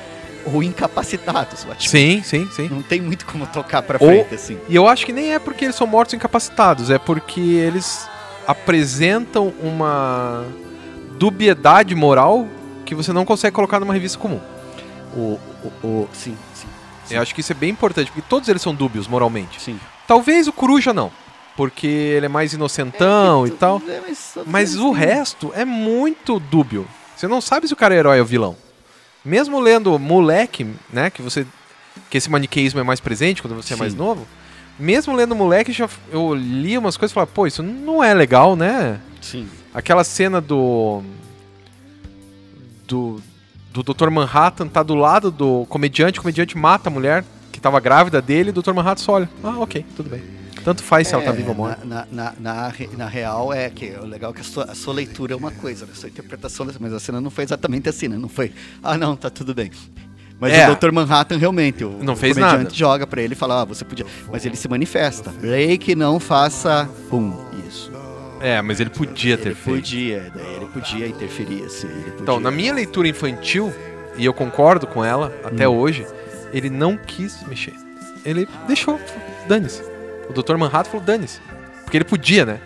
ou 0.46 0.64
incapacitados. 0.64 1.66
eu 1.66 1.72
acho. 1.74 1.90
Sim, 1.90 2.22
sim, 2.24 2.48
sim. 2.56 2.70
Não 2.70 2.82
tem 2.82 3.02
muito 3.02 3.26
como 3.26 3.46
tocar 3.48 3.82
pra 3.82 3.98
Ou- 4.00 4.08
frente 4.08 4.34
assim. 4.36 4.58
E 4.70 4.76
eu 4.78 4.88
acho 4.88 5.06
que 5.06 5.12
nem 5.12 5.34
é 5.34 5.40
porque 5.40 5.66
eles 5.66 5.76
são 5.76 5.86
mortos 5.88 6.14
incapacitados, 6.14 6.90
é 6.90 6.98
porque 6.98 7.42
eles 7.42 8.08
apresentam 8.48 9.54
uma 9.62 10.46
dubiedade 11.18 11.96
moral 11.96 12.48
que 12.86 12.94
você 12.96 13.12
não 13.14 13.26
consegue 13.26 13.56
colocar 13.56 13.80
numa 13.80 13.94
revista 13.94 14.18
comum. 14.18 14.40
O, 15.16 15.40
o, 15.64 15.88
o- 15.88 16.10
sim, 16.14 16.38
sim. 16.54 16.68
Eu 17.10 17.22
acho 17.22 17.34
que 17.36 17.42
isso 17.42 17.52
é 17.52 17.56
bem 17.56 17.70
importante, 17.70 18.12
porque 18.12 18.28
todos 18.28 18.50
eles 18.50 18.62
são 18.62 18.74
dúbios 18.74 19.08
moralmente. 19.08 19.62
Sim. 19.62 19.80
Talvez 20.08 20.48
o 20.48 20.54
Coruja 20.54 20.94
não, 20.94 21.12
porque 21.56 21.88
ele 21.88 22.26
é 22.26 22.30
mais 22.30 22.54
inocentão 22.54 23.46
e 23.48 23.52
tal. 23.52 23.82
É, 23.88 24.02
mas 24.08 24.38
Mas 24.46 24.76
o 24.76 24.92
têm- 24.92 24.94
resto 25.06 25.52
é 25.56 25.64
muito 25.66 26.40
dúbio. 26.40 26.88
Você 27.16 27.28
não 27.28 27.40
sabe 27.42 27.68
se 27.68 27.74
o 27.74 27.78
cara 27.78 27.96
é 27.96 28.00
herói 28.00 28.20
ou 28.20 28.26
vilão. 28.26 28.56
Mesmo 29.24 29.60
lendo 29.60 29.98
Moleque, 29.98 30.68
né, 30.92 31.10
que 31.10 31.22
você 31.22 31.46
que 32.10 32.18
esse 32.18 32.30
maniqueísmo 32.30 32.80
é 32.80 32.84
mais 32.84 33.00
presente 33.00 33.42
quando 33.42 33.56
você 33.56 33.74
é 33.74 33.78
Sim. 33.78 33.82
mais 33.82 33.94
novo. 33.96 34.28
Mesmo 34.78 35.16
lendo 35.16 35.36
Moleque, 35.36 35.72
já, 35.72 35.88
eu 36.12 36.34
li 36.34 36.78
umas 36.78 36.98
coisas 36.98 37.12
e 37.12 37.14
falava, 37.14 37.32
pô, 37.34 37.48
isso 37.48 37.64
não 37.64 38.04
é 38.04 38.14
legal, 38.14 38.56
né? 38.56 39.00
Sim. 39.22 39.48
Aquela 39.74 40.04
cena 40.04 40.40
do 40.42 41.02
do 42.88 43.22
do 43.74 43.84
Dr. 43.84 44.10
Manhattan 44.10 44.68
tá 44.70 44.82
do 44.82 44.96
lado 44.96 45.30
do 45.30 45.66
comediante, 45.68 46.20
o 46.20 46.22
comediante 46.22 46.58
mata 46.58 46.90
a 46.90 46.92
mulher 46.92 47.26
que 47.52 47.60
tava 47.60 47.78
grávida 47.82 48.22
dele, 48.22 48.50
e 48.50 48.58
o 48.58 48.62
Dr. 48.62 48.74
Manhattan 48.74 49.04
só 49.04 49.12
olha. 49.14 49.30
Ah, 49.44 49.60
OK, 49.60 49.86
tudo 49.98 50.10
bem. 50.10 50.24
Tanto 50.64 50.82
faz 50.82 51.08
se 51.10 51.14
ela 51.14 51.24
tá 51.24 51.30
É, 51.30 51.34
viva 51.34 51.50
ou 51.50 51.56
morta. 51.56 51.86
Na, 51.86 52.08
na, 52.12 52.34
na, 52.40 52.62
na 52.62 52.68
re- 52.70 52.90
na 52.98 53.06
real 53.08 53.54
é 53.54 53.70
que 53.70 53.92
o 54.02 54.06
legal 54.06 54.32
é 54.32 54.34
que 54.34 54.42
a 54.42 54.44
sua, 54.44 54.64
a 54.64 54.74
sua 54.76 54.94
leitura 54.94 55.34
é 55.34 55.36
uma 55.36 55.52
coisa, 55.52 55.86
né? 55.86 55.92
a 55.94 55.96
sua 55.96 56.10
interpretação 56.10 56.66
mas 56.80 56.92
a 56.94 57.00
cena 57.00 57.20
não 57.22 57.30
foi 57.30 57.44
exatamente 57.44 57.88
assim, 57.90 58.08
né? 58.08 58.18
Não 58.18 58.30
foi, 58.30 58.52
ah 58.82 58.98
não, 58.98 59.16
tá 59.16 59.30
tudo 59.30 59.54
bem. 59.54 59.70
Mas 60.40 60.54
É. 60.54 60.70
o 60.70 60.76
Dr. 60.76 60.92
Manhattan 60.92 61.38
realmente, 61.38 61.84
o, 61.84 61.98
Não 62.04 62.14
o 62.14 62.18
fez 62.18 62.34
comediante 62.36 62.64
nada. 62.66 62.76
joga 62.76 63.08
pra 63.08 63.22
ele 63.22 63.34
e 63.34 63.36
fala, 63.36 63.62
ah, 63.62 63.66
você 63.66 63.86
podia. 63.86 64.06
Mas 64.32 64.46
ele 64.46 64.56
se 64.56 64.68
manifesta. 64.68 65.32
Blake 65.40 65.96
não 65.96 66.20
faça. 66.20 66.90
Pum, 67.10 67.34
isso. 67.68 67.92
É, 68.42 68.62
mas 68.62 68.80
ele 68.80 68.90
podia 68.90 69.38
ter 69.38 69.48
Ele 69.50 69.56
feito. 69.56 69.76
podia, 69.78 70.32
daí 70.36 70.56
ele 70.58 70.66
podia 70.66 71.08
interferir, 71.08 71.64
assim. 71.64 71.88
ele 71.88 72.14
Então, 72.20 72.36
podia. 72.36 72.40
na 72.42 72.52
minha 72.52 72.74
leitura 72.74 73.08
infantil, 73.08 73.74
e 74.18 74.26
eu 74.26 74.34
concordo 74.34 74.86
com 74.86 75.04
ela 75.04 75.34
até 75.44 75.68
Hum. 75.68 75.76
hoje, 75.78 76.06
ele 76.54 76.70
não 76.70 76.98
quis 76.98 77.42
mexer. 77.48 77.74
Ele 78.26 78.48
deixou, 78.68 79.00
dane-se. 79.48 79.82
O 80.30 80.34
Dr. 80.34 80.58
Manhattan 80.58 80.92
falou, 80.92 81.06
dane-se. 81.06 81.40
Porque 81.84 81.98
ele 81.98 82.04
podia, 82.04 82.46
né? 82.46 82.60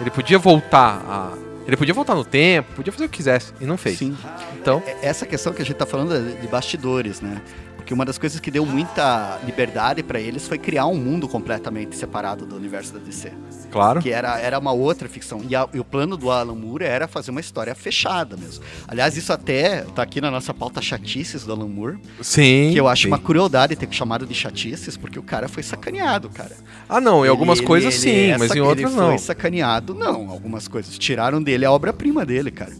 Ele 0.00 0.10
podia 0.10 0.38
voltar 0.38 1.02
a. 1.08 1.32
Ele 1.66 1.76
podia 1.76 1.92
voltar 1.94 2.14
no 2.14 2.24
tempo, 2.24 2.72
podia 2.74 2.92
fazer 2.92 3.04
o 3.06 3.08
que 3.08 3.16
quisesse, 3.16 3.52
e 3.60 3.66
não 3.66 3.76
fez. 3.76 3.98
Sim. 3.98 4.16
Então, 4.60 4.82
É- 4.86 5.08
Essa 5.08 5.26
questão 5.26 5.52
que 5.52 5.62
a 5.62 5.64
gente 5.64 5.76
tá 5.76 5.86
falando 5.86 6.14
é 6.14 6.20
de 6.40 6.46
bastidores, 6.48 7.20
né? 7.20 7.40
Porque 7.76 7.92
uma 7.94 8.04
das 8.04 8.18
coisas 8.18 8.40
que 8.40 8.50
deu 8.50 8.66
muita 8.66 9.38
liberdade 9.44 10.02
pra 10.02 10.18
eles 10.20 10.46
foi 10.48 10.58
criar 10.58 10.86
um 10.86 10.96
mundo 10.96 11.28
completamente 11.28 11.96
separado 11.96 12.44
do 12.44 12.56
universo 12.56 12.92
da 12.92 12.98
DC. 12.98 13.32
Claro. 13.70 14.00
Que 14.00 14.10
era, 14.10 14.38
era 14.38 14.58
uma 14.58 14.72
outra 14.72 15.08
ficção. 15.08 15.40
E, 15.48 15.54
a- 15.54 15.68
e 15.72 15.78
o 15.78 15.84
plano 15.84 16.16
do 16.16 16.30
Alan 16.30 16.54
Moore 16.54 16.84
era 16.84 17.06
fazer 17.06 17.30
uma 17.30 17.40
história 17.40 17.74
fechada 17.74 18.36
mesmo. 18.36 18.62
Aliás, 18.88 19.16
isso 19.16 19.32
até 19.32 19.82
tá 19.94 20.02
aqui 20.02 20.20
na 20.20 20.30
nossa 20.30 20.52
pauta 20.54 20.80
chatices 20.82 21.44
do 21.44 21.52
Alan 21.52 21.68
Moore. 21.68 21.98
Sim. 22.20 22.70
Que 22.72 22.78
eu 22.80 22.88
acho 22.88 23.02
sim. 23.02 23.08
uma 23.08 23.18
crueldade 23.18 23.76
ter 23.76 23.88
chamado 23.92 24.26
de 24.26 24.34
chatices, 24.34 24.96
porque 24.96 25.18
o 25.18 25.22
cara 25.22 25.48
foi 25.48 25.62
sacaneado, 25.62 26.28
cara. 26.30 26.56
Ah, 26.88 27.00
não, 27.00 27.24
em 27.24 27.28
algumas 27.28 27.58
Ele- 27.58 27.66
coisas 27.66 27.94
ele- 27.94 28.02
sim, 28.14 28.26
essa- 28.30 28.38
mas 28.38 28.54
em 28.54 28.60
outras 28.60 28.90
ele 28.90 29.00
não. 29.00 29.08
foi 29.08 29.18
sacaneado, 29.18 29.94
não. 29.94 30.30
Algumas 30.30 30.66
coisas. 30.68 30.96
Tiraram 30.98 31.42
dele 31.42 31.64
a 31.64 31.70
obra-prima 31.72 32.24
dele, 32.24 32.50
cara. 32.50 32.72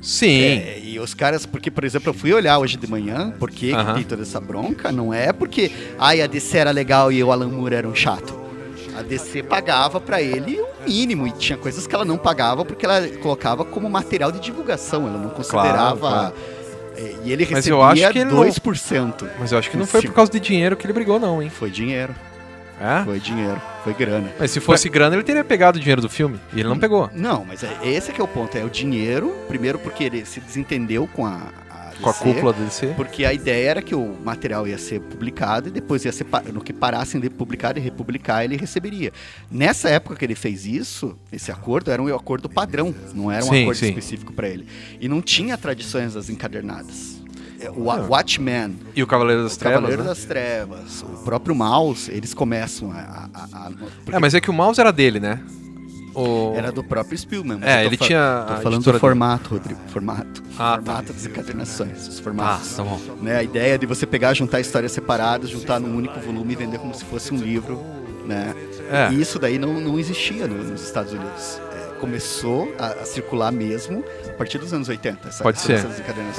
Sim. 0.00 0.40
É, 0.40 0.80
e 0.82 0.98
os 0.98 1.14
caras, 1.14 1.46
porque, 1.46 1.70
por 1.70 1.84
exemplo, 1.84 2.10
eu 2.10 2.14
fui 2.14 2.32
olhar 2.32 2.58
hoje 2.58 2.76
de 2.76 2.88
manhã, 2.90 3.30
por 3.38 3.48
que 3.50 3.68
que 3.68 3.72
Aham. 3.72 3.94
tem 3.94 4.02
toda 4.02 4.22
essa 4.22 4.40
bronca? 4.40 4.90
Não 4.90 5.14
é 5.14 5.32
porque, 5.32 5.70
ai, 5.96 6.20
a 6.20 6.26
DC 6.26 6.58
era 6.58 6.72
legal 6.72 7.12
e 7.12 7.22
o 7.22 7.30
Alan 7.30 7.46
Moore 7.48 7.76
era 7.76 7.88
um 7.88 7.94
chato. 7.94 8.41
A 8.96 9.02
DC 9.02 9.42
pagava 9.42 10.00
pra 10.00 10.20
ele 10.20 10.60
o 10.60 10.88
mínimo, 10.88 11.26
e 11.26 11.32
tinha 11.32 11.56
coisas 11.56 11.86
que 11.86 11.94
ela 11.94 12.04
não 12.04 12.16
pagava 12.18 12.64
porque 12.64 12.84
ela 12.84 13.06
colocava 13.22 13.64
como 13.64 13.88
material 13.88 14.30
de 14.30 14.40
divulgação, 14.40 15.06
ela 15.08 15.18
não 15.18 15.30
considerava. 15.30 15.96
claro. 15.98 16.34
é, 16.96 17.14
E 17.24 17.32
ele 17.32 17.44
Mas 17.50 17.64
recebia 17.64 17.72
eu 17.78 17.82
acho 17.82 18.10
que 18.12 18.18
ele 18.18 18.30
não- 18.30 18.36
2%. 18.44 19.26
Mas 19.38 19.50
eu 19.52 19.58
acho 19.58 19.70
que 19.70 19.76
não 19.76 19.86
foi 19.86 20.02
por 20.02 20.12
causa 20.12 20.30
de 20.30 20.38
dinheiro 20.40 20.76
que 20.76 20.86
ele 20.86 20.92
brigou, 20.92 21.18
não, 21.18 21.42
hein? 21.42 21.48
Foi 21.48 21.70
dinheiro, 21.70 22.14
É? 22.80 23.02
foi 23.04 23.18
dinheiro, 23.18 23.60
foi 23.82 23.94
grana. 23.94 24.30
Mas 24.38 24.50
se 24.50 24.60
fosse 24.60 24.88
grana, 24.90 25.14
ele 25.16 25.22
teria 25.24 25.42
pegado 25.44 25.78
o 25.78 25.80
dinheiro 25.80 26.02
do 26.02 26.08
filme. 26.10 26.38
E 26.52 26.60
ele 26.60 26.68
não 26.68 26.78
pegou. 26.78 27.08
Não, 27.14 27.44
mas 27.46 27.62
é, 27.64 27.70
esse 27.84 28.10
é 28.10 28.14
que 28.14 28.20
é 28.20 28.24
o 28.24 28.28
ponto, 28.28 28.56
é 28.58 28.64
o 28.64 28.68
dinheiro, 28.70 29.34
primeiro 29.48 29.78
porque 29.78 30.04
ele 30.04 30.26
se 30.26 30.38
desentendeu 30.40 31.08
com 31.12 31.24
a, 31.24 31.40
a 31.98 32.02
Com 32.02 32.08
a 32.10 32.12
DC, 32.12 32.24
cúpula 32.24 32.52
do 32.52 32.64
DC. 32.64 32.86
Porque 32.96 33.24
a 33.24 33.32
ideia 33.32 33.70
era 33.70 33.82
que 33.82 33.94
o 33.94 34.14
material 34.24 34.66
ia 34.66 34.78
ser 34.78 35.00
publicado 35.00 35.68
e 35.68 35.70
depois 35.72 36.04
ia 36.04 36.12
ser 36.12 36.26
no 36.52 36.60
que 36.62 36.72
parassem 36.72 37.20
de 37.20 37.28
publicar 37.30 37.76
e 37.76 37.80
republicar, 37.80 38.44
ele 38.44 38.56
receberia. 38.56 39.12
Nessa 39.50 39.88
época 39.88 40.16
que 40.16 40.24
ele 40.24 40.34
fez 40.34 40.66
isso, 40.66 41.16
esse 41.32 41.50
acordo 41.52 41.90
era 41.90 42.02
um 42.02 42.14
acordo 42.14 42.48
padrão, 42.48 42.94
não 43.14 43.30
era 43.30 43.44
um 43.44 43.48
Sim, 43.48 43.62
acordo 43.62 43.78
sim. 43.78 43.88
específico 43.88 44.32
para 44.32 44.48
ele. 44.48 44.66
E 45.00 45.08
não 45.08 45.20
tinha 45.22 45.56
tradições 45.58 46.14
das 46.14 46.28
encadernadas. 46.28 47.20
É, 47.60 47.70
O 47.70 47.88
Ah. 47.90 47.94
Wa- 47.94 48.06
Watchmen, 48.18 48.76
E 48.94 49.02
o 49.02 49.06
Cavaleiro 49.06 49.44
das 49.44 49.54
o 49.54 49.58
Trevas. 49.58 49.76
Cavaleiro 49.76 50.02
né? 50.02 50.08
das 50.08 50.24
Trevas, 50.24 51.02
o 51.02 51.22
próprio 51.24 51.54
Mouse, 51.54 52.10
eles 52.10 52.34
começam 52.34 52.90
a. 52.90 52.96
a- 52.96 53.28
a- 53.32 53.66
a- 53.66 53.70
porque 54.04 54.16
É, 54.16 54.18
mas 54.18 54.34
é 54.34 54.40
que 54.40 54.50
o 54.50 54.52
mouse 54.52 54.80
era 54.80 54.92
dele, 54.92 55.20
né? 55.20 55.38
O... 56.14 56.54
Era 56.56 56.70
do 56.72 56.82
próprio 56.84 57.16
Spielman. 57.18 57.58
É, 57.62 57.84
ele 57.84 57.96
tinha. 57.96 58.44
Tô 58.48 58.56
falando 58.62 58.92
do 58.92 58.98
formato, 58.98 59.50
Rodrigo. 59.50 59.80
Formato. 59.88 60.42
Ah, 60.58 60.76
tá. 60.76 60.82
formato 60.82 61.12
das 61.12 61.26
encadernações, 61.26 61.98
os 61.98 62.06
dele. 62.08 62.18
Ah, 62.18 62.22
formatos. 62.22 62.76
tá 62.76 62.82
bom. 62.84 63.00
né, 63.20 63.36
a 63.36 63.42
ideia 63.42 63.78
de 63.78 63.86
você 63.86 64.06
pegar, 64.06 64.34
juntar 64.34 64.60
histórias 64.60 64.92
separadas, 64.92 65.48
juntar 65.50 65.80
num 65.80 65.96
único 65.96 66.18
volume 66.20 66.52
e 66.52 66.56
vender 66.56 66.78
como 66.78 66.94
se 66.94 67.04
fosse 67.04 67.32
um 67.32 67.38
livro, 67.38 67.80
né? 68.26 68.54
É. 68.90 69.10
E 69.12 69.20
isso 69.20 69.38
daí 69.38 69.58
não, 69.58 69.72
não 69.80 69.98
existia 69.98 70.46
no- 70.46 70.62
nos 70.62 70.82
Estados 70.82 71.12
Unidos. 71.12 71.60
É, 71.72 71.94
começou 72.00 72.74
a, 72.78 72.88
a 72.88 73.04
circular 73.06 73.50
mesmo 73.50 74.04
a 74.28 74.32
partir 74.32 74.58
dos 74.58 74.72
anos 74.74 74.88
80. 74.88 75.28
Essa, 75.28 75.42
Pode 75.42 75.60
ser. 75.60 75.86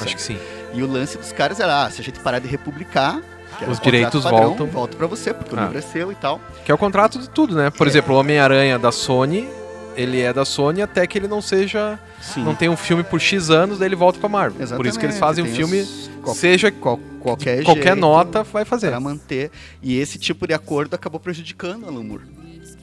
Acho 0.00 0.14
que 0.14 0.22
sim. 0.22 0.38
E 0.72 0.82
o 0.82 0.86
lance 0.90 1.18
dos 1.18 1.32
caras 1.32 1.58
era, 1.58 1.84
ah, 1.84 1.90
se 1.90 2.00
a 2.00 2.04
gente 2.04 2.20
parar 2.20 2.38
de 2.38 2.46
republicar, 2.46 3.20
Os 3.68 3.80
direitos 3.80 4.22
padrão, 4.24 4.48
voltam. 4.48 4.66
volta 4.66 4.96
pra 4.96 5.06
você, 5.08 5.32
porque 5.34 5.54
o 5.54 5.58
Ah. 5.58 5.62
livro 5.62 5.78
é 5.78 5.80
seu 5.80 6.12
e 6.12 6.14
tal. 6.14 6.40
Que 6.64 6.70
é 6.70 6.74
o 6.74 6.78
contrato 6.78 7.18
de 7.18 7.28
tudo, 7.28 7.56
né? 7.56 7.70
Por 7.70 7.86
É. 7.86 7.90
exemplo, 7.90 8.14
o 8.14 8.18
Homem-Aranha 8.18 8.78
da 8.78 8.92
Sony 8.92 9.48
ele 9.96 10.20
é 10.20 10.32
da 10.32 10.44
Sony 10.44 10.82
até 10.82 11.06
que 11.06 11.18
ele 11.18 11.28
não 11.28 11.40
seja. 11.42 11.98
Sim. 12.20 12.42
Não 12.44 12.54
tem 12.54 12.68
um 12.68 12.76
filme 12.76 13.02
por 13.02 13.20
X 13.20 13.50
anos, 13.50 13.78
daí 13.78 13.88
ele 13.88 13.96
volta 13.96 14.18
pra 14.18 14.28
Marvel. 14.28 14.66
Por 14.76 14.86
isso 14.86 14.98
que 14.98 15.06
eles 15.06 15.18
fazem 15.18 15.44
um 15.44 15.48
filme, 15.48 15.80
os- 15.82 16.10
qual- 16.22 16.34
seja 16.34 16.70
qual- 16.70 16.98
qualquer, 17.20 17.62
qualquer 17.64 17.94
nota, 17.96 18.42
vai 18.42 18.64
fazer. 18.64 18.90
Para 18.90 19.00
manter. 19.00 19.50
E 19.82 19.98
esse 19.98 20.18
tipo 20.18 20.46
de 20.46 20.54
acordo 20.54 20.94
acabou 20.94 21.18
prejudicando 21.20 21.86
Alan 21.86 22.02
Moore. 22.02 22.24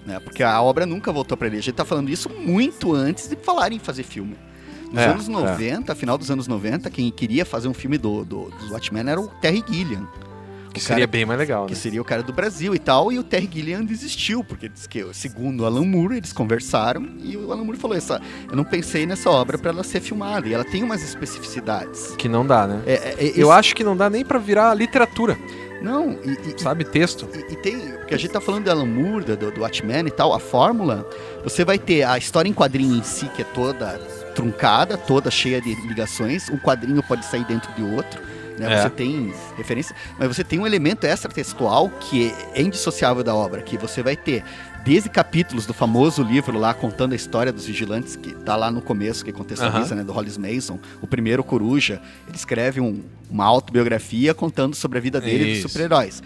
Né? 0.06 0.20
Porque 0.20 0.42
a 0.44 0.60
obra 0.62 0.86
nunca 0.86 1.12
voltou 1.12 1.38
para 1.38 1.48
ele. 1.48 1.58
A 1.58 1.62
gente 1.62 1.76
tá 1.76 1.86
falando 1.86 2.10
isso 2.10 2.30
muito 2.30 2.94
antes 2.94 3.28
de 3.28 3.36
falarem 3.36 3.78
em 3.78 3.80
fazer 3.80 4.04
filme. 4.04 4.36
Nos 4.92 5.00
É, 5.02 5.06
anos 5.06 5.28
é. 5.30 5.32
90, 5.32 5.96
final 5.96 6.18
dos 6.18 6.30
anos 6.32 6.48
90, 6.48 6.90
quem 6.90 7.10
queria 7.12 7.46
fazer 7.46 7.68
um 7.68 7.74
filme 7.74 7.98
do, 7.98 8.26
do, 8.26 8.50
do 8.50 8.72
Watchmen 8.74 9.08
era 9.10 9.22
o 9.22 9.28
Terry 9.28 9.64
Gilliam. 9.70 10.06
Que 10.74 10.80
O 10.80 10.82
seria 10.82 11.00
cara- 11.06 11.12
bem 11.12 11.26
mais 11.26 11.38
legal, 11.40 11.66
que 11.66 11.74
né? 11.74 11.78
seria 11.78 12.02
o 12.02 12.06
cara 12.06 12.24
do 12.24 12.32
Brasil 12.32 12.74
e 12.74 12.80
tal, 12.80 13.12
e 13.12 13.20
o 13.20 13.24
Terry 13.24 13.50
Gilliam 13.52 13.84
desistiu, 13.84 14.42
porque 14.44 14.70
diz 14.70 14.88
que, 14.88 15.06
segundo 15.14 15.62
o 15.62 15.66
Alan 15.66 15.84
Moore, 15.86 16.18
eles 16.18 16.32
conversaram 16.32 17.06
e 17.22 17.36
o 17.36 17.52
Alan 17.52 17.64
Moore 17.64 17.78
falou: 17.78 17.96
essa, 17.98 18.22
eu 18.50 18.56
não 18.56 18.64
pensei 18.64 19.06
nessa 19.06 19.30
obra 19.30 19.58
para 19.58 19.72
ela 19.72 19.84
ser 19.84 20.00
filmada, 20.00 20.48
e 20.48 20.54
ela 20.54 20.64
tem 20.64 20.82
umas 20.82 21.04
especificidades. 21.04 22.16
Que 22.18 22.30
não 22.30 22.46
dá, 22.46 22.66
né? 22.68 22.82
É, 22.86 22.94
é, 22.94 23.16
é, 23.20 23.24
Eu 23.36 23.48
esse- 23.48 23.52
acho 23.52 23.76
que 23.76 23.84
não 23.84 23.96
dá 23.98 24.10
nem 24.10 24.24
pra 24.24 24.40
virar 24.40 24.74
literatura, 24.74 25.38
Não, 25.82 26.12
e, 26.24 26.38
e- 26.56 26.62
sabe? 26.62 26.84
Texto. 26.86 27.28
E, 27.34 27.54
e 27.54 27.56
tem, 27.56 27.80
porque 27.98 28.14
a 28.14 28.18
gente 28.18 28.30
tá 28.32 28.40
falando 28.40 28.66
de 28.66 28.70
Alan 28.70 28.86
Moore, 28.86 29.26
do, 29.36 29.52
do 29.52 29.62
Watchmen 29.62 30.06
e 30.06 30.12
tal, 30.12 30.32
a 30.32 30.40
fórmula, 30.40 31.10
você 31.44 31.66
vai 31.66 31.80
ter 31.80 32.04
a 32.04 32.18
história 32.20 32.48
em 32.48 32.54
quadrinho 32.54 32.96
em 32.98 33.04
si, 33.04 33.26
que 33.36 33.42
é 33.42 33.46
toda 33.46 33.98
truncada, 34.36 34.96
toda 34.96 35.30
cheia 35.32 35.60
de 35.60 35.74
ligações, 35.88 36.50
um 36.50 36.58
quadrinho 36.58 37.02
pode 37.04 37.26
sair 37.26 37.44
dentro 37.46 37.72
de 37.74 37.82
outro, 37.82 38.22
né? 38.62 38.74
É. 38.74 38.82
Você 38.84 38.90
tem 38.90 39.34
referência, 39.58 39.96
mas 40.20 40.28
você 40.28 40.44
tem 40.44 40.60
um 40.60 40.66
elemento 40.66 41.06
extratextual 41.06 41.90
que 41.90 42.34
é 42.54 42.62
indissociável 42.62 43.24
da 43.24 43.36
obra, 43.36 43.62
que 43.62 43.78
você 43.78 44.02
vai 44.04 44.16
ter 44.16 44.44
desde 44.84 45.10
capítulos 45.10 45.66
do 45.68 45.74
famoso 45.76 46.24
livro 46.24 46.58
lá 46.58 46.74
contando 46.74 47.14
a 47.14 47.16
história 47.16 47.52
dos 47.52 47.66
vigilantes, 47.66 48.16
que 48.16 48.34
tá 48.34 48.56
lá 48.56 48.72
no 48.72 48.82
começo, 48.82 49.24
que 49.24 49.32
contextualiza, 49.32 49.94
né, 49.94 50.04
do 50.04 50.12
Hollis 50.12 50.38
Mason, 50.38 50.80
o 51.02 51.06
primeiro 51.08 51.44
coruja, 51.44 52.02
ele 52.28 52.36
escreve 52.36 52.82
um- 52.82 53.02
uma 53.30 53.46
autobiografia 53.46 54.34
contando 54.34 54.76
sobre 54.76 54.98
a 54.98 55.02
vida 55.02 55.22
dele 55.22 55.44
e 55.44 55.52
Isso. 55.54 55.64
dos 55.64 55.72
super-heróis. 55.72 56.24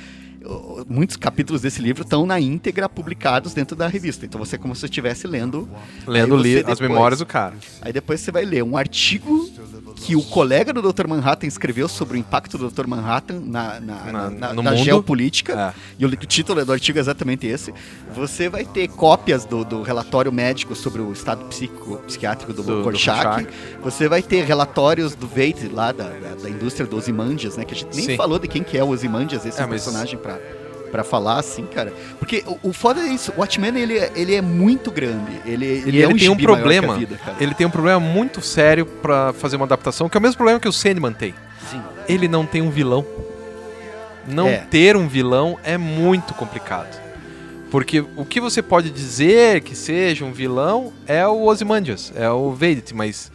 Muitos 0.87 1.17
capítulos 1.17 1.63
desse 1.63 1.81
livro 1.81 2.03
estão 2.03 2.23
na 2.25 2.39
íntegra 2.39 2.87
publicados 2.87 3.51
dentro 3.55 3.75
da 3.75 3.87
revista. 3.87 4.25
Então 4.27 4.37
você 4.39 4.55
é 4.55 4.59
como 4.59 4.75
se 4.75 4.81
você 4.81 4.85
estivesse 4.85 5.25
lendo. 5.25 5.67
Lendo 6.05 6.37
li 6.37 6.57
as 6.57 6.61
depois- 6.63 6.79
memórias 6.81 7.17
do 7.19 7.25
cara. 7.25 7.55
Aí 7.81 7.91
depois 7.91 8.21
você 8.21 8.31
vai 8.31 8.45
ler 8.45 8.63
um 8.63 8.77
artigo 8.77 9.49
que 9.95 10.15
o 10.15 10.21
colega 10.21 10.71
do 10.73 10.81
Dr. 10.81 11.07
Manhattan 11.07 11.47
escreveu 11.47 11.87
sobre 11.87 12.17
o 12.17 12.19
impacto 12.19 12.57
do 12.57 12.69
Dr. 12.69 12.85
Manhattan 12.85 13.39
na, 13.45 13.79
na, 13.79 13.95
Na- 14.29 14.29
na- 14.29 14.53
na- 14.61 14.75
geopolítica. 14.75 15.73
É. 15.75 15.79
E 15.97 16.05
o, 16.05 16.09
o 16.09 16.15
título 16.17 16.63
do 16.65 16.71
artigo 16.71 16.97
é 16.97 17.01
exatamente 17.01 17.47
esse. 17.47 17.73
Você 18.13 18.49
vai 18.49 18.65
ter 18.65 18.87
cópias 18.89 19.45
do, 19.45 19.63
do 19.63 19.81
relatório 19.81 20.31
médico 20.31 20.75
sobre 20.75 21.01
o 21.01 21.11
estado 21.11 21.45
psíquico, 21.45 21.97
psiquiátrico 22.05 22.53
do, 22.53 22.61
Do-. 22.61 22.83
Rorschach. 22.83 23.47
Você 23.81 24.07
vai 24.07 24.21
ter 24.21 24.43
relatórios 24.43 25.15
do 25.15 25.25
Veit, 25.27 25.67
lá 25.69 25.91
da, 25.91 26.09
da, 26.09 26.35
da 26.43 26.49
indústria 26.49 26.85
do 26.85 26.97
Ozymandias, 26.97 27.57
né? 27.57 27.65
Que 27.65 27.73
a 27.73 27.77
gente 27.77 27.95
nem 27.95 28.05
Sim. 28.05 28.15
falou 28.17 28.37
de 28.37 28.47
quem 28.47 28.63
que 28.63 28.77
é 28.77 28.83
o 28.83 28.89
Ozymandias, 28.89 29.45
esse 29.45 29.57
É, 29.59 29.65
mas- 29.65 29.83
personagem 29.83 30.19
pra, 30.19 30.37
pra 30.95 31.03
falar, 31.03 31.39
assim, 31.39 31.65
cara. 31.65 31.91
Porque 32.17 32.41
o, 32.47 32.69
o 32.69 32.73
foda 32.73 33.01
é 33.01 33.07
isso, 33.07 33.33
o 33.35 33.41
Watchmen, 33.41 33.77
ele, 33.77 33.97
é- 33.97 34.11
ele 34.15 34.33
é 34.33 34.41
muito 34.41 34.89
grande. 34.89 35.31
Ele, 35.45 35.65
ele, 35.65 36.01
é 36.01 36.05
ele 36.05 36.07
um 36.13 36.17
tem 36.17 36.29
um 36.29 36.37
problema. 36.37 36.97
vida, 36.97 37.17
cara. 37.17 37.35
Ele 37.39 37.53
tem 37.53 37.67
um 37.67 37.69
problema 37.69 37.99
muito 37.99 38.41
sério 38.41 38.85
pra 38.85 39.33
fazer 39.33 39.57
uma 39.57 39.65
adaptação, 39.65 40.07
que 40.07 40.15
é 40.15 40.19
o 40.19 40.21
mesmo 40.21 40.37
problema 40.37 40.57
que 40.59 40.67
o 40.69 40.71
Sandman 40.73 41.11
tem. 41.11 41.35
Sim. 41.69 41.81
Ele 42.07 42.27
não 42.29 42.45
tem 42.45 42.61
um 42.61 42.69
vilão. 42.69 43.05
Não 44.27 44.47
É. 44.47 44.57
ter 44.57 44.95
um 44.95 45.07
vilão 45.07 45.59
é 45.63 45.77
muito 45.77 46.33
complicado. 46.33 47.03
Porque 47.69 47.99
o 48.15 48.23
que 48.23 48.39
você 48.39 48.61
pode 48.61 48.89
dizer 48.89 49.61
que 49.61 49.75
seja 49.75 50.23
um 50.23 50.31
vilão 50.31 50.93
é 51.05 51.27
o 51.27 51.43
Ozymandias, 51.43 52.13
é 52.15 52.29
o 52.29 52.53
Vedit, 52.53 52.93
mas 52.95 53.29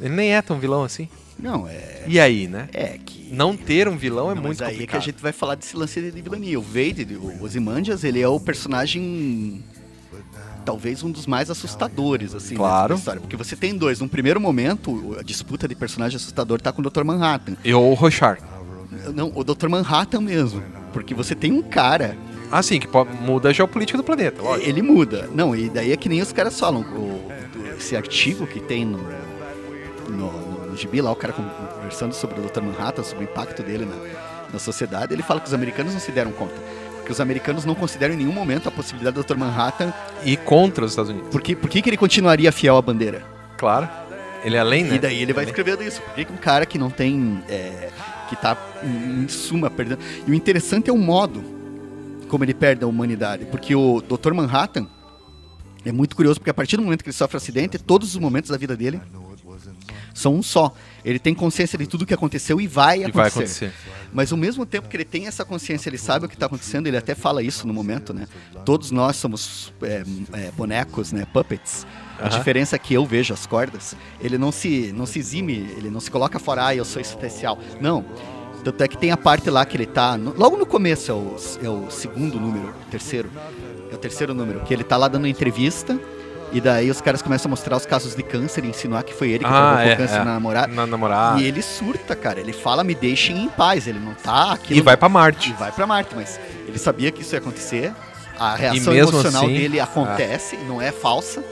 ele 0.00 0.14
nem 0.14 0.34
é 0.34 0.42
tão 0.42 0.58
vilão 0.58 0.82
assim. 0.82 1.08
Não, 1.42 1.66
é... 1.68 2.04
E 2.06 2.18
aí, 2.20 2.46
né? 2.48 2.68
É 2.72 2.98
que... 3.04 3.28
Não 3.32 3.56
ter 3.56 3.86
um 3.88 3.96
vilão 3.96 4.30
é 4.30 4.34
Não, 4.34 4.42
muito 4.42 4.58
mas 4.58 4.62
aí 4.62 4.66
é 4.68 4.70
que 4.70 4.76
complicado. 4.80 5.00
a 5.00 5.04
gente 5.04 5.22
vai 5.22 5.32
falar 5.32 5.54
desse 5.54 5.76
lance 5.76 6.00
de 6.00 6.20
vilania. 6.22 6.58
O 6.58 6.62
Vade, 6.62 7.06
o 7.20 7.44
Ozymandias, 7.44 8.02
ele 8.04 8.20
é 8.20 8.28
o 8.28 8.40
personagem 8.40 9.62
talvez 10.64 11.02
um 11.02 11.10
dos 11.10 11.26
mais 11.26 11.50
assustadores 11.50 12.34
assim 12.34 12.54
Claro. 12.54 12.94
história, 12.94 13.20
porque 13.20 13.36
você 13.36 13.56
tem 13.56 13.74
dois, 13.76 13.98
num 14.00 14.08
primeiro 14.08 14.40
momento, 14.40 15.16
a 15.18 15.22
disputa 15.22 15.66
de 15.66 15.74
personagem 15.74 16.16
assustador 16.16 16.60
tá 16.60 16.70
com 16.72 16.82
o 16.82 16.84
Dr. 16.90 17.02
Manhattan. 17.04 17.56
E 17.64 17.72
o 17.72 17.94
Rorschach. 17.94 18.40
Não, 19.14 19.32
o 19.34 19.42
Dr. 19.42 19.68
Manhattan 19.68 20.20
mesmo, 20.20 20.62
porque 20.92 21.14
você 21.14 21.34
tem 21.34 21.50
um 21.52 21.62
cara, 21.62 22.16
Ah, 22.52 22.62
sim, 22.62 22.78
que 22.80 22.88
muda 23.22 23.48
a 23.48 23.52
geopolítica 23.52 23.96
do 23.96 24.04
planeta, 24.04 24.42
lógico. 24.42 24.68
ele 24.68 24.82
muda. 24.82 25.30
Não, 25.34 25.54
e 25.56 25.70
daí 25.70 25.92
é 25.92 25.96
que 25.96 26.08
nem 26.08 26.20
os 26.20 26.32
caras 26.32 26.58
falam, 26.58 26.82
o- 26.82 27.28
esse 27.78 27.96
artigo 27.96 28.46
que 28.46 28.60
tem 28.60 28.84
no, 28.84 28.98
no 30.08 30.49
gibi 30.80 31.00
lá, 31.00 31.10
o 31.10 31.16
cara 31.16 31.32
conversando 31.32 32.14
sobre 32.14 32.40
o 32.40 32.42
Dr. 32.42 32.62
Manhattan, 32.62 33.02
sobre 33.02 33.24
o 33.24 33.28
impacto 33.28 33.62
dele 33.62 33.84
na, 33.84 33.96
na 34.52 34.58
sociedade, 34.58 35.12
ele 35.12 35.22
fala 35.22 35.40
que 35.40 35.46
os 35.46 35.54
americanos 35.54 35.92
não 35.92 36.00
se 36.00 36.12
deram 36.12 36.32
conta. 36.32 36.54
Porque 36.96 37.12
os 37.12 37.20
americanos 37.20 37.64
não 37.64 37.74
consideram 37.74 38.14
em 38.14 38.18
nenhum 38.18 38.32
momento 38.32 38.68
a 38.68 38.72
possibilidade 38.72 39.16
do 39.16 39.22
Dr. 39.22 39.36
Manhattan. 39.36 39.92
E 40.24 40.36
contra 40.36 40.84
os 40.84 40.92
Estados 40.92 41.10
Unidos. 41.10 41.30
Por 41.30 41.40
que, 41.40 41.56
por 41.56 41.68
que, 41.68 41.82
que 41.82 41.90
ele 41.90 41.96
continuaria 41.96 42.52
fiel 42.52 42.76
à 42.76 42.82
bandeira? 42.82 43.22
Claro. 43.56 43.88
Ele 44.44 44.56
é 44.56 44.60
além, 44.60 44.84
né? 44.84 44.94
E 44.94 44.98
daí 44.98 45.20
ele 45.20 45.32
vai 45.32 45.44
Além. 45.44 45.52
escrevendo 45.52 45.82
isso. 45.82 46.00
Por 46.00 46.14
que, 46.14 46.24
que 46.24 46.32
um 46.32 46.36
cara 46.36 46.64
que 46.64 46.78
não 46.78 46.88
tem. 46.90 47.42
é, 47.48 47.90
que 48.28 48.36
tá, 48.36 48.56
em 48.82 49.28
suma, 49.28 49.68
perdendo. 49.68 50.00
E 50.26 50.30
o 50.30 50.34
interessante 50.34 50.88
é 50.88 50.92
o 50.92 50.96
modo 50.96 51.42
como 52.28 52.44
ele 52.44 52.54
perde 52.54 52.84
a 52.84 52.86
humanidade. 52.86 53.44
Porque 53.44 53.74
o 53.74 54.00
Dr. 54.00 54.32
Manhattan 54.32 54.86
é 55.84 55.92
muito 55.92 56.14
curioso, 56.14 56.38
porque 56.38 56.50
a 56.50 56.54
partir 56.54 56.76
do 56.76 56.82
momento 56.82 57.02
que 57.02 57.10
ele 57.10 57.16
sofre 57.16 57.36
um 57.36 57.38
acidente, 57.38 57.78
todos 57.78 58.14
os 58.14 58.20
momentos 58.20 58.50
da 58.50 58.56
vida 58.56 58.76
dele 58.76 59.00
são 60.14 60.34
um 60.34 60.42
só. 60.42 60.72
Ele 61.04 61.18
tem 61.18 61.34
consciência 61.34 61.78
de 61.78 61.86
tudo 61.86 62.04
que 62.04 62.12
aconteceu 62.12 62.60
e 62.60 62.66
vai 62.66 62.98
E 63.00 63.04
acontecer. 63.04 63.16
vai 63.18 63.28
acontecer. 63.28 63.72
Mas 64.12 64.30
ao 64.32 64.38
mesmo 64.38 64.66
tempo 64.66 64.88
que 64.88 64.96
ele 64.96 65.04
tem 65.04 65.26
essa 65.26 65.44
consciência, 65.44 65.88
ele 65.88 65.96
sabe 65.98 66.26
o 66.26 66.28
que 66.28 66.34
está 66.34 66.46
acontecendo, 66.46 66.86
ele 66.86 66.96
até 66.96 67.14
fala 67.14 67.42
isso 67.42 67.66
no 67.66 67.72
momento, 67.72 68.12
né? 68.12 68.26
Todos 68.64 68.90
nós 68.90 69.16
somos 69.16 69.72
é, 69.82 70.02
é, 70.32 70.50
bonecos, 70.56 71.12
né? 71.12 71.26
Puppets. 71.32 71.86
A 72.18 72.26
Aham. 72.26 72.36
diferença 72.38 72.76
é 72.76 72.78
que 72.78 72.92
eu 72.92 73.06
vejo 73.06 73.32
as 73.32 73.46
cordas, 73.46 73.96
ele 74.20 74.36
não 74.36 74.52
se, 74.52 74.92
não 74.94 75.06
se 75.06 75.18
exime, 75.18 75.54
ele 75.76 75.88
não 75.88 76.00
se 76.00 76.10
coloca 76.10 76.38
fora, 76.38 76.66
ah, 76.66 76.74
eu 76.74 76.84
sou 76.84 77.00
especial. 77.00 77.58
Não. 77.80 78.04
Tanto 78.62 78.84
é 78.84 78.88
que 78.88 78.98
tem 78.98 79.10
a 79.10 79.16
parte 79.16 79.48
lá 79.48 79.64
que 79.64 79.74
ele 79.74 79.86
tá. 79.86 80.18
no- 80.18 80.34
logo 80.36 80.54
no 80.58 80.66
começo 80.66 81.10
é 81.10 81.14
o, 81.14 81.36
é 81.62 81.68
o 81.70 81.90
segundo 81.90 82.38
número, 82.38 82.74
terceiro. 82.90 83.30
É 83.90 83.94
o 83.94 83.98
terceiro 83.98 84.34
número, 84.34 84.60
que 84.64 84.74
ele 84.74 84.84
tá 84.84 84.98
lá 84.98 85.08
dando 85.08 85.26
entrevista. 85.26 85.98
E 86.52 86.60
daí 86.60 86.90
os 86.90 87.00
caras 87.00 87.22
começam 87.22 87.48
a 87.48 87.50
mostrar 87.50 87.76
os 87.76 87.86
casos 87.86 88.14
de 88.14 88.22
câncer 88.22 88.64
e 88.64 88.68
insinuar 88.68 89.04
que 89.04 89.14
foi 89.14 89.30
ele 89.30 89.40
que 89.40 89.44
Ah, 89.50 89.74
provocou 89.74 89.92
é, 89.92 89.96
câncer 89.96 90.14
é. 90.16 90.18
na 90.18 90.24
namorada. 90.24 90.72
Na 90.72 90.86
namorada. 90.86 91.40
E 91.40 91.44
ele 91.44 91.62
surta, 91.62 92.16
cara. 92.16 92.40
Ele 92.40 92.52
fala, 92.52 92.82
me 92.82 92.94
deixem 92.94 93.44
em 93.44 93.48
paz. 93.48 93.86
Ele 93.86 94.00
não 94.00 94.14
tá 94.14 94.52
aqui. 94.52 94.74
E 94.74 94.80
vai 94.80 94.96
pra 94.96 95.08
Marte. 95.08 95.50
E 95.50 95.52
vai 95.52 95.70
pra 95.70 95.86
Marte, 95.86 96.14
mas 96.14 96.40
ele 96.66 96.78
sabia 96.78 97.10
que 97.12 97.22
isso 97.22 97.34
ia 97.34 97.38
acontecer. 97.38 97.92
A 98.38 98.56
reação 98.56 98.94
emocional 98.94 99.44
assim, 99.44 99.54
dele 99.54 99.78
acontece, 99.78 100.56
não 100.66 100.80
é 100.80 100.90
falsa. 100.90 101.44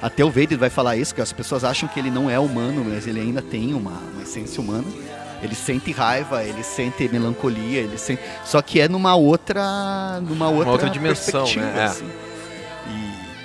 Até 0.00 0.24
o 0.24 0.30
Vader 0.30 0.58
vai 0.58 0.68
falar 0.68 0.96
isso, 0.96 1.14
que 1.14 1.20
as 1.20 1.32
pessoas 1.32 1.64
acham 1.64 1.88
que 1.88 1.98
ele 1.98 2.10
não 2.10 2.28
é 2.28 2.38
humano, 2.38 2.84
mas 2.86 3.06
ele 3.06 3.20
ainda 3.20 3.40
tem 3.40 3.72
uma, 3.72 3.92
uma 4.12 4.22
essência 4.22 4.60
humana. 4.60 4.84
Ele 5.42 5.54
sente 5.54 5.90
raiva, 5.90 6.44
ele 6.44 6.62
sente 6.62 7.08
melancolia, 7.08 7.80
ele 7.80 7.96
sente. 7.98 8.22
Só 8.44 8.60
que 8.60 8.80
é 8.80 8.88
numa 8.88 9.14
outra. 9.14 10.20
numa 10.20 10.48
outra, 10.48 10.70
outra 10.70 10.90
dimensão, 10.90 11.44
perspectiva, 11.44 11.66
né? 11.72 11.80
É. 11.80 11.84
assim. 11.84 12.10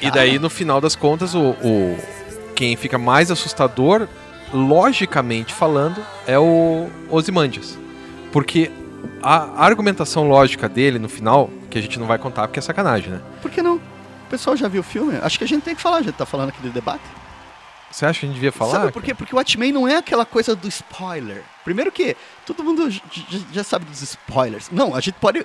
E 0.01 0.11
daí, 0.11 0.37
no 0.39 0.49
final 0.49 0.79
das 0.81 0.95
contas, 0.95 1.33
o, 1.33 1.49
o- 1.63 1.97
quem 2.55 2.75
fica 2.75 2.97
mais 2.97 3.29
assustador, 3.31 4.07
logicamente 4.53 5.53
falando, 5.53 6.03
é 6.25 6.37
o 6.37 6.87
Ozymandias. 7.09 7.77
Porque 8.31 8.71
a 9.21 9.63
argumentação 9.63 10.27
lógica 10.27 10.67
dele 10.67 10.99
no 10.99 11.09
final, 11.09 11.49
que 11.69 11.77
a 11.77 11.81
gente 11.81 11.99
não 11.99 12.07
vai 12.07 12.17
contar 12.17 12.47
porque 12.47 12.59
é 12.59 12.61
sacanagem, 12.61 13.09
né? 13.11 13.21
Por 13.41 13.49
que 13.51 13.61
não? 13.61 13.75
O 13.75 14.29
pessoal 14.29 14.55
já 14.57 14.67
viu 14.67 14.81
o 14.81 14.83
filme? 14.83 15.17
Acho 15.21 15.37
que 15.37 15.43
a 15.43 15.47
gente 15.47 15.63
tem 15.63 15.75
que 15.75 15.81
falar, 15.81 15.97
a 15.97 16.01
gente 16.01 16.15
tá 16.15 16.25
falando 16.25 16.49
aqui 16.49 16.61
do 16.61 16.69
debate. 16.69 17.03
Você 17.97 18.05
acha 18.05 18.19
que 18.19 18.25
a 18.27 18.29
gente 18.29 18.35
devia 18.35 18.51
falar? 18.51 18.71
Sabe 18.73 18.91
por 18.91 19.01
quê? 19.01 19.15
Porque 19.15 19.33
o 19.33 19.37
Watchmen 19.39 19.71
não 19.71 19.87
é 19.87 19.95
aquela 19.95 20.23
coisa 20.23 20.55
do 20.55 20.67
spoiler. 20.67 21.41
Primeiro 21.63 21.91
que 21.91 22.15
todo 22.45 22.63
mundo 22.63 22.87
já 23.51 23.63
sabe 23.63 23.85
dos 23.85 24.03
spoilers. 24.03 24.69
Não, 24.71 24.93
a 24.93 24.99
gente 24.99 25.15
pode. 25.15 25.39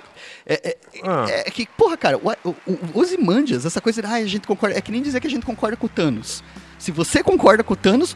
É, 0.45 0.69
é- 0.69 0.77
Ah. 1.03 1.25
é 1.27 1.49
que, 1.49 1.65
porra, 1.75 1.97
cara, 1.97 2.15
o, 2.19 2.29
o, 2.47 2.55
o 2.93 2.99
Ozymandias, 2.99 3.65
essa 3.65 3.81
coisa 3.81 4.03
de 4.03 4.07
ah, 4.07 4.11
a 4.13 4.25
gente 4.27 4.45
concorda. 4.45 4.77
É 4.77 4.81
que 4.81 4.91
nem 4.91 5.01
dizer 5.01 5.19
que 5.19 5.25
a 5.25 5.29
gente 5.31 5.43
concorda 5.47 5.75
com 5.75 5.87
o 5.87 5.89
Thanos. 5.89 6.43
Se 6.77 6.91
você 6.91 7.23
concorda 7.23 7.63
com 7.63 7.73
o 7.73 7.75
Thanos, 7.75 8.15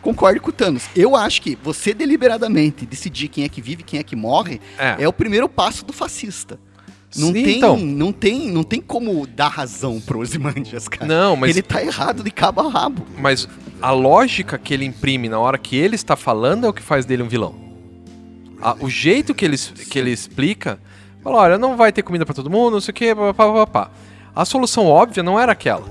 concorde 0.00 0.40
com 0.40 0.48
o 0.48 0.52
Thanos. 0.52 0.84
Eu 0.96 1.14
acho 1.14 1.42
que 1.42 1.54
você 1.62 1.92
deliberadamente 1.92 2.86
decidir 2.86 3.28
quem 3.28 3.44
é 3.44 3.50
que 3.50 3.60
vive 3.60 3.82
e 3.82 3.84
quem 3.84 4.00
é 4.00 4.02
que 4.02 4.16
morre 4.16 4.62
É. 4.78 4.96
é 5.04 5.06
o 5.06 5.12
primeiro 5.12 5.46
passo 5.46 5.84
do 5.84 5.92
fascista. 5.92 6.58
Não, 7.16 7.28
Sim, 7.28 7.32
tem, 7.44 7.56
então. 7.58 7.76
não, 7.76 8.12
tem, 8.12 8.50
não 8.50 8.62
tem 8.64 8.80
como 8.80 9.26
dar 9.26 9.48
razão 9.48 10.00
pro 10.00 10.20
Ozymandias, 10.20 10.88
cara. 10.88 11.06
Não, 11.06 11.36
mas- 11.36 11.50
Ele 11.50 11.62
tá 11.62 11.82
errado 11.82 12.22
de 12.24 12.30
cabo 12.30 12.60
a 12.62 12.68
rabo. 12.70 13.06
Mas 13.18 13.48
a 13.80 13.90
lógica 13.92 14.58
que 14.58 14.74
ele 14.74 14.84
imprime 14.84 15.28
na 15.28 15.38
hora 15.38 15.56
que 15.58 15.76
ele 15.76 15.94
está 15.94 16.16
falando 16.16 16.66
é 16.66 16.68
o 16.68 16.72
que 16.72 16.82
faz 16.82 17.04
dele 17.06 17.22
um 17.22 17.28
vilão. 17.28 17.54
A- 18.60 18.76
o 18.80 18.88
jeito 18.90 19.34
que 19.34 19.44
ele, 19.44 19.56
que 19.58 19.98
ele 19.98 20.10
explica, 20.10 20.78
fala, 21.22 21.36
olha, 21.38 21.58
não 21.58 21.76
vai 21.76 21.92
ter 21.92 22.02
comida 22.02 22.24
pra 22.26 22.34
todo 22.34 22.50
mundo, 22.50 22.74
não 22.74 22.80
sei 22.80 22.90
o 22.92 22.94
que, 22.94 23.14
pá, 23.14 23.32
pá, 23.34 23.52
pá, 23.52 23.66
pá. 23.66 23.90
A 24.34 24.44
solução 24.44 24.86
óbvia 24.86 25.22
não 25.22 25.38
era 25.38 25.52
aquela. 25.52 25.86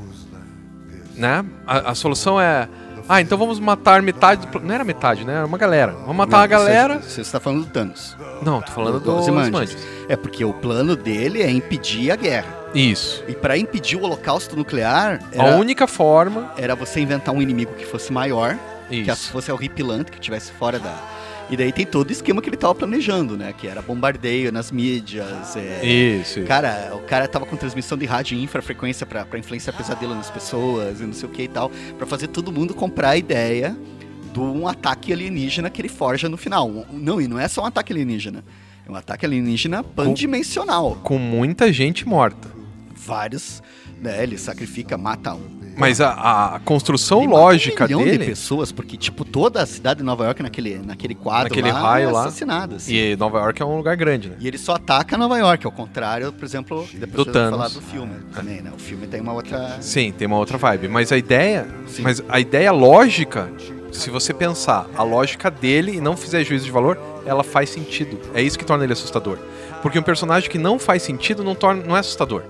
né? 1.15 1.45
A, 1.65 1.91
a 1.91 1.95
solução 1.95 2.39
é. 2.41 2.67
Ah, 3.07 3.19
então 3.21 3.37
vamos 3.37 3.59
matar 3.59 4.01
metade. 4.01 4.47
do- 4.47 4.59
Não 4.59 4.73
era 4.73 4.83
metade, 4.83 5.25
né? 5.25 5.33
Era 5.35 5.45
uma 5.45 5.57
galera. 5.57 5.91
Vamos 6.01 6.15
matar 6.15 6.37
uma 6.37 6.47
galera. 6.47 6.99
Você 6.99 7.21
está 7.21 7.39
falando 7.39 7.65
do 7.65 7.69
Thanos. 7.71 8.15
Não, 8.41 8.61
tô 8.61 8.71
falando 8.71 8.99
do 8.99 9.05
do 9.11 9.15
Ozymandias. 9.17 9.71
Ozymandias. 9.71 10.05
É 10.09 10.15
porque 10.15 10.43
o 10.45 10.53
plano 10.53 10.95
dele 10.95 11.41
é 11.41 11.49
impedir 11.51 12.11
a 12.11 12.15
guerra. 12.15 12.47
Isso. 12.73 13.23
E 13.27 13.33
para 13.33 13.57
impedir 13.57 13.97
o 13.97 14.03
holocausto 14.03 14.55
nuclear, 14.55 15.19
A 15.37 15.45
era, 15.47 15.57
única 15.57 15.85
forma. 15.87 16.51
era 16.57 16.75
você 16.75 16.99
inventar 17.01 17.33
um 17.35 17.41
inimigo 17.41 17.73
que 17.73 17.85
fosse 17.85 18.11
maior, 18.11 18.57
que 18.89 18.95
Isso. 19.01 19.31
fosse 19.31 19.51
horripilante, 19.51 20.11
que 20.11 20.17
estivesse 20.17 20.51
fora 20.53 20.79
da. 20.79 20.93
E 21.53 21.55
daí 21.55 21.71
tem 21.71 21.85
todo 21.85 22.09
o 22.09 22.11
esquema 22.11 22.41
que 22.41 22.49
ele 22.49 22.57
tava 22.57 22.73
planejando, 22.73 23.37
né? 23.37 23.53
Que 23.55 23.67
era 23.67 23.79
bombardeio 23.79 24.51
nas 24.51 24.71
mídias. 24.71 25.55
é, 25.55 25.85
Isso. 25.85 26.39
isso. 26.39 26.47
Cara, 26.47 26.95
o 26.95 27.01
cara 27.01 27.27
tava 27.27 27.45
com 27.45 27.55
transmissão 27.55 27.95
de 27.95 28.07
rádio 28.07 28.35
em 28.35 28.41
infrafrequência 28.41 29.05
pra, 29.05 29.23
pra 29.23 29.37
influenciar 29.37 29.71
pesadelo 29.73 30.15
nas 30.15 30.31
pessoas 30.31 30.99
e 30.99 31.03
não 31.03 31.13
sei 31.13 31.29
o 31.29 31.31
que 31.31 31.43
e 31.43 31.47
tal, 31.47 31.69
pra 31.95 32.07
fazer 32.07 32.29
todo 32.29 32.51
mundo 32.51 32.73
comprar 32.73 33.09
a 33.11 33.17
ideia 33.17 33.77
de 34.33 34.39
um 34.39 34.67
ataque 34.67 35.13
alienígena 35.13 35.69
que 35.69 35.79
ele 35.79 35.89
forja 35.89 36.27
no 36.27 36.37
final. 36.37 36.87
Não, 36.91 37.21
e 37.21 37.27
não 37.27 37.37
é 37.37 37.47
só 37.47 37.61
um 37.61 37.65
ataque 37.67 37.93
alienígena. 37.93 38.43
É 38.83 38.91
um 38.91 38.95
ataque 38.95 39.23
alienígena 39.23 39.83
pandimensional. 39.83 40.97
Com 41.03 41.19
muita 41.19 41.71
gente 41.71 42.03
morta. 42.07 42.47
Vários, 42.95 43.61
né? 44.01 44.21
Ele 44.23 44.37
sacrifica, 44.37 44.97
mata 44.97 45.33
um. 45.33 45.63
Mas 45.75 45.99
a, 45.99 46.55
a 46.55 46.59
construção 46.59 47.23
Ele 47.23 47.31
lógica 47.31 47.85
um 47.85 47.87
milhão 47.87 48.03
de 48.03 48.11
dele. 48.11 48.25
pessoas, 48.27 48.71
porque, 48.71 48.95
tipo, 48.95 49.25
toda 49.25 49.59
a 49.59 49.65
cidade 49.65 50.01
de 50.01 50.03
Nova 50.05 50.23
York 50.25 50.43
naquele, 50.43 50.77
naquele 50.77 51.15
quadro 51.15 51.49
Naquele 51.49 51.71
lá, 51.71 51.81
raio 51.81 52.09
é 52.09 52.11
assassinada. 52.11 52.75
assim. 52.75 52.93
E 52.93 53.15
Nova 53.15 53.39
York 53.39 53.59
é 53.59 53.65
um 53.65 53.77
lugar 53.77 53.95
grande, 53.95 54.29
né? 54.29 54.35
E 54.39 54.47
ele 54.47 54.59
só 54.59 54.73
ataca 54.75 55.17
Nova 55.17 55.35
York, 55.39 55.65
ao 55.65 55.71
contrário, 55.71 56.31
por 56.31 56.45
exemplo, 56.45 56.87
depois 56.93 57.11
Do 57.11 57.23
vou 57.25 57.33
Thanos. 57.33 57.57
falar 57.57 57.69
do 57.69 57.81
filme 57.81 58.13
também, 58.35 58.61
né? 58.61 58.71
O 58.75 58.79
filme 58.79 59.07
tem 59.07 59.19
uma 59.19 59.33
outra. 59.33 59.77
Sim, 59.81 60.11
tem 60.15 60.27
uma 60.27 60.37
outra 60.37 60.59
vibe. 60.59 60.89
Mas 60.89 61.11
a 61.11 61.17
ideia. 61.17 61.67
Sim. 61.87 62.03
Mas 62.03 62.21
a 62.29 62.39
ideia 62.39 62.71
lógica, 62.71 63.49
se 63.91 64.11
você 64.11 64.31
pensar 64.31 64.85
a 64.95 65.01
lógica 65.01 65.49
dele 65.49 65.95
e 65.97 65.99
não 66.01 66.15
fizer 66.15 66.43
juízo 66.43 66.65
de 66.65 66.71
valor, 66.71 66.99
ela 67.25 67.43
faz 67.43 67.71
sentido. 67.71 68.19
É 68.35 68.43
isso 68.43 68.59
que 68.59 68.65
torna 68.65 68.83
ele 68.83 68.93
assustador. 68.93 69.39
Porque 69.81 69.97
um 69.97 70.03
personagem 70.03 70.51
que 70.51 70.59
não 70.59 70.77
faz 70.77 71.01
sentido 71.01 71.43
não, 71.43 71.55
torna, 71.55 71.83
não 71.83 71.97
é 71.97 71.99
assustador. 71.99 72.43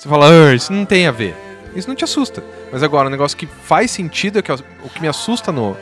Você 0.00 0.08
fala, 0.08 0.30
ah, 0.30 0.54
isso 0.54 0.72
não 0.72 0.86
tem 0.86 1.06
a 1.06 1.10
ver. 1.10 1.36
Isso 1.76 1.86
não 1.86 1.94
te 1.94 2.04
assusta. 2.04 2.42
Mas 2.72 2.82
agora, 2.82 3.08
o 3.08 3.10
negócio 3.10 3.36
que 3.36 3.46
faz 3.46 3.90
sentido, 3.90 4.38
é 4.38 4.42
que, 4.42 4.50
o 4.50 4.88
que 4.88 4.98
me 4.98 5.06
assusta 5.06 5.52
no, 5.52 5.76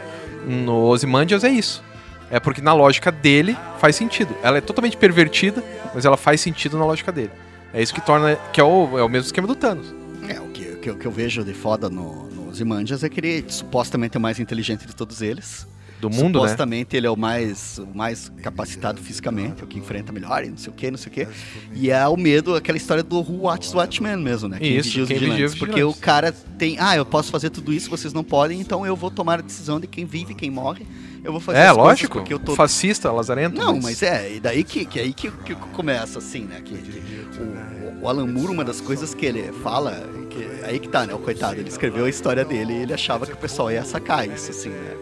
no 0.44 0.86
Ozymandias 0.86 1.44
é 1.44 1.48
isso. 1.48 1.84
É 2.28 2.40
porque 2.40 2.60
na 2.60 2.72
lógica 2.72 3.12
dele 3.12 3.56
faz 3.78 3.94
sentido. 3.94 4.34
Ela 4.42 4.58
é 4.58 4.60
totalmente 4.60 4.96
pervertida, 4.96 5.62
mas 5.94 6.04
ela 6.04 6.16
faz 6.16 6.40
sentido 6.40 6.76
na 6.76 6.84
lógica 6.84 7.12
dele. 7.12 7.30
É 7.72 7.80
isso 7.80 7.94
que 7.94 8.00
torna. 8.00 8.34
que 8.52 8.60
é 8.60 8.64
o, 8.64 8.98
é 8.98 9.04
o 9.04 9.08
mesmo 9.08 9.26
esquema 9.26 9.46
do 9.46 9.54
Thanos. 9.54 9.94
É, 10.28 10.40
o 10.40 10.48
que, 10.48 10.90
o 10.90 10.96
que, 10.96 11.06
eu 11.06 11.12
vejo 11.12 11.44
de 11.44 11.54
foda 11.54 11.88
no, 11.88 12.28
no 12.28 12.50
é 12.50 13.08
que 13.08 13.20
ele 13.20 13.44
supostamente 13.46 14.16
é 14.16 14.18
o 14.18 14.20
mais 14.20 14.40
inteligente 14.40 14.84
de 14.84 14.96
todos 14.96 15.22
eles. 15.22 15.64
Do 16.01 16.09
mundo, 16.09 16.40
né? 16.40 16.44
supostamente 16.49 16.96
ele 16.96 17.07
é 17.07 17.11
o 17.11 17.16
mais, 17.16 17.78
o 17.78 17.96
mais 17.96 18.30
capacitado 18.42 19.01
fisicamente, 19.01 19.64
o 19.64 19.66
que 19.66 19.78
enfrenta 19.78 20.12
melhor 20.12 20.44
e 20.44 20.51
não 20.51 20.57
sei 20.57 20.70
o 20.72 20.74
que, 20.74 20.90
não 20.90 20.99
sei 20.99 21.11
o 21.11 21.14
que. 21.14 21.28
E 21.74 21.90
é 21.90 22.07
o 22.07 22.16
medo, 22.16 22.55
aquela 22.55 22.78
história 22.78 23.03
do 23.03 23.18
Who 23.18 23.42
Watches 23.42 23.74
Watchmen 23.74 24.16
mesmo, 24.16 24.49
né? 24.49 24.59
Isso, 24.61 24.88
vigia 24.90 25.03
os 25.03 25.09
quem 25.09 25.18
vigia 25.18 25.46
os 25.46 25.55
Porque 25.57 25.82
o 25.82 25.92
cara 25.94 26.30
tem, 26.57 26.76
ah, 26.78 26.96
eu 26.96 27.05
posso 27.05 27.30
fazer 27.30 27.51
tudo 27.51 27.72
isso, 27.72 27.90
vocês 27.90 28.12
não 28.12 28.22
podem, 28.22 28.61
então 28.61 28.86
eu 28.86 28.94
vou 28.94 29.11
tomar 29.11 29.40
a 29.40 29.42
decisão 29.42 29.80
de 29.80 29.86
quem 29.86 30.05
vive, 30.05 30.34
quem 30.34 30.51
morre. 30.51 30.86
Eu 31.24 31.32
vou 31.32 31.40
fazer 31.40 31.59
É, 31.59 31.62
coisas 31.64 31.76
lógico. 31.84 32.18
porque 32.18 32.32
eu 32.32 32.38
tô 32.38 32.55
Fascista, 32.55 33.11
lazarento. 33.11 33.57
Não, 33.59 33.80
mas 33.80 34.03
é, 34.03 34.34
e 34.36 34.40
daí 34.40 34.62
que, 34.62 34.84
que 34.84 35.01
aí 35.01 35.12
que, 35.12 35.30
que 35.30 35.55
começa 35.55 36.20
assim, 36.20 36.42
né? 36.42 36.61
Que, 36.64 36.74
o, 36.74 38.05
o 38.05 38.09
Alan 38.09 38.26
Moore, 38.26 38.53
uma 38.53 38.64
das 38.64 38.80
coisas 38.80 39.14
que 39.14 39.26
ele 39.26 39.53
fala, 39.64 40.01
que, 40.30 40.64
aí 40.64 40.78
que 40.78 40.88
tá, 40.88 41.05
né? 41.07 41.12
O 41.14 41.18
coitado, 41.18 41.59
ele 41.61 41.68
escreveu 41.68 42.05
a 42.05 42.09
história 42.09 42.44
dele 42.44 42.72
e 42.72 42.76
ele 42.82 42.94
achava 42.94 43.26
que 43.26 43.32
o 43.32 43.36
pessoal 43.36 43.70
ia 43.70 43.84
sacar 43.84 44.28
isso, 44.28 44.51
assim, 44.53 44.68
né? 44.68 44.96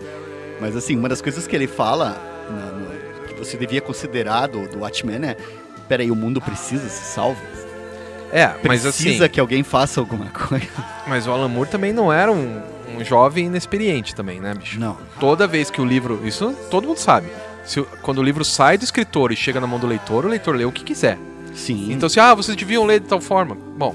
Mas 0.60 0.76
assim, 0.76 0.96
uma 0.96 1.08
das 1.08 1.20
coisas 1.20 1.46
que 1.46 1.54
ele 1.54 1.66
fala, 1.66 2.16
na- 2.50 2.72
no- 2.72 3.26
que 3.28 3.34
você 3.34 3.56
devia 3.56 3.80
considerar 3.80 4.46
do, 4.48 4.66
do 4.68 4.78
Watchmen 4.80 5.16
é, 5.24 5.36
peraí, 5.88 6.10
o 6.10 6.16
mundo 6.16 6.40
precisa 6.40 6.88
se 6.88 7.04
salve? 7.12 7.40
É, 8.32 8.48
mas 8.64 8.82
Precisa 8.82 9.24
assim. 9.24 9.32
que 9.32 9.38
alguém 9.40 9.62
faça 9.62 10.00
alguma 10.00 10.26
coisa? 10.30 10.66
Mas 11.06 11.26
o 11.26 11.30
Alan 11.30 11.48
Moore 11.48 11.70
também 11.70 11.92
não 11.92 12.12
era 12.12 12.30
um, 12.32 12.60
um 12.96 13.04
jovem 13.04 13.46
inexperiente 13.46 14.14
também, 14.14 14.40
né, 14.40 14.52
bicho? 14.54 14.80
Não. 14.80 14.96
Toda 15.20 15.46
vez 15.46 15.70
que 15.70 15.80
o 15.80 15.84
livro. 15.84 16.20
Isso 16.26 16.52
todo 16.70 16.88
mundo 16.88 16.98
sabe. 16.98 17.28
Se, 17.64 17.80
quando 18.02 18.18
o 18.18 18.22
livro 18.22 18.44
sai 18.44 18.76
do 18.78 18.84
escritor 18.84 19.30
e 19.32 19.36
chega 19.36 19.60
na 19.60 19.66
mão 19.66 19.78
do 19.78 19.86
leitor, 19.86 20.24
o 20.24 20.28
leitor 20.28 20.56
lê 20.56 20.64
o 20.64 20.72
que 20.72 20.82
quiser. 20.82 21.18
Sim. 21.54 21.92
Então, 21.92 22.08
se, 22.08 22.18
ah, 22.18 22.34
vocês 22.34 22.56
deviam 22.56 22.84
ler 22.84 23.00
de 23.00 23.06
tal 23.06 23.20
forma. 23.20 23.56
Bom, 23.76 23.94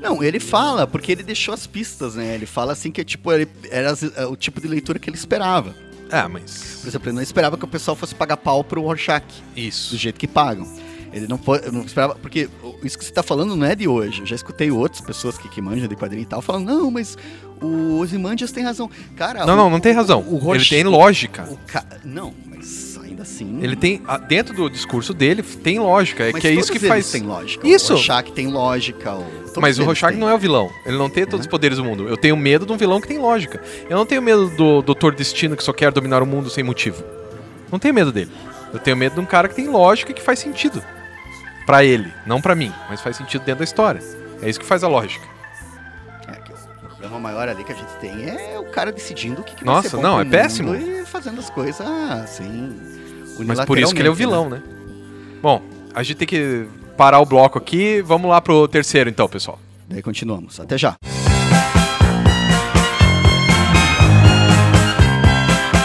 Não, 0.00 0.22
ele 0.22 0.38
fala, 0.40 0.86
porque 0.86 1.12
ele 1.12 1.22
deixou 1.22 1.52
as 1.52 1.66
pistas, 1.66 2.14
né? 2.14 2.34
Ele 2.34 2.46
fala 2.46 2.72
assim 2.72 2.90
que 2.92 3.04
tipo, 3.04 3.30
ele, 3.32 3.48
era 3.70 3.90
as- 3.90 4.02
o 4.02 4.36
tipo 4.36 4.60
de 4.60 4.68
leitura 4.68 4.98
que 4.98 5.08
ele 5.10 5.16
esperava. 5.16 5.74
É, 6.10 6.26
mas. 6.28 6.78
Por 6.82 6.88
exemplo, 6.88 7.08
ele 7.08 7.16
não 7.16 7.22
esperava 7.22 7.56
que 7.56 7.64
o 7.64 7.68
pessoal 7.68 7.96
fosse 7.96 8.14
pagar 8.14 8.36
pau 8.36 8.62
pro 8.64 8.80
Rorschach, 8.82 9.24
do 9.54 9.60
Isso. 9.60 9.96
jeito 9.96 10.18
que 10.18 10.26
pagam. 10.26 10.66
Ele 11.12 11.26
não, 11.26 11.38
foi, 11.38 11.60
não 11.70 11.82
esperava, 11.82 12.14
porque 12.16 12.48
o- 12.62 12.78
isso 12.84 12.98
que 12.98 13.04
você 13.04 13.10
tá 13.12 13.22
falando 13.22 13.56
não 13.56 13.66
é 13.66 13.74
de 13.74 13.88
hoje. 13.88 14.20
Eu 14.20 14.26
já 14.26 14.36
escutei 14.36 14.70
outras 14.70 15.00
pessoas 15.00 15.38
que, 15.38 15.48
que 15.48 15.62
manjam 15.62 15.88
de 15.88 15.96
quadrinho 15.96 16.22
e 16.22 16.26
tal, 16.26 16.42
falando, 16.42 16.66
não, 16.66 16.90
mas 16.90 17.16
o 17.62 17.98
Ozymandias 18.00 18.52
tem 18.52 18.62
razão. 18.62 18.90
Cara, 19.16 19.46
Não, 19.46 19.54
o- 19.54 19.56
não, 19.56 19.70
não 19.70 19.80
tem 19.80 19.92
razão. 19.94 20.20
o 20.28 20.34
Ele 20.36 20.44
Rorsch- 20.44 20.68
tem 20.68 20.84
lógica. 20.84 21.44
o 21.50 21.56
ca- 21.66 21.86
Não, 22.04 22.34
mas 22.44 22.85
assim... 23.26 23.62
Ele 23.62 23.76
tem. 23.76 24.02
Dentro 24.28 24.54
do 24.54 24.70
discurso 24.70 25.12
dele, 25.12 25.42
tem 25.42 25.78
lógica. 25.78 26.24
É 26.24 26.32
mas 26.32 26.40
que 26.40 26.48
é 26.48 26.52
isso 26.52 26.72
que 26.72 26.78
faz. 26.78 27.10
têm 27.10 27.22
lógica. 27.22 27.66
Isso. 27.66 27.92
O 27.92 27.96
Rorschach 27.96 28.32
tem 28.32 28.46
lógica. 28.48 29.14
O... 29.14 29.26
Mas 29.60 29.78
o 29.78 29.84
Rorschach 29.84 30.12
têm. 30.12 30.20
não 30.20 30.28
é 30.28 30.34
o 30.34 30.38
vilão. 30.38 30.70
Ele 30.84 30.96
não 30.96 31.10
tem 31.10 31.26
todos 31.26 31.46
os 31.46 31.50
poderes 31.50 31.78
do 31.78 31.84
mundo. 31.84 32.08
Eu 32.08 32.16
tenho 32.16 32.36
medo 32.36 32.64
de 32.64 32.72
um 32.72 32.76
vilão 32.76 33.00
que 33.00 33.08
tem 33.08 33.18
lógica. 33.18 33.62
Eu 33.88 33.96
não 33.96 34.06
tenho 34.06 34.22
medo 34.22 34.48
do 34.50 34.82
Doutor 34.82 35.14
Destino 35.14 35.56
que 35.56 35.62
só 35.62 35.72
quer 35.72 35.92
dominar 35.92 36.22
o 36.22 36.26
mundo 36.26 36.48
sem 36.50 36.64
motivo. 36.64 37.02
Não 37.70 37.78
tenho 37.78 37.94
medo 37.94 38.12
dele. 38.12 38.30
Eu 38.72 38.78
tenho 38.78 38.96
medo 38.96 39.14
de 39.14 39.20
um 39.20 39.26
cara 39.26 39.48
que 39.48 39.54
tem 39.54 39.68
lógica 39.68 40.10
e 40.12 40.14
que 40.14 40.22
faz 40.22 40.38
sentido. 40.38 40.82
Pra 41.66 41.82
ele, 41.82 42.12
não 42.24 42.40
pra 42.40 42.54
mim, 42.54 42.72
mas 42.88 43.00
faz 43.00 43.16
sentido 43.16 43.42
dentro 43.42 43.58
da 43.58 43.64
história. 43.64 44.00
É 44.40 44.48
isso 44.48 44.60
que 44.60 44.66
faz 44.66 44.84
a 44.84 44.88
lógica. 44.88 45.26
É, 46.28 46.32
que 46.34 46.52
o 46.52 46.86
problema 46.86 47.18
maior 47.18 47.48
ali 47.48 47.64
que 47.64 47.72
a 47.72 47.74
gente 47.74 47.92
tem 48.00 48.28
é 48.28 48.58
o 48.58 48.64
cara 48.66 48.92
decidindo 48.92 49.40
o 49.40 49.44
que, 49.44 49.56
que 49.56 49.64
Nossa, 49.64 49.82
vai 49.82 49.90
ser 49.90 49.96
bom 49.96 50.02
não, 50.02 50.20
é 50.20 50.24
péssimo. 50.24 50.74
E 50.76 51.04
fazendo 51.04 51.40
as 51.40 51.50
coisas 51.50 51.80
assim. 51.80 52.76
Mas 53.44 53.64
por 53.64 53.78
isso 53.78 53.94
que 53.94 54.00
ele 54.00 54.08
é 54.08 54.10
o 54.10 54.14
vilão, 54.14 54.48
né? 54.48 54.56
né? 54.56 54.62
Bom, 55.42 55.62
a 55.94 56.02
gente 56.02 56.16
tem 56.16 56.28
que 56.28 56.66
parar 56.96 57.20
o 57.20 57.26
bloco 57.26 57.58
aqui. 57.58 58.02
Vamos 58.02 58.30
lá 58.30 58.40
pro 58.40 58.66
terceiro 58.66 59.10
então, 59.10 59.28
pessoal. 59.28 59.58
Daí 59.88 60.02
continuamos. 60.02 60.58
Até 60.58 60.76
já. 60.76 60.96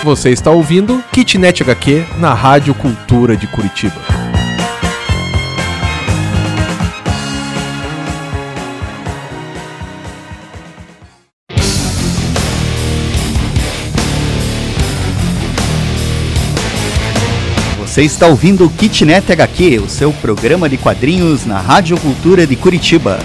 Você 0.03 0.31
está 0.31 0.49
ouvindo 0.49 1.03
Kitnet 1.11 1.61
HQ 1.61 2.05
na 2.17 2.33
Rádio 2.33 2.73
Cultura 2.73 3.37
de 3.37 3.45
Curitiba. 3.45 4.20
Você 17.91 18.03
está 18.03 18.25
ouvindo 18.25 18.65
o 18.65 18.69
Kitnet 18.69 19.33
HQ, 19.33 19.79
o 19.79 19.89
seu 19.89 20.13
programa 20.13 20.69
de 20.69 20.77
quadrinhos 20.77 21.45
na 21.45 21.59
Rádio 21.59 21.99
Cultura 21.99 22.47
de 22.47 22.55
Curitiba. 22.55 23.19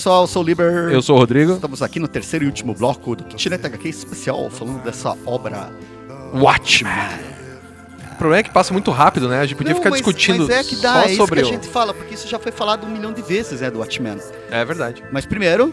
Oi, 0.00 0.02
pessoal, 0.02 0.26
sou 0.26 0.42
o 0.42 0.46
Liber. 0.46 0.88
Eu 0.90 1.02
sou 1.02 1.14
o 1.14 1.18
Rodrigo. 1.18 1.52
Estamos 1.52 1.82
aqui 1.82 2.00
no 2.00 2.08
terceiro 2.08 2.46
e 2.46 2.48
último 2.48 2.72
bloco 2.72 3.14
do 3.14 3.22
Kitnet 3.22 3.66
HQ 3.66 3.86
especial, 3.86 4.48
falando 4.48 4.82
dessa 4.82 5.14
obra 5.26 5.70
Watchmen. 6.32 6.90
O 8.12 8.14
problema 8.16 8.40
é 8.40 8.42
que 8.42 8.50
passa 8.50 8.72
muito 8.72 8.90
rápido, 8.90 9.28
né? 9.28 9.40
A 9.40 9.44
gente 9.44 9.58
podia 9.58 9.74
Não, 9.74 9.78
ficar 9.78 9.90
mas- 9.90 10.00
discutindo 10.00 10.46
mas 10.46 10.56
é 10.56 10.64
que 10.64 10.76
dá, 10.76 10.94
só 10.94 11.02
é 11.02 11.06
isso 11.08 11.16
sobre 11.16 11.42
que 11.42 11.46
a 11.46 11.50
gente 11.52 11.68
fala, 11.68 11.92
porque 11.92 12.14
isso 12.14 12.26
já 12.26 12.38
foi 12.38 12.50
falado 12.50 12.86
um 12.86 12.90
milhão 12.90 13.12
de 13.12 13.20
vezes, 13.20 13.60
né, 13.60 13.70
do 13.70 13.80
Watchmen. 13.80 14.16
É 14.50 14.64
verdade. 14.64 15.04
Mas 15.12 15.26
primeiro, 15.26 15.70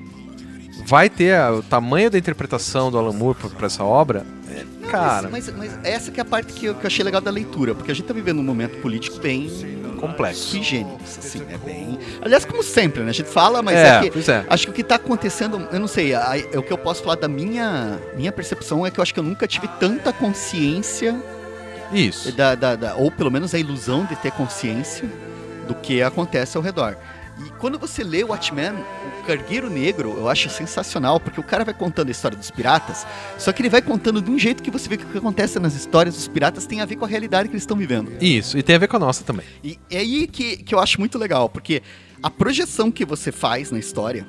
vai 0.87 1.09
ter 1.09 1.35
a- 1.37 1.53
o 1.53 1.63
tamanho 1.63 2.11
da 2.11 2.19
interpretação 2.19 2.91
do 2.91 2.99
Alan 2.99 3.13
Moore 3.13 3.39
pra- 3.39 3.51
pra 3.51 3.67
essa 3.67 3.85
obra, 3.85 4.21
é, 4.21 4.25
Não, 4.25 4.40
cara, 4.91 5.29
mas, 5.31 5.47
mas, 5.57 5.57
mas 5.73 5.79
essa 5.85 6.11
que 6.11 6.21
é 6.21 6.23
a 6.23 6.25
parte 6.25 6.53
que 6.53 6.67
eu, 6.67 6.75
que 6.75 6.85
eu 6.85 6.87
achei 6.87 7.05
legal 7.05 7.21
da 7.21 7.31
leitura, 7.31 7.75
porque 7.75 7.91
a 7.91 7.95
gente 7.95 8.07
tá 8.07 8.15
vivendo 8.15 8.39
um 8.39 8.45
momento 8.45 8.81
político 8.81 9.19
bem 9.21 9.49
complexo. 10.01 10.41
sui 10.49 10.63
generis, 10.63 11.19
assim, 11.19 11.43
é 11.51 11.59
bem... 11.59 11.99
Aliás, 12.23 12.45
como 12.45 12.63
sempre, 12.63 13.03
né? 13.03 13.11
A 13.11 13.13
gente 13.13 13.29
fala, 13.29 13.61
mas 13.63 13.77
é, 13.77 14.07
é 14.07 14.11
que 14.11 14.31
é. 14.31 14.45
Acho 14.49 14.65
que 14.67 14.71
o 14.71 14.75
que 14.75 14.83
tá 14.83 14.95
acontecendo, 14.95 15.69
eu 15.71 15.79
não 15.79 15.87
sei, 15.89 16.15
a- 16.15 16.33
o 16.57 16.63
que 16.63 16.73
eu 16.73 16.79
posso 16.79 17.03
falar 17.03 17.17
da 17.17 17.29
minha, 17.29 17.99
minha 18.17 18.33
percepção 18.33 18.87
é 18.87 18.91
que 18.91 18.99
eu 18.99 19.03
acho 19.03 19.13
que 19.13 19.21
eu 19.21 19.25
nunca 19.25 19.47
tive 19.47 19.69
tanta 19.79 20.11
consciência, 20.13 21.21
Isso. 21.93 22.33
da, 22.33 22.55
da- 22.55 22.77
da- 22.77 22.95
ou 22.95 23.11
pelo 23.11 23.31
menos 23.31 23.55
a 23.55 23.59
ilusão 23.59 24.05
de 24.07 24.17
ter 24.17 24.33
consciência 24.33 25.07
do 25.69 25.75
que 25.75 26.03
acontece 26.03 26.57
ao 26.57 26.63
redor. 26.63 26.97
E 27.45 27.51
quando 27.59 27.79
você 27.79 28.05
lê 28.05 28.23
o 28.23 28.29
Watchmen, 28.29 28.73
o 29.21 29.27
Cargueiro 29.27 29.71
Negro, 29.71 30.15
eu 30.17 30.29
acho 30.29 30.51
sensacional, 30.51 31.19
porque 31.19 31.41
o 31.41 31.43
cara 31.43 31.65
vai 31.65 31.73
contando 31.73 32.09
a 32.09 32.11
história 32.11 32.37
dos 32.37 32.51
piratas, 32.51 33.07
só 33.39 33.53
que 33.53 33.63
ele 33.63 33.69
vai 33.69 33.81
contando 33.81 34.21
de 34.21 34.31
um 34.31 34.39
jeito 34.39 34.63
que 34.63 34.71
você 34.71 34.89
vê 34.89 34.97
que 34.97 35.05
o 35.05 35.09
que 35.09 35.19
acontece 35.19 35.59
nas 35.59 35.75
histórias 35.75 36.15
dos 36.15 36.29
piratas 36.29 36.67
tem 36.67 36.81
a 36.81 36.85
ver 36.85 36.97
com 36.97 37.05
a 37.05 37.09
realidade 37.09 37.49
que 37.49 37.55
eles 37.55 37.63
estão 37.63 37.77
vivendo. 37.77 38.13
Isso, 38.21 38.59
e 38.59 38.63
tem 38.63 38.77
a 38.77 38.79
ver 38.79 38.89
com 38.89 38.97
a 38.97 39.01
nossa 39.01 39.25
também. 39.25 39.47
E 39.65 39.79
é 39.91 39.99
aí 39.99 40.27
que, 40.27 40.59
que 40.59 40.75
eu 40.75 40.79
acho 40.79 40.99
muito 40.99 41.19
legal, 41.19 41.49
porque 41.49 41.83
a 42.23 42.31
projeção 42.31 42.91
que 42.91 43.05
você 43.05 43.33
faz 43.33 43.71
na 43.71 43.79
história, 43.79 44.27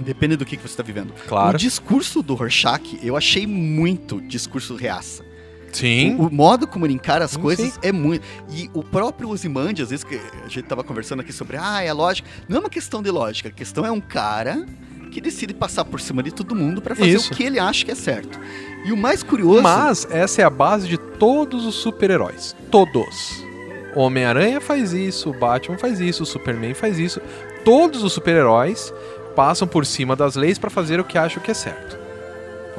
depende 0.00 0.36
do 0.36 0.44
que, 0.44 0.56
que 0.56 0.62
você 0.62 0.72
está 0.72 0.82
vivendo. 0.82 1.12
Claro. 1.26 1.56
O 1.56 1.58
discurso 1.58 2.22
do 2.22 2.34
Rorschach, 2.34 2.98
eu 3.02 3.16
achei 3.16 3.46
muito 3.46 4.20
discurso 4.20 4.74
reaça. 4.74 5.29
Sim. 5.72 6.16
O, 6.16 6.26
o 6.26 6.32
modo 6.32 6.66
como 6.66 6.86
ele 6.86 6.94
encara 6.94 7.24
as 7.24 7.32
Sim, 7.32 7.40
coisas 7.40 7.72
sim. 7.72 7.78
é 7.82 7.92
muito. 7.92 8.26
E 8.50 8.70
o 8.74 8.82
próprio 8.82 9.28
Ozymandias, 9.28 9.86
às 9.86 9.90
vezes 9.90 10.04
que 10.04 10.20
a 10.44 10.48
gente 10.48 10.62
tava 10.62 10.82
conversando 10.82 11.20
aqui 11.20 11.32
sobre, 11.32 11.56
ah, 11.56 11.82
é 11.82 11.92
lógica. 11.92 12.28
Não 12.48 12.58
é 12.58 12.60
uma 12.60 12.70
questão 12.70 13.02
de 13.02 13.10
lógica, 13.10 13.48
a 13.48 13.52
questão 13.52 13.84
é 13.84 13.90
um 13.90 14.00
cara 14.00 14.66
que 15.10 15.20
decide 15.20 15.52
passar 15.52 15.84
por 15.84 16.00
cima 16.00 16.22
de 16.22 16.30
todo 16.30 16.54
mundo 16.54 16.80
para 16.80 16.94
fazer 16.94 17.10
Isso. 17.10 17.32
o 17.32 17.36
que 17.36 17.42
ele 17.42 17.58
acha 17.58 17.84
que 17.84 17.90
é 17.90 17.94
certo. 17.94 18.38
E 18.84 18.92
o 18.92 18.96
mais 18.96 19.22
curioso. 19.22 19.60
Mas 19.62 20.06
essa 20.10 20.40
é 20.40 20.44
a 20.44 20.50
base 20.50 20.88
de 20.88 20.96
todos 20.96 21.66
os 21.66 21.74
super-heróis. 21.74 22.54
Todos. 22.70 23.44
Homem-Aranha 23.94 24.60
faz 24.60 24.92
isso, 24.92 25.30
o 25.30 25.32
Batman 25.32 25.76
faz 25.76 26.00
isso, 26.00 26.22
o 26.22 26.26
Superman 26.26 26.74
faz 26.74 26.98
isso. 26.98 27.20
Todos 27.64 28.04
os 28.04 28.12
super-heróis 28.12 28.94
passam 29.34 29.66
por 29.66 29.84
cima 29.84 30.14
das 30.14 30.36
leis 30.36 30.58
pra 30.58 30.70
fazer 30.70 31.00
o 31.00 31.04
que 31.04 31.18
acham 31.18 31.42
que 31.42 31.50
é 31.50 31.54
certo. 31.54 31.98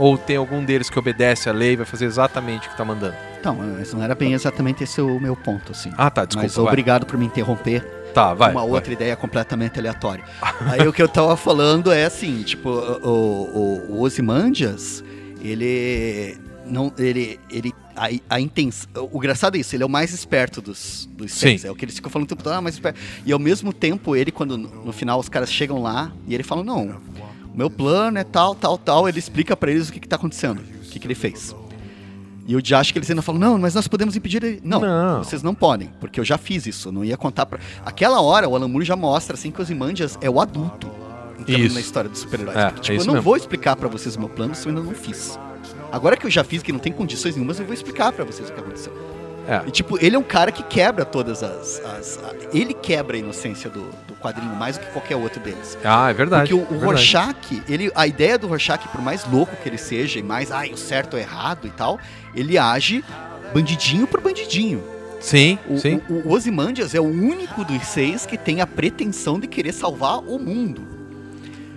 Ou 0.01 0.17
tem 0.17 0.35
algum 0.35 0.65
deles 0.65 0.89
que 0.89 0.97
obedece 0.97 1.47
à 1.47 1.53
lei 1.53 1.73
e 1.73 1.75
vai 1.75 1.85
fazer 1.85 2.05
exatamente 2.05 2.67
o 2.67 2.71
que 2.71 2.75
tá 2.75 2.83
mandando. 2.83 3.15
Então, 3.39 3.55
mas 3.55 3.93
não 3.93 4.01
era 4.01 4.15
bem 4.15 4.33
exatamente 4.33 4.83
esse 4.83 4.99
o 4.99 5.19
meu 5.19 5.35
ponto, 5.35 5.73
assim. 5.73 5.91
Ah, 5.95 6.09
tá, 6.09 6.25
desculpa. 6.25 6.47
mas 6.47 6.55
vai. 6.55 6.65
obrigado 6.65 7.05
por 7.05 7.19
me 7.19 7.25
interromper. 7.27 7.83
Tá, 8.11 8.33
vai. 8.33 8.51
uma 8.51 8.61
vai. 8.61 8.71
outra 8.71 8.91
ideia 8.91 9.15
completamente 9.15 9.77
aleatória. 9.77 10.23
Aí 10.71 10.87
o 10.87 10.91
que 10.91 11.03
eu 11.03 11.07
tava 11.07 11.37
falando 11.37 11.91
é 11.91 12.03
assim, 12.03 12.41
tipo, 12.41 12.67
o, 12.67 13.87
o, 13.89 13.91
o 13.91 14.01
Ozymandias, 14.01 15.03
ele 15.39 16.35
não, 16.65 16.91
ele, 16.97 17.39
ele 17.47 17.71
a, 17.95 18.09
a 18.27 18.39
intenção, 18.39 18.89
o 19.11 19.17
engraçado 19.17 19.55
é 19.55 19.59
isso, 19.59 19.75
ele 19.75 19.83
é 19.83 19.85
o 19.85 19.89
mais 19.89 20.11
esperto 20.11 20.63
dos, 20.63 21.07
dos 21.13 21.31
seis, 21.31 21.63
é 21.63 21.69
o 21.69 21.75
que 21.75 21.85
eles 21.85 21.93
ficam 21.93 22.09
falando 22.09 22.25
o 22.25 22.29
tempo 22.29 22.41
todo, 22.41 22.53
ah, 22.53 22.61
mais 22.61 22.73
esperto. 22.73 22.99
E 23.23 23.31
ao 23.31 23.37
mesmo 23.37 23.71
tempo, 23.71 24.15
ele 24.15 24.31
quando 24.31 24.57
no 24.57 24.83
no 24.83 24.91
final 24.91 25.19
os 25.19 25.29
caras 25.29 25.51
chegam 25.51 25.79
lá 25.79 26.11
e 26.27 26.33
ele 26.33 26.41
fala, 26.41 26.63
não, 26.63 26.99
meu 27.53 27.69
plano 27.69 28.17
é 28.17 28.23
tal, 28.23 28.55
tal, 28.55 28.77
tal, 28.77 29.07
ele 29.09 29.19
explica 29.19 29.55
pra 29.55 29.71
eles 29.71 29.89
o 29.89 29.93
que 29.93 29.99
que 29.99 30.07
tá 30.07 30.15
acontecendo, 30.15 30.59
o 30.59 30.89
que 30.89 30.99
que 30.99 31.07
ele 31.07 31.15
fez. 31.15 31.55
E 32.47 32.53
eu 32.53 32.61
já 32.63 32.79
acho 32.79 32.91
que 32.91 32.99
eles 32.99 33.09
ainda 33.09 33.21
falam, 33.21 33.39
não, 33.39 33.57
mas 33.57 33.75
nós 33.75 33.87
podemos 33.87 34.15
impedir 34.15 34.43
ele. 34.43 34.61
Não, 34.63 34.79
Não. 34.81 35.23
vocês 35.23 35.43
não 35.43 35.53
podem, 35.53 35.89
porque 35.99 36.19
eu 36.19 36.23
já 36.25 36.37
fiz 36.37 36.65
isso, 36.65 36.87
eu 36.89 36.91
não 36.91 37.05
ia 37.05 37.15
contar 37.15 37.45
pra... 37.45 37.59
Aquela 37.85 38.19
hora, 38.21 38.49
o 38.49 38.55
Alan 38.55 38.67
Moore 38.67 38.85
já 38.85 38.95
mostra, 38.95 39.35
assim, 39.35 39.51
que 39.51 39.59
o 39.59 39.61
Ozymandias 39.61 40.17
é 40.21 40.29
o 40.29 40.39
adulto 40.41 40.89
entrando 41.39 41.73
na 41.73 41.79
história 41.79 42.09
dos 42.09 42.19
super-heróis. 42.19 42.57
É, 42.57 42.65
Porque, 42.71 42.79
é 42.79 42.83
tipo, 42.97 43.01
eu 43.01 43.05
não 43.05 43.13
mesmo. 43.15 43.23
vou 43.23 43.35
explicar 43.37 43.75
pra 43.75 43.87
vocês 43.87 44.15
o 44.15 44.19
meu 44.19 44.29
plano 44.29 44.53
se 44.55 44.65
eu 44.67 44.69
ainda 44.69 44.81
não 44.83 44.93
fiz. 44.95 45.39
Agora 45.91 46.15
que 46.17 46.25
eu 46.25 46.31
já 46.31 46.43
fiz, 46.43 46.61
que 46.63 46.71
não 46.71 46.79
tem 46.79 46.91
condições 46.91 47.35
nenhumas, 47.35 47.59
eu 47.59 47.65
vou 47.65 47.73
explicar 47.73 48.11
pra 48.11 48.23
vocês 48.25 48.49
o 48.49 48.53
que 48.53 48.59
aconteceu. 48.59 48.93
É. 49.47 49.63
E, 49.67 49.71
tipo, 49.71 49.97
ele 50.03 50.15
é 50.15 50.19
um 50.19 50.23
cara 50.23 50.51
que 50.51 50.61
quebra 50.63 51.03
todas 51.03 51.41
as... 51.43 51.79
as- 51.83 52.19
a- 52.23 52.31
ele 52.53 52.73
quebra 52.73 53.15
a 53.17 53.19
inocência 53.19 53.69
do, 53.69 53.81
do 54.07 54.13
quadrinho 54.21 54.55
mais 54.55 54.77
do 54.77 54.85
que 54.85 54.91
qualquer 54.91 55.15
outro 55.15 55.39
deles. 55.41 55.77
Ah, 55.83 56.09
é 56.09 56.13
verdade. 56.13 56.53
Porque 56.53 56.73
o, 56.73 56.77
o 56.77 56.81
é. 56.81 56.85
Rorschach, 56.85 57.63
ele, 57.67 57.91
a 57.95 58.05
ideia 58.07 58.37
do 58.37 58.47
Rorschach, 58.47 58.87
por 58.89 59.01
mais 59.01 59.25
louco 59.25 59.55
que 59.61 59.67
ele 59.67 59.77
seja, 59.77 60.19
e 60.19 60.23
mais, 60.23 60.51
ai, 60.51 60.71
o 60.71 60.77
certo 60.77 61.15
ou 61.15 61.19
errado 61.19 61.65
e 61.67 61.71
tal, 61.71 61.99
ele 62.35 62.57
age 62.57 63.03
bandidinho 63.53 64.05
por 64.07 64.21
bandidinho. 64.21 64.83
Sim, 65.19 65.59
O, 65.69 65.77
sim. 65.77 66.01
o, 66.09 66.29
o 66.29 66.31
Ozymandias 66.33 66.95
é 66.95 66.99
o 66.99 67.03
único 67.05 67.63
dos 67.63 67.83
seis 67.85 68.25
que 68.25 68.37
tem 68.37 68.59
a 68.61 68.65
pretensão 68.67 69.39
de 69.39 69.47
querer 69.47 69.71
salvar 69.71 70.17
o 70.19 70.39
mundo. 70.39 70.81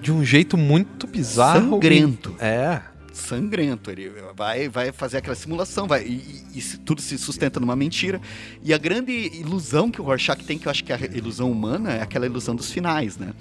De 0.01 0.11
um 0.13 0.25
jeito 0.25 0.57
muito 0.57 1.07
bizarro. 1.07 1.71
Sangrento. 1.73 2.35
É. 2.39 2.81
Sangrento. 3.17 3.91
Ele 3.91 4.11
vai, 4.37 4.69
vai 4.69 4.93
fazer 4.93 5.19
aquela 5.19 5.35
simulação, 5.37 5.87
vai, 5.87 6.03
e, 6.05 6.45
e- 6.55 6.59
e 6.59 6.63
tudo 6.79 7.01
se 7.01 7.17
sustenta 7.19 7.59
numa 7.61 7.75
mentira. 7.77 8.21
E 8.63 8.73
a 8.75 8.79
grande 8.79 9.13
ilusão 9.13 9.91
que 9.91 10.01
o 10.01 10.05
Rorschach 10.05 10.43
tem, 10.45 10.59
que 10.59 10.67
eu 10.67 10.71
acho 10.71 10.83
que 10.85 10.93
é 10.93 10.97
a 10.97 11.17
ilusão 11.17 11.51
humana, 11.51 11.93
é 11.95 12.03
aquela 12.03 12.27
ilusão 12.27 12.55
dos 12.55 12.71
finais, 12.71 13.17
né? 13.17 13.33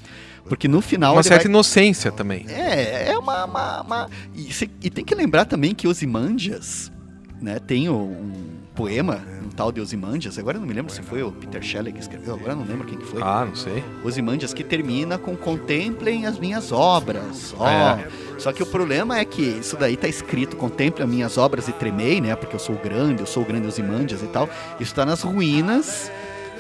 Porque 0.46 0.68
no 0.68 0.82
final 0.82 1.14
Uma 1.16 1.24
certa 1.24 1.44
vai... 1.44 1.50
inocência 1.52 2.12
também. 2.12 2.46
É, 2.50 3.12
é 3.12 3.18
uma. 3.18 3.46
uma- 3.46 3.82
uma- 3.82 4.10
E, 4.36 4.52
se- 4.54 4.70
e 4.82 4.90
tem 4.90 5.04
que 5.06 5.16
lembrar 5.16 5.46
também 5.46 5.74
que 5.74 5.88
Ozymandias, 5.88 6.92
né, 7.42 7.60
tem 7.60 7.90
um 7.90 8.53
poema, 8.74 9.22
um 9.46 9.50
tal 9.50 9.72
de 9.72 9.80
Ozymandias, 9.80 10.38
agora 10.40 10.58
eu 10.58 10.62
não 10.62 10.68
me 10.68 10.74
lembro 10.74 10.92
se 10.92 11.02
foi 11.02 11.22
o 11.22 11.32
Peter 11.32 11.62
Shelley 11.62 11.94
que 11.94 12.00
escreveu, 12.00 12.34
agora 12.34 12.54
eu 12.54 12.58
não 12.58 12.66
lembro 12.66 12.86
quem 12.88 12.98
que 12.98 13.06
foi. 13.06 13.22
Ah, 13.22 13.46
não 13.46 13.56
sei. 13.56 13.84
Ozymandias 14.04 14.54
que 14.54 14.64
termina 14.64 15.18
com 15.18 15.36
contemplem 15.36 16.26
as 16.26 16.40
minhas 16.40 16.72
obras. 16.72 17.54
Ó. 17.58 17.68
É. 17.68 18.08
Só 18.40 18.52
que 18.52 18.64
o 18.64 18.66
problema 18.66 19.18
é 19.20 19.26
que 19.26 19.42
isso 19.42 19.78
daí 19.78 19.96
tá 19.96 20.08
escrito 20.08 20.56
contemplem 20.56 21.06
as 21.06 21.10
minhas 21.14 21.38
obras 21.38 21.68
e 21.68 21.72
tremei, 21.72 22.20
né? 22.20 22.36
Porque 22.36 22.56
eu 22.56 22.60
sou 22.60 22.76
grande, 22.76 23.22
eu 23.22 23.28
sou 23.28 23.44
o 23.44 23.46
grande 23.46 23.68
Ozymandias 23.68 24.22
e 24.24 24.28
tal. 24.28 24.50
Isso 24.80 24.94
tá 24.94 25.06
nas 25.06 25.22
ruínas 25.22 26.12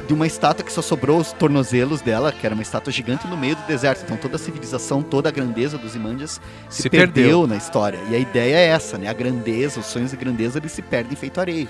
de 0.07 0.13
uma 0.13 0.27
estátua 0.27 0.65
que 0.65 0.71
só 0.71 0.81
sobrou 0.81 1.17
os 1.19 1.31
tornozelos 1.31 2.01
dela, 2.01 2.31
que 2.31 2.45
era 2.45 2.53
uma 2.53 2.61
estátua 2.61 2.91
gigante 2.91 3.25
no 3.27 3.37
meio 3.37 3.55
do 3.55 3.61
deserto. 3.65 4.03
Então 4.03 4.17
toda 4.17 4.35
a 4.35 4.39
civilização, 4.39 5.01
toda 5.01 5.29
a 5.29 5.31
grandeza 5.31 5.77
dos 5.77 5.95
Imandias 5.95 6.39
se, 6.69 6.83
Se 6.83 6.89
perdeu. 6.89 7.07
perdeu. 7.13 7.47
na 7.47 7.55
história. 7.55 7.99
E 8.09 8.15
a 8.15 8.19
ideia 8.19 8.55
é 8.55 8.67
essa, 8.67 8.97
né? 8.97 9.07
A 9.07 9.13
grandeza, 9.13 9.79
os 9.79 9.85
sonhos 9.87 10.11
de 10.11 10.17
grandeza, 10.17 10.59
eles 10.59 10.71
se 10.71 10.81
perdem 10.81 11.15
feito 11.15 11.39
areia. 11.39 11.67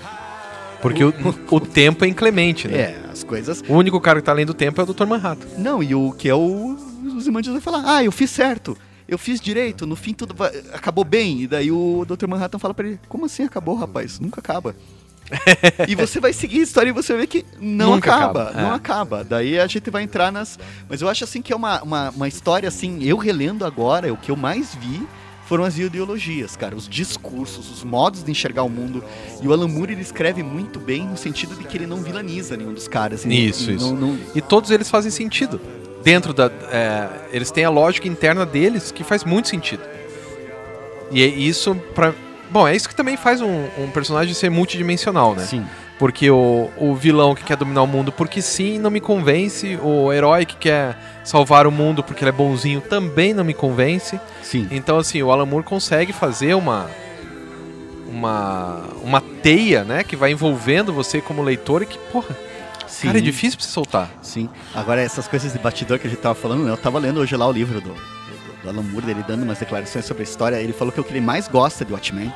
Porque 0.84 1.02
o, 1.02 1.14
o 1.50 1.60
tempo 1.60 2.04
é 2.04 2.08
inclemente, 2.08 2.68
né? 2.68 2.78
É, 2.78 3.00
as 3.10 3.24
coisas. 3.24 3.64
O 3.66 3.72
único 3.72 3.98
cara 4.02 4.20
que 4.20 4.26
tá 4.26 4.32
além 4.32 4.44
do 4.44 4.52
tempo 4.52 4.78
é 4.78 4.84
o 4.84 4.86
Dr. 4.86 5.06
Manhattan. 5.06 5.46
Não, 5.56 5.82
e 5.82 5.94
o 5.94 6.12
que 6.12 6.28
é 6.28 6.34
o. 6.34 6.76
Os 7.16 7.26
Imandias 7.26 7.54
vai 7.54 7.62
falar, 7.62 7.82
ah, 7.86 8.04
eu 8.04 8.12
fiz 8.12 8.28
certo. 8.30 8.76
Eu 9.08 9.16
fiz 9.16 9.40
direito, 9.40 9.86
no 9.86 9.96
fim 9.96 10.12
tudo 10.12 10.34
vai- 10.34 10.52
acabou 10.74 11.02
bem. 11.02 11.40
E 11.40 11.46
daí 11.46 11.72
o 11.72 12.04
Dr. 12.06 12.26
Manhattan 12.26 12.58
fala 12.58 12.74
pra 12.74 12.86
ele, 12.86 13.00
como 13.08 13.24
assim 13.24 13.44
acabou, 13.44 13.74
rapaz? 13.76 14.20
Nunca 14.20 14.40
acaba. 14.40 14.76
e 15.88 15.94
você 15.94 16.20
vai 16.20 16.34
seguir 16.34 16.60
a 16.60 16.62
história 16.64 16.90
e 16.90 16.92
você 16.92 17.14
vai 17.14 17.22
ver 17.22 17.28
que 17.28 17.46
não 17.58 17.92
Nunca 17.94 18.14
acaba, 18.14 18.42
acaba, 18.42 18.62
não 18.62 18.72
é. 18.72 18.74
acaba. 18.76 19.24
Daí 19.24 19.58
a 19.58 19.66
gente 19.66 19.88
vai 19.88 20.02
entrar 20.02 20.30
nas. 20.30 20.58
Mas 20.86 21.00
eu 21.00 21.08
acho 21.08 21.24
assim 21.24 21.40
que 21.40 21.50
é 21.50 21.56
uma, 21.56 21.82
uma, 21.82 22.10
uma 22.10 22.28
história 22.28 22.68
assim, 22.68 23.02
eu 23.02 23.16
relendo 23.16 23.64
agora, 23.64 24.12
o 24.12 24.18
que 24.18 24.30
eu 24.30 24.36
mais 24.36 24.74
vi 24.74 25.02
foram 25.46 25.64
as 25.64 25.78
ideologias, 25.78 26.56
cara, 26.56 26.74
os 26.74 26.88
discursos, 26.88 27.70
os 27.70 27.84
modos 27.84 28.22
de 28.24 28.30
enxergar 28.30 28.62
o 28.62 28.68
mundo. 28.68 29.04
E 29.42 29.46
o 29.48 29.52
Alan 29.52 29.68
Moore 29.68 29.92
ele 29.92 30.00
escreve 30.02 30.42
muito 30.42 30.78
bem 30.80 31.06
no 31.06 31.16
sentido 31.16 31.54
de 31.54 31.64
que 31.64 31.76
ele 31.76 31.86
não 31.86 31.98
vilaniza 32.02 32.56
nenhum 32.56 32.72
dos 32.72 32.88
caras. 32.88 33.24
Ele- 33.24 33.34
Isso, 33.48 33.70
ele 33.70 33.76
isso. 33.76 33.94
não- 33.94 34.08
não- 34.12 34.18
E 34.34 34.40
todos 34.40 34.70
eles 34.70 34.88
fazem 34.88 35.10
sentido. 35.10 35.60
Dentro 36.02 36.32
da. 36.34 36.46
é, 36.70 37.08
eles 37.32 37.50
têm 37.50 37.64
a 37.64 37.70
lógica 37.70 38.06
interna 38.08 38.44
deles 38.44 38.90
que 38.92 39.02
faz 39.04 39.24
muito 39.24 39.48
sentido. 39.48 39.82
E 41.10 41.22
é 41.22 41.26
isso 41.26 41.74
pra. 41.94 42.14
Bom, 42.50 42.66
é 42.68 42.74
isso 42.76 42.88
que 42.88 42.94
também 42.94 43.16
faz 43.16 43.40
um, 43.40 43.64
um 43.78 43.90
personagem 43.92 44.32
ser 44.34 44.50
multidimensional, 44.50 45.34
né? 45.34 45.44
Sim. 45.44 45.64
Porque 45.98 46.28
o, 46.28 46.70
o 46.76 46.94
vilão 46.94 47.34
que 47.34 47.44
quer 47.44 47.56
dominar 47.56 47.82
o 47.82 47.86
mundo 47.86 48.10
porque 48.10 48.42
sim 48.42 48.78
não 48.78 48.90
me 48.90 49.00
convence. 49.00 49.78
O 49.82 50.12
herói 50.12 50.44
que 50.44 50.56
quer 50.56 50.96
salvar 51.22 51.66
o 51.66 51.70
mundo 51.70 52.02
porque 52.02 52.24
ele 52.24 52.30
é 52.30 52.32
bonzinho 52.32 52.80
também 52.80 53.32
não 53.32 53.44
me 53.44 53.54
convence. 53.54 54.20
Sim. 54.42 54.66
Então, 54.70 54.98
assim, 54.98 55.22
o 55.22 55.30
Alan 55.30 55.46
Moore 55.46 55.64
consegue 55.64 56.12
fazer 56.12 56.54
uma. 56.54 56.90
Uma, 58.08 58.84
uma 59.02 59.20
teia, 59.20 59.82
né? 59.82 60.04
Que 60.04 60.14
vai 60.14 60.30
envolvendo 60.30 60.92
você 60.92 61.20
como 61.20 61.42
leitor 61.42 61.82
e 61.82 61.86
que, 61.86 61.98
porra, 61.98 62.36
Sim. 62.86 63.08
cara, 63.08 63.18
é 63.18 63.20
difícil 63.20 63.58
pra 63.58 63.66
você 63.66 63.72
soltar. 63.72 64.10
Sim. 64.22 64.48
Agora, 64.72 65.00
essas 65.00 65.26
coisas 65.26 65.52
de 65.52 65.58
batidor 65.58 65.98
que 65.98 66.06
a 66.06 66.10
gente 66.10 66.20
tava 66.20 66.36
falando, 66.36 66.68
eu 66.68 66.76
tava 66.76 67.00
lendo 67.00 67.18
hoje 67.18 67.36
lá 67.36 67.48
o 67.48 67.50
livro 67.50 67.80
do, 67.80 67.92
do, 67.92 68.62
do 68.62 68.68
Alan 68.68 68.82
Moore, 68.82 69.06
dele 69.06 69.24
dando 69.26 69.42
umas 69.42 69.58
declarações 69.58 70.04
sobre 70.04 70.22
a 70.22 70.24
história. 70.24 70.56
Ele 70.62 70.72
falou 70.72 70.92
que 70.92 71.00
o 71.00 71.04
que 71.04 71.12
ele 71.12 71.20
mais 71.20 71.48
gosta 71.48 71.84
de 71.84 71.92
Watchmen 71.92 72.32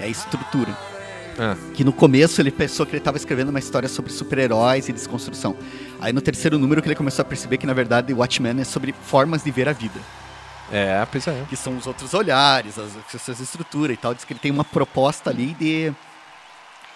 é 0.00 0.04
a 0.04 0.08
estrutura. 0.08 0.74
É. 1.38 1.56
Que 1.74 1.82
no 1.82 1.92
começo 1.92 2.40
ele 2.40 2.50
pensou 2.50 2.86
que 2.86 2.92
ele 2.92 2.98
estava 2.98 3.16
escrevendo 3.16 3.48
uma 3.48 3.58
história 3.58 3.88
sobre 3.88 4.12
super-heróis 4.12 4.88
e 4.88 4.92
desconstrução. 4.92 5.56
Aí 6.00 6.12
no 6.12 6.20
terceiro 6.20 6.58
número 6.58 6.80
que 6.80 6.88
ele 6.88 6.94
começou 6.94 7.22
a 7.22 7.26
perceber 7.26 7.58
que 7.58 7.66
na 7.66 7.72
verdade 7.72 8.12
Watchmen 8.12 8.60
é 8.60 8.64
sobre 8.64 8.92
formas 8.92 9.42
de 9.42 9.50
ver 9.50 9.68
a 9.68 9.72
vida. 9.72 10.00
É, 10.72 11.06
pois 11.10 11.26
é. 11.26 11.44
Que 11.48 11.56
são 11.56 11.76
os 11.76 11.86
outros 11.86 12.14
olhares, 12.14 12.78
as, 12.78 12.92
essas 13.14 13.40
estruturas 13.40 13.94
e 13.94 14.00
tal. 14.00 14.14
Diz 14.14 14.24
que 14.24 14.32
ele 14.32 14.40
tem 14.40 14.50
uma 14.50 14.64
proposta 14.64 15.30
ali 15.30 15.54
de 15.54 15.92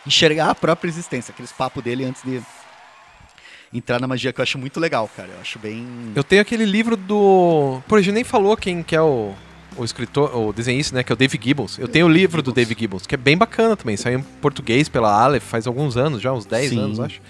enxergar 0.07 0.51
a 0.51 0.55
própria 0.55 0.89
existência. 0.89 1.33
Aqueles 1.33 1.53
papos 1.53 1.83
dele 1.83 2.05
antes 2.05 2.23
de 2.23 2.41
entrar 3.73 4.01
na 4.01 4.07
magia 4.07 4.33
que 4.33 4.41
eu 4.41 4.43
acho 4.43 4.59
muito 4.59 4.81
legal, 4.81 5.09
cara. 5.15 5.29
Eu 5.35 5.41
acho 5.41 5.59
bem. 5.59 5.87
Eu 6.15 6.25
tenho 6.25 6.43
aquele 6.43 6.65
livro 6.65 6.97
do. 6.97 7.81
Pô, 7.87 7.97
a 7.97 8.03
gente 8.03 8.15
nem 8.15 8.25
falou 8.25 8.57
quem 8.57 8.83
que 8.83 8.97
é 8.97 9.03
o, 9.03 9.35
o 9.79 9.85
escritor, 9.85 10.37
o 10.37 10.53
desenhista, 10.53 10.95
né? 10.95 11.03
Que 11.03 11.13
é 11.13 11.15
o 11.15 11.17
Dave 11.17 11.39
Gibbons. 11.41 11.79
Eu 11.79 11.89
tenho 11.89 12.07
o 12.07 12.09
livro 12.09 12.43
do 12.43 12.53
Dave 12.53 12.77
Gibbons, 12.79 13.07
que 13.07 13.15
é 13.15 13.19
bem 13.19 13.37
bacana 13.37 13.77
também. 13.77 13.97
Saiu 13.97 14.19
em 14.19 14.23
português 14.41 14.89
pela 14.89 15.11
Aleph 15.11 15.45
faz 15.45 15.67
alguns 15.67 15.97
anos 15.97 16.21
já, 16.21 16.33
uns 16.33 16.45
10 16.45 16.71
Sim. 16.71 16.79
anos, 16.79 17.01
acho. 17.01 17.21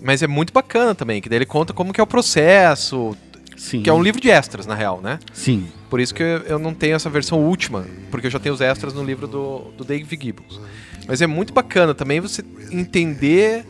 Mas 0.00 0.22
é 0.22 0.26
muito 0.26 0.52
bacana 0.52 0.94
também, 0.94 1.20
que 1.20 1.28
daí 1.28 1.38
ele 1.38 1.46
conta 1.46 1.72
como 1.72 1.92
que 1.92 2.00
é 2.00 2.02
o 2.04 2.06
processo, 2.06 3.16
Sim. 3.56 3.82
que 3.82 3.88
é 3.88 3.92
um 3.92 4.02
livro 4.02 4.20
de 4.20 4.30
extras, 4.30 4.66
na 4.66 4.74
real, 4.74 5.00
né? 5.00 5.20
Sim. 5.32 5.68
Por 5.88 6.00
isso 6.00 6.14
que 6.14 6.22
eu 6.22 6.58
não 6.58 6.74
tenho 6.74 6.96
essa 6.96 7.08
versão 7.08 7.38
última, 7.38 7.86
porque 8.10 8.26
eu 8.26 8.30
já 8.30 8.40
tenho 8.40 8.54
os 8.54 8.60
extras 8.60 8.94
no 8.94 9.04
livro 9.04 9.28
do, 9.28 9.70
do 9.76 9.84
Dave 9.84 10.18
Gibbons. 10.20 10.60
Mas 11.06 11.20
é 11.20 11.26
muito 11.26 11.52
bacana 11.52 11.94
também 11.94 12.20
você 12.20 12.44
entender 12.70 13.64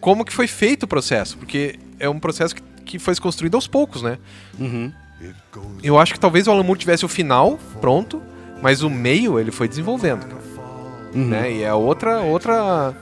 como 0.00 0.24
que 0.24 0.32
foi 0.32 0.46
feito 0.46 0.82
o 0.84 0.86
processo, 0.86 1.38
porque 1.38 1.78
é 1.98 2.08
um 2.08 2.18
processo 2.18 2.54
que, 2.54 2.62
que 2.84 2.98
foi 2.98 3.14
construído 3.16 3.54
aos 3.54 3.66
poucos, 3.66 4.02
né? 4.02 4.18
Uhum. 4.58 4.92
Eu 5.82 5.98
acho 5.98 6.12
que 6.14 6.20
talvez 6.20 6.46
o 6.46 6.50
Alan 6.50 6.62
Moore 6.62 6.78
tivesse 6.80 7.04
o 7.04 7.08
final 7.08 7.58
pronto, 7.80 8.22
mas 8.62 8.82
o 8.82 8.90
meio 8.90 9.38
ele 9.38 9.50
foi 9.50 9.68
desenvolvendo, 9.68 10.26
cara, 10.26 10.40
Uhum. 11.14 11.26
né? 11.28 11.52
E 11.52 11.62
é 11.62 11.74
outra 11.74 12.20
outra 12.20 12.94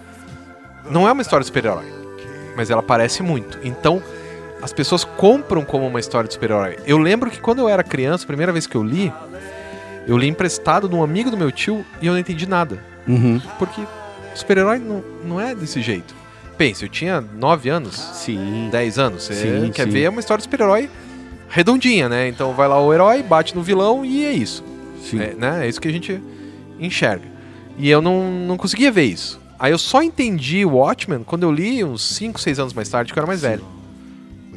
não 0.91 1.07
é 1.07 1.13
uma 1.13 1.21
história 1.23 1.43
de 1.43 1.47
super-herói, 1.49 1.85
mas 2.57 2.71
ela 2.71 2.83
parece 2.83 3.23
muito. 3.23 3.59
Então, 3.63 4.03
as 4.63 4.73
pessoas 4.73 5.05
compram 5.05 5.63
como 5.65 5.87
uma 5.87 6.01
história 6.01 6.27
de 6.27 6.35
super-herói. 6.35 6.79
Eu 6.87 6.99
lembro 6.99 7.31
que 7.31 7.41
quando 7.41 7.59
eu 7.61 7.69
era 7.69 7.83
criança, 7.85 8.25
a 8.25 8.27
primeira 8.27 8.51
vez 8.53 8.67
que 8.67 8.75
eu 8.77 8.83
li, 8.83 9.13
eu 10.07 10.17
li 10.17 10.27
emprestado 10.27 10.89
de 10.89 10.95
um 10.95 11.03
amigo 11.03 11.31
do 11.31 11.37
meu 11.37 11.53
tio 11.53 11.85
e 12.01 12.07
eu 12.07 12.13
não 12.15 12.19
entendi 12.21 12.49
nada. 12.49 12.83
Uhum. 13.07 13.41
Porque 13.59 13.83
super-herói 14.35 14.79
não, 14.79 15.05
não 15.25 15.41
é 15.41 15.55
desse 15.55 15.83
jeito. 15.83 16.15
Pense, 16.57 16.83
eu 16.83 16.89
tinha 16.89 17.21
9 17.21 17.69
anos, 17.69 17.95
Sim. 18.15 18.69
10 18.73 18.99
anos. 18.99 19.25
Você 19.25 19.35
Sim, 19.35 19.71
quer 19.73 19.85
sim. 19.85 19.91
ver 19.91 20.09
uma 20.09 20.19
história 20.21 20.39
de 20.39 20.45
super-herói 20.45 20.89
redondinha, 21.49 22.09
né? 22.09 22.29
Então 22.29 22.53
vai 22.53 22.69
lá 22.69 22.81
o 22.81 22.93
herói, 22.93 23.23
bate 23.23 23.55
no 23.55 23.63
vilão 23.63 24.05
e 24.05 24.25
é 24.25 24.33
isso. 24.33 24.65
Sim. 25.03 25.21
É, 25.21 25.35
né? 25.35 25.65
é 25.65 25.69
isso 25.69 25.81
que 25.81 25.89
a 25.89 25.93
gente 25.93 26.21
enxerga. 26.79 27.25
E 27.79 27.89
eu 27.89 28.03
não, 28.03 28.31
não 28.31 28.57
conseguia 28.57 28.91
ver 28.91 29.05
isso. 29.05 29.41
Aí 29.59 29.73
eu 29.73 29.79
só 29.79 30.03
entendi 30.03 30.65
o 30.65 30.77
Watchmen 30.77 31.25
quando 31.25 31.43
eu 31.43 31.53
li 31.53 31.83
uns 31.83 32.03
5, 32.17 32.41
6 32.41 32.59
anos 32.59 32.73
mais 32.73 32.89
tarde, 32.89 33.13
que 33.13 33.19
eu 33.19 33.21
era 33.21 33.27
mais 33.27 33.43
velho. 33.43 33.65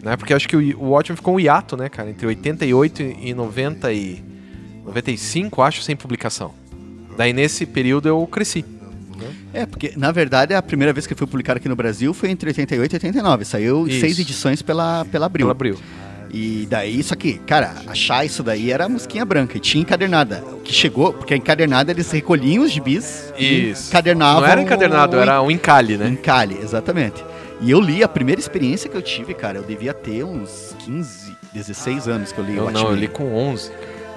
Né? 0.03 0.15
Porque 0.15 0.33
eu 0.33 0.37
acho 0.37 0.47
que 0.47 0.55
o, 0.55 0.89
Watchmen 0.89 1.15
ficou 1.15 1.35
um 1.35 1.39
hiato, 1.39 1.77
né, 1.77 1.89
cara? 1.89 2.09
Entre 2.09 2.25
88 2.25 3.01
e 3.01 3.33
90 3.33 3.93
e 3.93 4.23
95, 4.85 5.61
acho, 5.61 5.81
sem 5.81 5.95
publicação. 5.95 6.53
Daí 7.17 7.33
nesse 7.33 7.65
período 7.65 8.07
eu 8.07 8.25
cresci. 8.27 8.65
É, 9.53 9.65
porque 9.65 9.93
na 9.97 10.11
verdade 10.11 10.53
a 10.53 10.61
primeira 10.61 10.93
vez 10.93 11.05
que 11.05 11.13
foi 11.13 11.27
publicado 11.27 11.57
aqui 11.57 11.67
no 11.67 11.75
Brasil 11.75 12.13
foi 12.13 12.29
entre 12.29 12.49
88 12.49 12.91
e 12.91 12.95
89. 12.95 13.45
Saiu 13.45 13.87
Isso. 13.87 13.99
seis 13.99 14.17
edições 14.17 14.61
pela, 14.61 15.05
pela 15.05 15.25
Abril. 15.25 15.45
Pelo 15.45 15.51
abril. 15.51 15.77
E 16.33 16.65
daí, 16.69 16.97
isso 16.97 17.13
aqui, 17.13 17.33
cara, 17.39 17.75
achar 17.87 18.25
isso 18.25 18.41
daí 18.41 18.71
era 18.71 18.87
mosquinha 18.87 19.25
branca. 19.25 19.57
E 19.57 19.59
tinha 19.59 19.81
encadernada. 19.81 20.41
O 20.53 20.61
que 20.61 20.73
chegou, 20.73 21.11
porque 21.11 21.33
a 21.33 21.37
encadernada 21.37 21.91
eles 21.91 22.09
recolhiam 22.09 22.63
os 22.63 22.71
gibis 22.71 23.33
e 23.37 23.71
Isso. 23.71 23.89
encadernavam. 23.89 24.41
Não 24.41 24.47
era 24.47 24.61
encadernado, 24.61 25.17
o 25.17 25.19
era 25.19 25.41
um 25.41 25.51
encalhe, 25.51 25.97
né? 25.97 26.07
Encalhe, 26.07 26.57
exatamente. 26.61 27.23
E 27.59 27.69
eu 27.69 27.81
li, 27.81 28.01
a 28.01 28.07
primeira 28.07 28.39
experiência 28.39 28.89
que 28.89 28.95
eu 28.95 29.01
tive, 29.01 29.33
cara, 29.33 29.57
eu 29.57 29.63
devia 29.63 29.93
ter 29.93 30.23
uns 30.23 30.75
15, 30.79 31.35
16 31.53 32.07
anos 32.07 32.31
que 32.31 32.39
eu 32.39 32.45
li 32.45 32.53
o 32.53 32.65
Eu 32.65 32.71
não, 32.71 32.89
eu 32.89 32.95
li 32.95 33.07
com 33.07 33.35
11. 33.35 33.69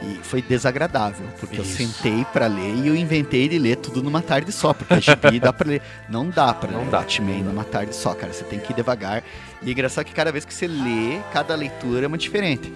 E 0.03 0.19
foi 0.23 0.43
desagradável, 0.43 1.27
porque 1.41 1.59
eu 1.59 1.65
Isso. 1.65 1.77
sentei 1.77 2.25
pra 2.33 2.47
ler 2.47 2.75
e 2.77 2.89
eu 2.89 2.95
inventei 2.95 3.49
de 3.49 3.59
ler 3.59 3.77
tudo 3.77 4.03
numa 4.03 4.21
tarde 4.21 4.53
só, 4.53 4.73
porque 4.75 4.95
a 4.95 5.01
gibi 5.01 5.41
dá 5.41 5.53
pra 5.53 5.67
ler. 5.69 5.83
Não 6.09 6.29
dá 6.29 6.53
pra 6.53 6.71
Não 6.71 6.81
ler 6.81 6.91
dá, 6.91 6.99
Watchmen 6.99 7.43
numa 7.43 7.65
tarde 7.65 7.97
só, 7.97 8.13
cara. 8.15 8.33
Você 8.33 8.45
tem 8.45 8.59
que 8.59 8.73
ir 8.73 8.77
devagar. 8.77 9.23
E 9.65 9.69
é 9.71 9.73
engraçado 9.73 10.05
que 10.05 10.13
cada 10.13 10.31
vez 10.31 10.45
que 10.45 10.53
você 10.53 10.67
lê, 10.67 11.21
cada 11.33 11.55
leitura 11.55 12.05
é 12.05 12.09
uma 12.09 12.19
diferente. 12.19 12.71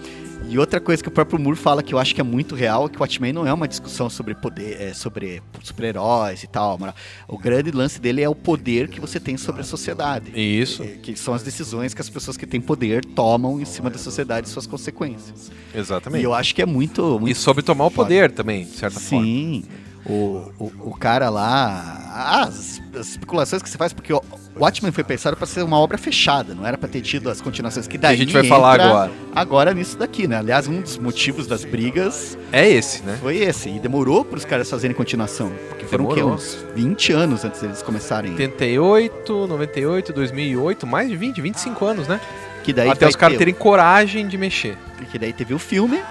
E 0.47 0.57
outra 0.57 0.79
coisa 0.79 1.03
que 1.03 1.09
o 1.09 1.11
próprio 1.11 1.39
Moore 1.39 1.57
fala 1.57 1.83
que 1.83 1.93
eu 1.93 1.99
acho 1.99 2.15
que 2.15 2.21
é 2.21 2.23
muito 2.23 2.55
real 2.55 2.85
é 2.85 2.89
que 2.89 2.97
o 2.97 3.01
Watchmen 3.01 3.31
não 3.31 3.45
é 3.45 3.53
uma 3.53 3.67
discussão 3.67 4.09
sobre 4.09 4.33
poder, 4.33 4.81
é, 4.81 4.93
sobre 4.93 5.43
super-heróis 5.61 6.41
e 6.43 6.47
tal. 6.47 6.77
mas 6.79 6.93
O 7.27 7.37
grande 7.37 7.69
lance 7.69 8.01
dele 8.01 8.23
é 8.23 8.29
o 8.29 8.33
poder 8.33 8.87
que 8.87 8.99
você 8.99 9.19
tem 9.19 9.37
sobre 9.37 9.61
a 9.61 9.63
sociedade. 9.63 10.31
Isso, 10.33 10.81
É, 10.81 10.87
Que 10.87 11.15
são 11.15 11.33
as 11.35 11.43
decisões 11.43 11.93
que 11.93 12.01
as 12.01 12.09
pessoas 12.09 12.35
que 12.35 12.47
têm 12.47 12.59
poder 12.59 13.05
tomam 13.05 13.61
em 13.61 13.65
cima 13.65 13.91
da 13.91 13.99
sociedade 13.99 14.47
e 14.47 14.49
suas 14.49 14.65
consequências. 14.65 15.51
E 15.75 15.77
exatamente. 15.77 16.23
eu 16.23 16.33
acho 16.33 16.55
que 16.55 16.61
é 16.61 16.65
muito. 16.65 17.17
E 17.17 17.19
muito 17.19 17.37
sobre 17.37 17.61
tomar 17.61 17.85
o 17.85 17.91
poder 17.91 18.31
também, 18.31 18.63
de 18.65 18.71
certa 18.71 18.99
forma. 18.99 19.25
Sim. 19.25 19.63
O, 20.05 20.51
o, 20.57 20.71
o 20.91 20.95
cara 20.97 21.29
lá. 21.29 21.95
As, 22.11 22.81
as 22.97 23.09
especulações 23.09 23.61
que 23.61 23.69
você 23.69 23.77
faz, 23.77 23.93
porque 23.93 24.11
o 24.11 24.21
Watchmen 24.59 24.91
foi 24.91 25.03
pensado 25.03 25.37
para 25.37 25.45
ser 25.45 25.61
uma 25.63 25.77
obra 25.77 25.97
fechada, 25.97 26.55
não 26.55 26.65
era 26.65 26.77
para 26.77 26.89
ter 26.89 27.01
tido 27.01 27.29
as 27.29 27.39
continuações 27.39 27.87
que 27.87 27.97
daí. 27.97 28.15
a 28.15 28.17
gente 28.17 28.33
vai 28.33 28.43
falar 28.43 28.79
agora. 28.81 29.11
Agora 29.35 29.73
nisso 29.73 29.97
daqui, 29.97 30.27
né? 30.27 30.37
Aliás, 30.37 30.67
um 30.67 30.81
dos 30.81 30.97
motivos 30.97 31.45
das 31.47 31.63
brigas 31.63 32.37
É 32.51 32.67
esse, 32.67 33.03
né? 33.03 33.17
foi 33.21 33.37
esse. 33.37 33.69
E 33.69 33.79
demorou 33.79 34.25
para 34.25 34.37
os 34.37 34.45
caras 34.45 34.69
fazerem 34.69 34.95
continuação. 34.95 35.51
Porque 35.69 35.85
foram 35.85 36.05
o 36.05 36.13
quê? 36.13 36.23
Uns 36.23 36.57
20 36.75 37.13
anos 37.13 37.45
antes 37.45 37.61
deles 37.61 37.81
começarem. 37.83 38.31
88, 38.31 39.47
98, 39.47 40.13
2008, 40.13 40.87
mais 40.87 41.09
de 41.09 41.15
20, 41.15 41.41
25 41.41 41.85
anos, 41.85 42.07
né? 42.07 42.19
Que 42.63 42.73
daí 42.73 42.89
Até 42.89 43.07
os 43.07 43.15
caras 43.15 43.33
ter- 43.35 43.39
terem 43.39 43.53
coragem 43.53 44.27
de 44.27 44.37
mexer. 44.37 44.77
Que 45.11 45.19
daí 45.19 45.31
teve 45.33 45.53
o 45.53 45.59
filme. 45.59 46.01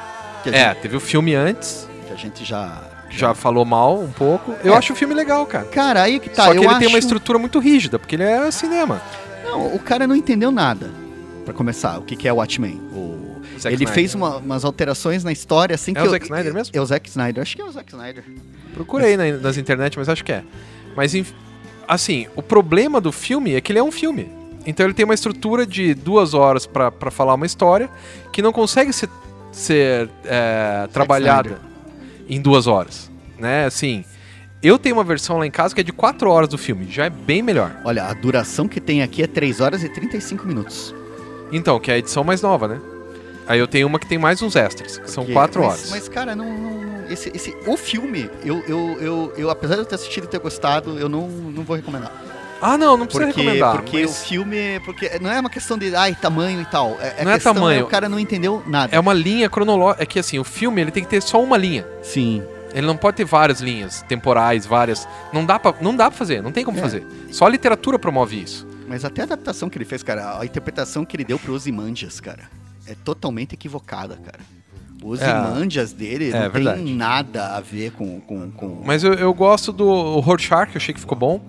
Que 0.43 0.51
É, 0.51 0.69
gente, 0.71 0.83
teve 0.83 0.97
o 0.97 1.01
filme 1.01 1.35
antes, 1.35 1.89
que 2.07 2.13
a 2.13 2.17
gente 2.17 2.45
já. 2.45 2.81
Já 3.11 3.35
falou 3.35 3.65
mal 3.65 3.99
um 4.01 4.11
pouco. 4.11 4.55
Eu 4.65 4.75
É. 4.75 4.77
acho 4.77 4.93
o 4.93 4.97
filme 4.97 5.15
legal, 5.15 5.45
cara. 5.47 5.65
Cara, 5.67 6.03
aí 6.03 6.19
que 6.21 6.29
tá. 6.31 6.45
Só 6.45 6.51
que 6.53 6.59
eu 6.59 6.63
ele 6.63 6.71
acho... 6.71 6.79
tem 6.79 6.89
uma 6.89 6.99
estrutura 6.99 7.39
muito 7.39 7.59
rígida, 7.59 7.99
porque 7.99 8.17
ele 8.17 8.23
é 8.25 8.51
cinema. 8.51 9.01
Não, 9.45 9.75
o 9.75 9.79
cara 9.79 10.07
não 10.07 10.15
entendeu 10.15 10.51
nada. 10.51 10.91
Pra 11.45 11.55
começar, 11.55 11.99
o 11.99 12.03
que, 12.03 12.15
que 12.15 12.29
é 12.29 12.33
o 12.33 12.37
Watchmen? 12.37 12.75
O... 12.93 13.39
Zack 13.59 13.75
Ele 13.75 13.85
Snyder. 13.85 13.95
fez 13.95 14.15
uma- 14.15 14.37
umas 14.37 14.65
alterações 14.65 15.25
na 15.25 15.33
história 15.33 15.75
assim 15.75 15.93
É 15.93 15.95
que 15.95 16.01
o 16.03 16.05
eu- 16.05 16.11
Zack 16.11 16.25
Snyder 16.27 16.55
mesmo? 16.55 16.77
É 16.77 16.81
o 16.81 16.87
Zack 16.87 17.09
Snyder, 17.09 17.43
acho 17.43 17.57
que 17.57 17.63
é 17.63 17.65
o 17.65 17.73
Zack 17.73 17.91
Snyder. 17.91 18.23
Procurei 18.75 19.17
na- 19.17 19.33
nas 19.39 19.57
internet, 19.57 19.99
mas 19.99 20.09
acho 20.09 20.23
que 20.25 20.31
é. 20.31 20.45
Mas, 20.95 21.13
assim, 21.89 22.27
o 22.37 22.43
problema 22.43 23.01
do 23.01 23.11
filme 23.11 23.55
é 23.55 23.61
que 23.61 23.73
ele 23.73 23.79
é 23.79 23.83
um 23.83 23.91
filme. 23.91 24.31
Então 24.67 24.85
ele 24.87 24.93
tem 24.95 25.05
uma 25.05 25.15
estrutura 25.15 25.65
de 25.67 25.95
duas 25.95 26.35
horas 26.35 26.67
pra 26.67 26.93
pra 26.93 27.11
falar 27.11 27.35
uma 27.35 27.47
história 27.47 27.89
que 28.33 28.43
não 28.43 28.53
consegue 28.53 28.93
ser, 28.93 29.09
ser 29.51 30.11
é, 30.27 30.87
trabalhada 30.93 31.59
em 32.29 32.41
duas 32.41 32.67
horas. 32.67 33.11
Né? 33.39 33.65
Assim, 33.65 34.05
Eu 34.61 34.77
tenho 34.77 34.97
uma 34.97 35.05
versão 35.05 35.39
lá 35.39 35.47
em 35.47 35.51
casa 35.53 35.73
que 35.75 35.81
é 35.81 35.85
de 35.85 35.93
4 35.93 36.29
horas 36.29 36.49
do 36.49 36.59
filme, 36.59 36.87
já 36.91 37.05
é 37.05 37.11
bem 37.11 37.43
melhor. 37.43 37.81
Olha, 37.85 38.05
a 38.07 38.13
duração 38.13 38.67
que 38.67 38.81
tem 38.81 39.03
aqui 39.03 39.23
é 39.23 39.27
3 39.29 39.61
horas 39.61 39.85
e 39.85 39.89
35 39.89 40.45
minutos. 40.47 40.93
Então, 41.53 41.79
que 41.79 41.91
é 41.93 41.95
a 41.95 41.99
edição 41.99 42.25
mais 42.25 42.43
nova, 42.43 42.67
né? 42.67 42.81
Aí 43.47 43.59
eu 43.61 43.69
tenho 43.69 43.87
uma 43.87 43.99
que 44.01 44.07
tem 44.09 44.19
mais 44.19 44.43
uns 44.43 44.57
extras, 44.57 44.99
que 44.99 45.09
são 45.11 45.25
Que- 45.25 45.33
4 45.33 45.63
mas- 45.63 45.71
horas. 45.73 45.91
Mas, 45.91 46.09
cara, 46.09 46.35
não. 46.35 46.45
não- 46.59 46.81
não- 46.83 47.07
esse, 47.09 47.31
esse, 47.35 47.57
o 47.67 47.77
filme, 47.77 48.29
eu, 48.45 48.63
eu, 48.67 48.99
eu, 49.01 49.33
eu, 49.39 49.49
apesar 49.51 49.75
de 49.77 49.81
eu 49.83 49.87
ter 49.87 49.95
assistido 49.95 50.25
e 50.25 50.27
ter 50.27 50.41
gostado, 50.41 50.99
eu 50.99 51.09
não, 51.09 51.29
não 51.29 51.63
vou 51.63 51.77
recomendar. 51.77 52.13
Ah, 52.61 52.77
não, 52.77 52.97
não 52.97 53.07
precisa 53.07 53.27
Porque, 53.27 53.41
recomendar. 53.41 53.77
porque 53.77 54.03
mas 54.03 54.11
o 54.11 54.15
filme. 54.25 54.81
Porque 54.85 55.19
não 55.21 55.31
é 55.31 55.39
uma 55.41 55.51
questão 55.51 55.79
de 55.79 55.95
ai, 55.95 56.15
tamanho 56.15 56.61
e 56.61 56.65
tal. 56.65 56.97
É, 57.01 57.23
Não 57.25 57.31
é 57.31 57.35
questão 57.35 57.55
tamanho. 57.55 57.85
o 57.85 57.89
cara 57.89 58.09
não 58.09 58.19
entendeu 58.19 58.63
nada. 58.67 58.95
É 58.95 58.99
uma 58.99 59.13
linha 59.13 59.49
cronológica. 59.49 60.03
É 60.03 60.07
que 60.07 60.19
assim, 60.19 60.39
o 60.39 60.45
filme 60.45 60.81
ele 60.81 60.91
tem 60.91 61.05
que 61.05 61.09
ter 61.11 61.23
só 61.23 61.43
uma 61.43 61.57
linha. 61.57 61.87
Sim. 62.03 62.43
Ele 62.75 62.87
não 62.87 62.97
pode 62.97 63.17
ter 63.17 63.25
várias 63.25 63.61
linhas 63.61 64.03
temporais, 64.03 64.67
várias. 64.67 65.09
Não 65.33 65.45
dá 65.47 65.59
pra, 65.59 65.75
não 65.81 65.95
dá 65.97 66.11
pra 66.11 66.19
fazer, 66.19 66.43
não 66.43 66.53
tem 66.53 66.65
como 66.65 66.79
É. 66.79 66.81
fazer. 66.81 67.07
Só 67.31 67.47
a 67.47 67.49
literatura 67.49 67.99
promove 67.99 68.43
isso. 68.43 68.67
Mas 68.89 69.05
até 69.05 69.23
a 69.23 69.25
adaptação 69.25 69.71
que 69.71 69.79
ele 69.79 69.85
fez, 69.85 70.03
cara, 70.03 70.39
a 70.41 70.45
interpretação 70.45 71.05
que 71.05 71.17
ele 71.17 71.25
deu 71.25 71.39
pro 71.39 71.55
Ozymandias, 71.55 72.21
cara, 72.21 72.45
é 72.87 72.95
totalmente 73.05 73.53
equivocada, 73.55 74.17
cara. 74.17 74.41
O 75.03 75.11
Ozymandias 75.11 75.93
dele 75.93 76.31
é 76.31 76.45
não 76.45 76.51
verdade. 76.51 76.83
tem 76.83 76.95
nada 76.95 77.57
a 77.57 77.61
ver 77.61 77.93
com... 77.93 78.21
com, 78.21 78.51
com... 78.51 78.83
Mas 78.85 79.05
eu, 79.05 79.15
eu 79.15 79.33
gosto 79.33 79.73
do 79.73 80.19
Rorschach, 80.21 80.71
eu 80.75 80.77
achei 80.77 80.93
que 80.93 81.01
ficou 81.01 81.17
bom. 81.17 81.41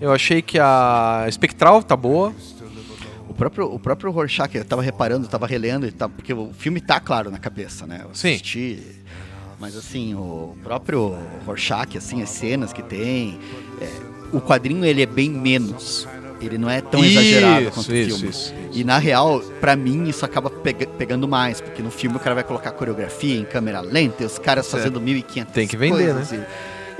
Eu 0.00 0.12
achei 0.12 0.42
que 0.42 0.58
a 0.58 1.26
Spectral 1.30 1.82
tá 1.82 1.96
boa. 1.96 2.34
O 3.28 3.34
próprio, 3.34 3.66
o 3.72 3.78
próprio 3.78 4.10
Rorschach, 4.10 4.54
eu 4.56 4.64
tava 4.64 4.82
reparando, 4.82 5.26
eu 5.26 5.30
tava 5.30 5.46
relendo, 5.46 5.90
tá, 5.92 6.08
porque 6.08 6.32
o 6.32 6.52
filme 6.52 6.80
tá 6.80 6.98
claro 7.00 7.30
na 7.30 7.38
cabeça, 7.38 7.86
né? 7.86 8.00
Eu 8.04 8.10
Sim. 8.14 8.30
assisti, 8.30 8.82
mas 9.60 9.76
assim, 9.76 10.14
o 10.14 10.56
próprio 10.62 11.16
Rorschach, 11.44 11.98
assim, 11.98 12.22
as 12.22 12.30
cenas 12.30 12.72
que 12.72 12.82
tem, 12.82 13.38
é, 13.80 13.88
o 14.32 14.40
quadrinho 14.40 14.84
ele 14.84 15.02
é 15.02 15.06
bem 15.06 15.28
menos. 15.30 16.06
Ele 16.40 16.58
não 16.58 16.68
é 16.68 16.82
tão 16.82 17.02
Isso, 17.02 17.18
exagerado 17.18 17.70
quanto 17.72 17.94
isso, 17.94 18.14
o 18.14 18.18
filme. 18.18 18.30
isso, 18.30 18.54
E 18.72 18.84
na 18.84 18.98
real, 18.98 19.40
pra 19.60 19.74
mim, 19.74 20.06
isso 20.06 20.24
acaba 20.24 20.50
pega- 20.50 20.86
pegando 20.86 21.26
mais, 21.26 21.60
porque 21.62 21.82
no 21.82 21.90
filme 21.90 22.16
o 22.16 22.20
cara 22.20 22.34
vai 22.34 22.44
colocar 22.44 22.70
coreografia 22.72 23.36
em 23.38 23.44
câmera 23.44 23.80
lenta, 23.80 24.22
e 24.22 24.26
os 24.26 24.38
caras 24.38 24.70
fazendo 24.70 25.00
1500 25.00 25.52
Tem 25.54 25.66
que 25.66 25.76
vender, 25.78 26.12
coisas, 26.14 26.32
e- 26.32 26.40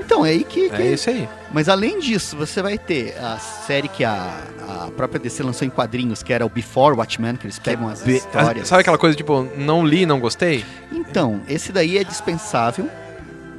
Então, 0.07 0.25
é 0.25 0.29
aí 0.29 0.43
que, 0.45 0.69
que 0.69 0.75
É 0.81 0.93
isso 0.93 1.09
aí. 1.09 1.27
mas 1.51 1.67
além 1.67 1.99
disso, 1.99 2.37
você 2.37 2.61
vai 2.61 2.77
ter 2.77 3.13
a 3.17 3.37
série 3.37 3.89
que 3.89 4.05
a, 4.05 4.41
a 4.87 4.91
própria 4.95 5.19
DC 5.19 5.43
lançou 5.43 5.67
em 5.67 5.69
quadrinhos, 5.69 6.23
que 6.23 6.31
era 6.31 6.45
o 6.45 6.49
Before 6.49 6.95
Watchmen, 6.95 7.35
que 7.35 7.45
eles 7.45 7.59
pegam 7.59 7.89
as 7.89 8.07
histórias. 8.07 8.69
Sabe 8.69 8.81
aquela 8.81 8.97
coisa 8.97 9.17
tipo, 9.17 9.45
não 9.57 9.85
li, 9.85 10.05
não 10.05 10.21
gostei? 10.21 10.63
Então, 10.93 11.41
esse 11.49 11.73
daí 11.73 11.97
é 11.97 12.05
dispensável, 12.05 12.89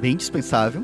bem 0.01 0.17
dispensável, 0.17 0.83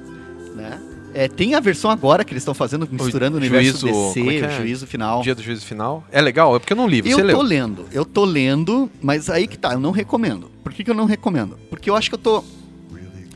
né? 0.56 0.80
É, 1.16 1.28
tem 1.28 1.56
a 1.56 1.60
versão 1.60 1.90
agora 1.90 2.24
que 2.24 2.32
eles 2.34 2.42
estão 2.42 2.54
fazendo, 2.54 2.88
misturando 2.92 3.38
o, 3.38 3.40
universo 3.40 3.80
juízo- 3.88 4.08
DC, 4.14 4.20
é 4.20 4.24
que 4.24 4.42
o 4.42 4.46
é? 4.46 4.58
juízo 4.58 4.86
final. 4.86 5.22
Dia 5.24 5.34
do 5.34 5.42
juízo 5.42 5.66
final. 5.66 6.04
É 6.12 6.22
legal? 6.22 6.56
É 6.56 6.60
porque 6.60 6.74
eu 6.74 6.78
não 6.78 6.88
li, 6.88 7.02
você 7.02 7.14
eu 7.14 7.26
leu. 7.26 7.38
tô 7.38 7.42
lendo, 7.42 7.86
eu 7.92 8.06
tô 8.06 8.24
lendo, 8.26 8.88
mas 9.02 9.30
aí 9.32 9.48
que 9.48 9.58
tá, 9.58 9.74
eu 9.74 9.80
não 9.80 9.92
recomendo. 9.92 10.52
Por 10.62 10.74
que, 10.74 10.84
que 10.84 10.92
eu 10.92 10.96
não 10.96 11.06
recomendo? 11.06 11.58
Porque 11.72 11.90
eu 11.90 11.96
acho 11.96 12.10
que 12.10 12.16
eu 12.16 12.20
tô. 12.20 12.44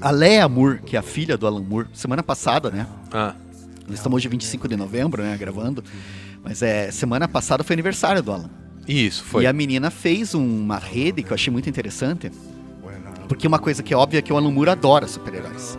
A 0.01 0.11
Lea 0.11 0.47
Moore, 0.47 0.79
que 0.85 0.95
é 0.95 0.99
a 0.99 1.01
filha 1.03 1.37
do 1.37 1.45
Alan 1.45 1.61
Moore, 1.61 1.87
semana 1.93 2.23
passada, 2.23 2.69
né? 2.69 2.87
Ah, 3.11 3.33
Nós 3.87 3.97
estamos 3.97 4.17
hoje 4.17 4.27
25 4.29 4.67
de 4.67 4.75
novembro, 4.77 5.21
né? 5.21 5.35
Gravando. 5.37 5.83
Mas 6.43 6.61
é, 6.61 6.89
semana 6.91 7.27
passada 7.27 7.63
foi 7.63 7.73
aniversário 7.73 8.21
do 8.23 8.31
Alan. 8.31 8.49
isso, 8.87 9.23
foi. 9.23 9.43
E 9.43 9.47
a 9.47 9.51
menina 9.53 9.91
fez 9.91 10.33
uma 10.33 10.77
rede 10.77 11.21
que 11.21 11.31
eu 11.31 11.35
achei 11.35 11.51
muito 11.51 11.69
interessante. 11.69 12.31
Porque 13.27 13.47
uma 13.47 13.59
coisa 13.59 13.83
que 13.83 13.93
é 13.93 13.97
óbvia 13.97 14.19
é 14.19 14.21
que 14.21 14.33
o 14.33 14.37
Alan 14.37 14.49
Moore 14.51 14.71
adora 14.71 15.05
super-heróis. 15.07 15.77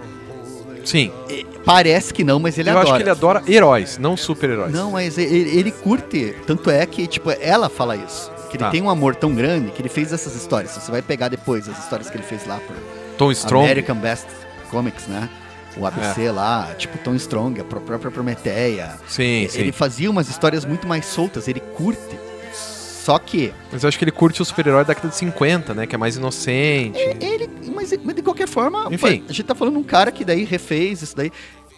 Sim. 0.84 1.10
E 1.28 1.44
Parece 1.64 2.12
que 2.14 2.24
não, 2.24 2.38
mas 2.38 2.56
ele 2.58 2.68
eu 2.70 2.72
adora. 2.72 2.88
acho 2.88 2.96
que 2.96 3.02
ele 3.02 3.10
adora 3.10 3.42
heróis, 3.46 3.98
não 3.98 4.16
super-heróis. 4.16 4.72
Não, 4.72 4.92
mas 4.92 5.18
ele, 5.18 5.50
ele 5.58 5.70
curte. 5.70 6.34
Tanto 6.46 6.70
é 6.70 6.86
que, 6.86 7.06
tipo, 7.06 7.30
ela 7.30 7.68
fala 7.68 7.96
isso. 7.96 8.30
Que 8.50 8.56
ele 8.56 8.64
Tá. 8.64 8.70
tem 8.70 8.80
um 8.82 8.88
amor 8.88 9.14
tão 9.14 9.34
grande 9.34 9.70
que 9.72 9.82
ele 9.82 9.88
fez 9.90 10.12
essas 10.12 10.34
histórias. 10.34 10.70
Você 10.72 10.90
vai 10.90 11.02
pegar 11.02 11.28
depois 11.28 11.68
as 11.68 11.78
histórias 11.78 12.08
que 12.08 12.16
ele 12.16 12.24
fez 12.24 12.46
lá 12.46 12.58
pro 12.58 12.74
Tom 13.20 13.30
Strong. 13.32 13.64
American 13.66 13.96
Best 13.96 14.26
Comics, 14.70 15.06
né? 15.06 15.28
O 15.76 15.86
ABC 15.86 16.30
lá, 16.30 16.74
tipo 16.78 16.96
Tom 16.98 17.14
Strong, 17.14 17.60
a 17.60 17.64
pró- 17.64 17.80
própria 17.80 18.10
Prometeia. 18.10 18.96
Sim, 19.06 19.46
sim. 19.48 19.60
Ele 19.60 19.72
fazia 19.72 20.10
umas 20.10 20.28
histórias 20.28 20.64
muito 20.64 20.88
mais 20.88 21.04
soltas, 21.06 21.46
ele 21.46 21.60
curte. 21.60 22.18
Só 22.54 23.18
que 23.18 23.52
Mas 23.72 23.82
eu 23.82 23.88
acho 23.88 23.98
que 23.98 24.04
ele 24.04 24.10
curte 24.10 24.40
o 24.42 24.44
super-herói 24.44 24.84
da 24.84 24.88
década 24.88 25.08
de 25.08 25.16
50, 25.16 25.74
né? 25.74 25.86
Que 25.86 25.94
é 25.94 25.98
mais 25.98 26.16
inocente. 26.16 26.98
ele, 26.98 27.48
mas, 27.74 27.92
mas 28.02 28.14
de 28.14 28.22
qualquer 28.22 28.48
forma, 28.48 28.88
Enfim. 28.90 29.24
a 29.28 29.32
gente 29.32 29.42
tá 29.44 29.54
falando 29.54 29.74
de 29.74 29.80
um 29.80 29.84
cara 29.84 30.10
que 30.10 30.24
daí 30.24 30.44
refez 30.44 31.02
isso 31.02 31.16
daí. 31.16 31.30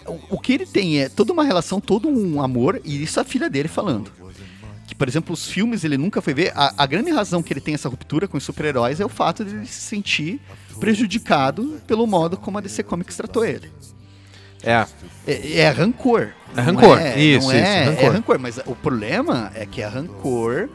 O, 0.06 0.18
o 0.30 0.38
que 0.40 0.52
ele 0.52 0.66
tem 0.66 1.00
é 1.00 1.08
toda 1.08 1.32
uma 1.32 1.44
relação, 1.44 1.80
todo 1.80 2.08
um 2.08 2.42
amor, 2.42 2.80
e 2.84 3.02
isso 3.02 3.18
é 3.20 3.22
a 3.22 3.24
filha 3.24 3.48
dele 3.48 3.68
falando. 3.68 4.10
Por 5.02 5.08
exemplo, 5.08 5.34
os 5.34 5.48
filmes 5.48 5.82
ele 5.82 5.98
nunca 5.98 6.22
foi 6.22 6.32
ver. 6.32 6.52
A, 6.54 6.74
a 6.78 6.86
grande 6.86 7.10
razão 7.10 7.42
que 7.42 7.52
ele 7.52 7.60
tem 7.60 7.74
essa 7.74 7.88
ruptura 7.88 8.28
com 8.28 8.36
os 8.36 8.44
super-heróis 8.44 9.00
é 9.00 9.04
o 9.04 9.08
fato 9.08 9.44
de 9.44 9.52
ele 9.52 9.66
se 9.66 9.80
sentir 9.80 10.40
prejudicado 10.78 11.80
pelo 11.88 12.06
modo 12.06 12.36
como 12.36 12.56
a 12.58 12.60
DC 12.60 12.84
Comics 12.84 13.16
tratou 13.16 13.44
ele. 13.44 13.68
É. 14.62 14.86
É, 15.26 15.58
é 15.58 15.70
rancor. 15.70 16.28
É 16.56 16.60
rancor, 16.60 17.00
é- 17.00 17.18
isso, 17.18 17.48
não 17.48 17.52
é, 17.52 17.80
isso, 17.80 17.90
rancor. 17.90 18.04
É 18.04 18.08
rancor, 18.10 18.38
mas 18.38 18.60
o 18.64 18.76
problema 18.76 19.50
é 19.56 19.66
que 19.66 19.82
é 19.82 19.88
rancor. 19.88 20.68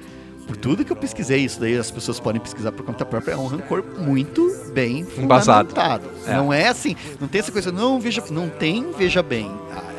Por 0.46 0.58
tudo 0.58 0.84
que 0.84 0.92
eu 0.92 0.98
pesquisei, 0.98 1.46
isso 1.46 1.62
daí 1.62 1.78
as 1.78 1.90
pessoas 1.90 2.20
podem 2.20 2.42
pesquisar 2.42 2.74
por 2.74 2.86
conta 2.86 3.06
própria, 3.06 3.32
é 3.32 3.38
um 3.38 3.48
rancor 3.48 3.82
muito 3.98 4.54
bem 4.74 5.08
Embasado. 5.18 5.70
fundamentado. 5.70 6.10
É. 6.28 6.36
Não 6.36 6.52
é 6.52 6.68
assim, 6.68 6.98
não 7.18 7.30
tem 7.30 7.40
essa 7.40 7.52
coisa, 7.54 7.72
não, 7.72 7.98
veja, 7.98 8.22
não 8.30 8.50
tem, 8.50 8.92
veja 8.92 9.24
bem. 9.24 9.50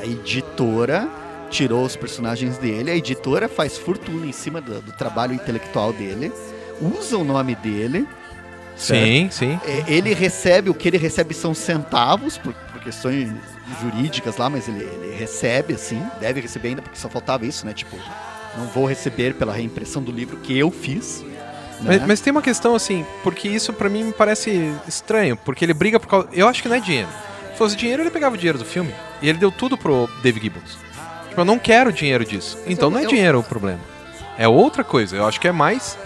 A 0.03 0.05
editora 0.05 1.09
tirou 1.49 1.85
os 1.85 1.97
personagens 1.97 2.59
dele, 2.59 2.91
a 2.91 2.97
editora 2.97 3.49
faz 3.49 3.77
fortuna 3.77 4.27
em 4.27 4.33
cima 4.33 4.61
do, 4.61 4.81
do 4.81 4.93
trabalho 4.93 5.35
intelectual 5.35 5.93
dele, 5.93 6.33
usa 6.81 7.17
o 7.17 7.25
nome 7.25 7.55
dele, 7.57 8.07
Sim, 8.77 9.29
sim. 9.31 9.59
é, 9.67 9.93
ele 9.93 10.15
recebe, 10.15 10.71
o 10.71 10.75
que 10.75 10.87
ele 10.87 10.99
recebe 10.99 11.35
são 11.35 11.53
centavos, 11.53 12.39
por, 12.39 12.53
por 12.53 12.81
questões 12.81 13.29
jurídicas 13.81 14.37
lá, 14.37 14.49
mas 14.49 14.69
ele, 14.69 14.85
ele 14.85 15.17
recebe, 15.17 15.75
assim, 15.75 16.01
deve 16.21 16.41
receber 16.41 16.69
ainda, 16.69 16.83
porque 16.83 16.97
só 16.99 17.09
faltava 17.09 17.45
isso, 17.45 17.67
né? 17.67 17.73
Tipo, 17.73 17.97
não 18.57 18.67
vou 18.67 18.87
receber 18.87 19.35
pela 19.35 19.53
reimpressão 19.53 20.03
do 20.03 20.13
livro 20.13 20.37
que 20.39 20.57
eu 20.57 20.71
fiz. 20.71 21.25
Né? 21.81 21.99
Mas, 21.99 22.07
mas 22.07 22.21
tem 22.21 22.31
uma 22.31 22.43
questão 22.43 22.75
assim, 22.75 23.05
porque 23.23 23.49
isso 23.49 23.73
pra 23.73 23.89
mim 23.89 24.05
me 24.05 24.13
parece 24.13 24.73
estranho, 24.87 25.37
porque 25.37 25.65
ele 25.65 25.75
briga 25.75 25.99
por 25.99 26.09
causa. 26.09 26.29
Eu 26.33 26.49
acho 26.49 26.63
que 26.63 26.69
não 26.69 26.77
é 26.77 26.81
dinheiro. 26.81 27.09
Se 27.53 27.59
fosse 27.59 27.77
dinheiro, 27.77 28.03
ele 28.03 28.11
pegava 28.11 28.35
o 28.35 28.39
dinheiro 28.39 28.59
do 28.59 28.65
filme. 28.65 28.95
E 29.21 29.29
ele 29.29 29.39
deu 29.39 29.51
tudo 29.51 29.77
pro 29.77 30.09
Dave 30.23 30.41
Gibbons. 30.41 30.79
Tipo, 31.39 31.43
eu 31.43 31.45
não 31.45 31.59
quero 31.59 31.93
dinheiro 31.93 32.25
disso. 32.25 32.59
Então 32.67 32.91
não 32.91 32.99
é 32.99 33.07
dinheiro 33.07 33.39
o 33.39 33.45
problema. 33.45 33.81
É 34.37 34.49
outra 34.49 34.83
coisa. 34.83 35.15
Eu 35.17 35.27
acho 35.27 35.41
que 35.41 35.47
é 35.47 35.53
mais 35.53 35.97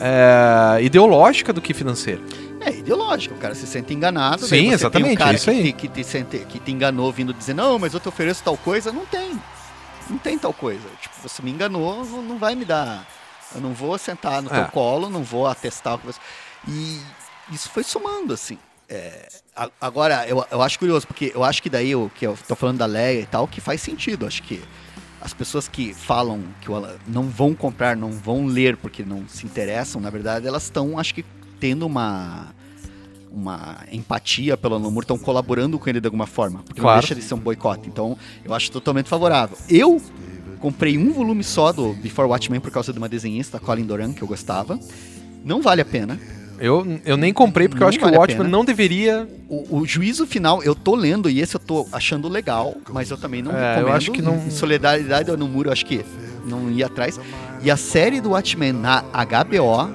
é, 0.00 0.80
ideológica 0.82 1.52
do 1.52 1.60
que 1.60 1.74
financeira. 1.74 2.20
É 2.60 2.70
ideológico, 2.70 3.34
o 3.34 3.38
cara 3.38 3.56
se 3.56 3.66
sente 3.66 3.92
enganado. 3.92 4.42
Sim, 4.42 4.46
você 4.46 4.56
Tem 4.56 4.70
exatamente, 4.72 5.14
um 5.14 5.16
cara 5.16 5.32
é 5.32 5.34
isso 5.34 5.44
que, 5.46 5.50
aí. 5.50 5.62
te, 5.64 5.72
que, 5.72 5.88
te 5.88 6.04
sente, 6.04 6.38
que 6.48 6.60
te 6.60 6.70
enganou 6.70 7.10
vindo 7.10 7.34
dizer, 7.34 7.54
não, 7.54 7.76
mas 7.76 7.92
eu 7.92 7.98
te 7.98 8.08
ofereço 8.08 8.44
tal 8.44 8.56
coisa. 8.56 8.92
Não 8.92 9.04
tem. 9.04 9.32
Não 10.08 10.18
tem 10.18 10.38
tal 10.38 10.52
coisa. 10.52 10.86
Tipo, 11.00 11.14
você 11.28 11.42
me 11.42 11.50
enganou, 11.50 12.04
não, 12.04 12.38
vai 12.38 12.54
me 12.54 12.64
dar. 12.64 13.04
Eu 13.52 13.60
não 13.60 13.72
vou 13.72 13.98
sentar 13.98 14.40
no 14.40 14.48
É. 14.48 14.54
teu 14.54 14.66
colo, 14.66 15.10
não 15.10 15.24
vou 15.24 15.48
atestar 15.48 15.96
o 15.96 15.98
que 15.98 16.06
você. 16.06 16.20
E 16.68 17.00
isso 17.50 17.68
foi 17.68 17.82
somando, 17.82 18.32
assim. 18.32 18.58
É, 18.88 19.28
agora, 19.80 20.26
eu, 20.26 20.44
eu 20.50 20.62
acho 20.62 20.78
curioso, 20.78 21.06
porque 21.06 21.32
eu 21.34 21.44
acho 21.44 21.62
que 21.62 21.68
daí 21.70 21.94
o 21.94 22.10
que 22.14 22.26
eu 22.26 22.36
tô 22.48 22.54
falando 22.54 22.78
da 22.78 22.86
Leia 22.86 23.20
e 23.20 23.26
tal, 23.26 23.46
que 23.46 23.60
faz 23.60 23.80
sentido. 23.80 24.26
Acho 24.26 24.42
que 24.42 24.62
as 25.20 25.32
pessoas 25.32 25.68
que 25.68 25.94
falam 25.94 26.42
que 26.60 26.68
não 27.06 27.24
vão 27.24 27.54
comprar, 27.54 27.96
não 27.96 28.10
vão 28.10 28.46
ler 28.46 28.76
porque 28.76 29.04
não 29.04 29.28
se 29.28 29.46
interessam, 29.46 30.00
na 30.00 30.10
verdade, 30.10 30.46
elas 30.46 30.64
estão, 30.64 30.98
acho 30.98 31.14
que, 31.14 31.24
tendo 31.60 31.86
uma 31.86 32.52
uma 33.34 33.78
empatia 33.90 34.58
pelo 34.58 34.74
Alan 34.74 34.90
Moore, 34.90 35.04
estão 35.04 35.16
colaborando 35.16 35.78
com 35.78 35.88
ele 35.88 36.02
de 36.02 36.06
alguma 36.06 36.26
forma, 36.26 36.62
porque 36.66 36.82
Claro. 36.82 36.96
não 36.96 37.00
deixa 37.00 37.14
de 37.14 37.22
ser 37.22 37.32
um 37.32 37.38
boicote. 37.38 37.88
Então, 37.88 38.14
eu 38.44 38.52
acho 38.52 38.70
totalmente 38.70 39.08
favorável. 39.08 39.56
Eu 39.70 40.02
comprei 40.60 40.98
um 40.98 41.14
volume 41.14 41.42
só 41.42 41.72
do 41.72 41.94
Before 41.94 42.28
Watchmen 42.28 42.60
por 42.60 42.70
causa 42.70 42.92
de 42.92 42.98
uma 42.98 43.08
desenhista, 43.08 43.58
Colin 43.58 43.84
Doran, 43.86 44.12
que 44.12 44.20
eu 44.20 44.28
gostava. 44.28 44.78
Não 45.42 45.62
vale 45.62 45.80
a 45.80 45.84
pena. 45.84 46.20
Eu, 46.58 47.00
eu 47.04 47.16
nem 47.16 47.32
comprei 47.32 47.66
porque 47.68 47.82
eu 47.82 47.86
Não 47.86 47.88
acho 47.88 47.98
que 47.98 48.04
vale 48.04 48.16
o 48.16 48.18
a 48.18 48.22
Watchmen 48.22 48.48
não 48.48 48.64
deveria. 48.64 49.28
O, 49.48 49.78
o 49.78 49.86
juízo 49.86 50.26
final, 50.26 50.62
eu 50.62 50.74
tô 50.74 50.94
lendo 50.94 51.28
e 51.28 51.40
esse 51.40 51.54
eu 51.56 51.60
tô 51.60 51.86
achando 51.92 52.28
legal, 52.28 52.76
mas 52.90 53.10
eu 53.10 53.16
também 53.16 53.42
não 53.42 53.52
É, 53.56 53.80
eu 53.80 53.92
acho 53.92 54.12
que 54.12 54.22
não- 54.22 54.36
Em 54.36 54.50
solidariedade 54.50 55.30
no 55.36 55.48
muro, 55.48 55.68
eu 55.68 55.72
acho 55.72 55.84
que 55.84 56.04
não 56.46 56.70
ia 56.70 56.86
atrás. 56.86 57.18
E 57.62 57.70
a 57.70 57.76
série 57.76 58.20
do 58.20 58.30
Watchmen 58.30 58.72
na 58.72 59.02
HBO, 59.12 59.90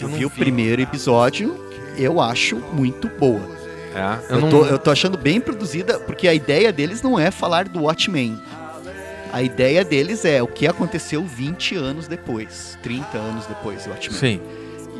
eu, 0.00 0.08
não 0.08 0.16
vi 0.18 0.24
o 0.26 0.28
vi. 0.28 0.36
primeiro 0.38 0.82
episódio, 0.82 1.58
eu 1.96 2.20
acho 2.20 2.56
muito 2.72 3.08
boa. 3.18 3.40
É, 3.94 4.32
eu, 4.32 4.36
Eu, 4.36 4.40
não. 4.42 4.50
tô, 4.50 4.64
eu 4.66 4.78
tô 4.78 4.90
achando 4.90 5.16
bem 5.18 5.40
produzida, 5.40 5.98
porque 6.00 6.28
a 6.28 6.34
ideia 6.34 6.72
deles 6.72 7.02
não 7.02 7.18
é 7.18 7.30
falar 7.30 7.68
do 7.68 7.82
Watchmen. 7.82 8.38
A 9.32 9.42
ideia 9.42 9.84
deles 9.84 10.24
é 10.24 10.42
o 10.42 10.46
que 10.46 10.66
aconteceu 10.66 11.24
20 11.24 11.74
anos 11.76 12.06
depois, 12.08 12.76
30 12.82 13.16
anos 13.16 13.46
depois 13.46 13.84
do 13.84 13.90
Watchmen. 13.90 14.18
Sim. 14.18 14.40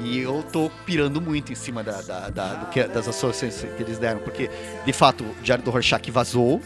E 0.05 0.19
eu 0.19 0.43
tô 0.53 0.71
pirando 0.87 1.21
muito 1.21 1.53
em 1.53 1.55
cima 1.55 1.83
da, 1.83 2.01
da- 2.01 2.29
da- 2.31 2.69
que- 2.73 2.85
das 2.85 3.07
associações 3.09 3.71
que 3.77 3.83
eles 3.83 3.99
deram, 3.99 4.21
porque, 4.21 4.51
de 4.85 4.93
fato, 4.93 5.25
o 5.25 5.35
Diário 5.43 5.63
do 5.65 5.71
Rorschach 5.71 6.11
vazou, 6.11 6.61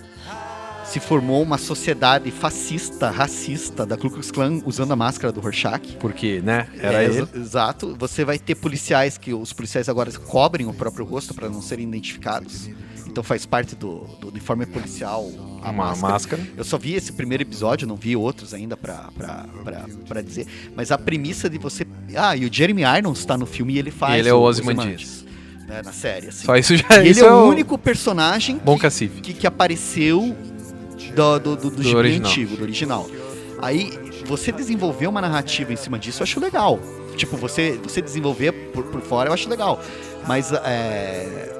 se 0.85 1.01
formou 1.01 1.43
uma 1.43 1.57
sociedade 1.59 2.31
fascista, 2.31 3.11
racista 3.11 3.85
da 3.87 3.97
Ku 3.97 4.11
Klux 4.11 4.31
Klan 4.31 4.61
usando 4.67 4.93
a 4.93 4.97
máscara 4.97 5.33
do 5.33 5.41
Rorschach. 5.41 5.97
Porque, 5.99 6.41
né? 6.43 6.69
Era 6.79 7.03
É, 7.03 7.05
ele. 7.07 7.15
exa- 7.19 7.29
Exato. 7.35 7.97
Você 7.99 8.25
vai 8.25 8.39
ter 8.39 8.55
policiais 8.55 9.17
que 9.19 9.33
os 9.33 9.53
policiais 9.53 9.89
agora 9.89 10.13
cobrem 10.13 10.67
o 10.67 10.75
próprio 10.75 11.05
rosto 11.05 11.35
para 11.35 11.49
não 11.49 11.63
serem 11.63 11.87
identificados. 11.89 12.69
Então 13.15 13.23
faz 13.23 13.47
parte 13.47 13.77
do, 13.77 13.99
do 14.21 14.27
uniforme 14.27 14.67
policial 14.67 15.31
a 15.63 15.71
Uma 15.71 15.85
máscara. 15.85 16.13
máscara. 16.13 16.43
Eu 16.57 16.65
só 16.65 16.77
vi 16.77 16.95
esse 16.95 17.13
primeiro 17.13 17.45
episódio, 17.45 17.87
não 17.87 17.95
vi 17.95 18.17
outros 18.17 18.53
ainda 18.53 18.77
pra, 18.77 19.09
pra, 19.17 19.47
pra, 19.63 19.87
pra 20.09 20.21
dizer. 20.21 20.49
Mas 20.75 20.91
a 20.91 20.99
premissa 20.99 21.49
de 21.49 21.57
você. 21.57 21.87
Ah, 22.17 22.37
e 22.37 22.45
o 22.45 22.53
Jeremy 22.53 22.83
Irons 22.83 23.25
tá 23.25 23.39
no 23.39 23.47
filme 23.47 23.75
e 23.75 23.79
ele 23.79 23.93
faz. 23.93 24.17
E 24.17 24.19
ele 24.19 24.29
é 24.31 24.35
o 24.35 24.41
Ozymandias. 24.41 25.25
Né, 25.69 25.81
na 25.85 25.93
série, 25.93 26.27
assim. 26.27 26.45
Só 26.45 26.57
isso 26.57 26.77
já 26.77 26.87
E 26.91 26.99
ele 27.03 27.11
isso 27.11 27.25
é 27.25 27.29
é 27.29 27.33
o 27.33 27.45
único 27.45 27.79
personagem 27.79 28.61
Bom 28.65 28.77
que, 28.77 29.09
que, 29.09 29.33
que 29.33 29.47
apareceu 29.47 30.37
do, 31.15 31.39
do, 31.39 31.57
do, 31.57 31.71
do, 31.71 31.83
gibi 31.85 31.95
original. 31.95 32.31
antigo, 32.33 32.57
do 32.57 32.63
original. 32.65 33.09
Aí, 33.63 33.93
você 34.27 34.51
desenvolver 34.51 35.07
uma 35.07 35.21
narrativa 35.21 35.73
em 35.73 35.77
cima 35.77 36.01
disso, 36.01 36.21
eu 36.21 36.25
acho 36.25 36.41
legal. 36.41 36.81
Tipo, 37.17 37.37
você, 37.37 37.79
você 37.81 38.03
desenvolver 38.03 38.51
por, 38.73 38.83
por 38.87 39.01
fora, 39.03 39.29
eu 39.29 39.33
acho 39.33 39.49
legal. 39.49 39.81
Mas, 40.27 40.53
é... 40.53 41.54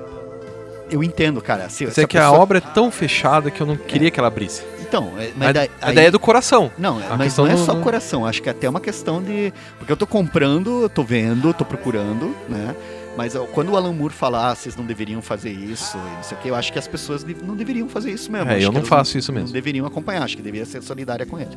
Eu 0.91 1.03
entendo, 1.03 1.41
cara. 1.41 1.69
Se, 1.69 1.85
Mas 1.87 1.97
é 1.99 2.07
que 2.07 2.17
a 2.19 2.23
pessoa- 2.23 2.39
obra 2.41 2.59
é 2.59 2.61
tão 2.61 2.91
fechada 2.91 3.51
que 3.51 3.61
eu 3.61 3.67
não 3.67 3.77
queria 3.77 4.11
que 4.11 4.19
ela 4.21 4.29
abrisse. 4.29 4.63
Então, 4.81 5.13
é, 5.19 5.31
mas 5.37 5.49
A, 5.49 5.53
daí- 5.53 5.71
a 5.81 5.87
aí- 5.87 5.93
ideia 5.93 6.09
é 6.09 6.11
do 6.11 6.21
coração. 6.21 6.71
Não, 6.79 6.99
a 6.99 7.17
mas 7.17 7.23
questão 7.29 7.47
não 7.47 7.53
é 7.53 7.57
só 7.57 7.75
do- 7.75 7.81
coração. 7.81 8.25
Acho 8.27 8.43
que 8.43 8.49
é 8.49 8.53
até 8.53 8.69
uma 8.69 8.81
questão 8.81 9.23
de. 9.23 9.53
Porque 9.79 9.91
eu 9.91 9.97
tô 9.97 10.07
comprando, 10.07 10.89
tô 10.91 11.03
vendo, 11.03 11.53
tô 11.55 11.65
procurando, 11.65 12.35
né? 12.49 12.75
Mas 13.17 13.35
quando 13.53 13.71
o 13.71 13.77
Alan 13.77 13.93
Moore 13.93 14.13
falar, 14.13 14.51
ah, 14.51 14.55
vocês 14.55 14.77
não 14.77 14.85
deveriam 14.85 15.23
fazer 15.23 15.51
isso, 15.51 15.97
não 15.97 16.23
sei 16.23 16.37
o 16.37 16.41
quê, 16.41 16.51
eu 16.51 16.55
acho 16.57 16.73
que 16.73 16.79
as 16.81 16.87
pessoas 16.89 17.25
não 17.45 17.55
deveriam 17.57 17.89
fazer 17.89 18.11
isso 18.11 18.31
mesmo. 18.31 18.51
É, 18.51 18.57
Acho 18.57 18.67
eu 18.67 18.73
que 18.73 18.79
não 18.79 18.85
faço 18.85 19.17
isso 19.17 19.33
mesmo. 19.33 19.47
Não 19.47 19.53
deveriam 19.53 19.87
acompanhar, 19.87 20.23
acho 20.25 20.37
que 20.37 20.43
deveria 20.43 20.67
ser 20.67 20.83
solidária 20.83 21.25
com 21.25 21.39
ele. 21.39 21.57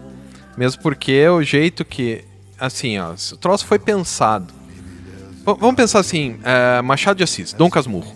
Mesmo 0.55 0.81
porque 0.81 1.11
é 1.11 1.29
o 1.31 1.41
jeito 1.43 1.83
que. 1.83 2.23
Assim, 2.59 2.97
ó, 2.97 3.11
o 3.13 3.37
troço 3.37 3.65
foi 3.65 3.77
pensado. 3.79 4.53
V- 5.45 5.57
vamos 5.59 5.75
pensar 5.75 5.99
assim: 5.99 6.39
é, 6.43 6.81
Machado 6.81 7.17
de 7.17 7.23
Assis, 7.23 7.53
Dom 7.53 7.69
Casmurro. 7.69 8.15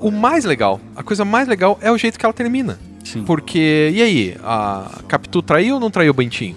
O 0.00 0.10
mais 0.10 0.44
legal, 0.44 0.80
a 0.96 1.02
coisa 1.02 1.24
mais 1.24 1.46
legal 1.46 1.78
é 1.82 1.92
o 1.92 1.98
jeito 1.98 2.18
que 2.18 2.24
ela 2.24 2.32
termina. 2.32 2.78
Sim. 3.04 3.22
Porque, 3.24 3.90
e 3.92 4.02
aí? 4.02 4.36
A 4.42 5.00
Capitu 5.06 5.42
traiu 5.42 5.74
ou 5.74 5.80
não 5.80 5.90
traiu 5.90 6.10
o 6.10 6.14
Bentinho? 6.14 6.56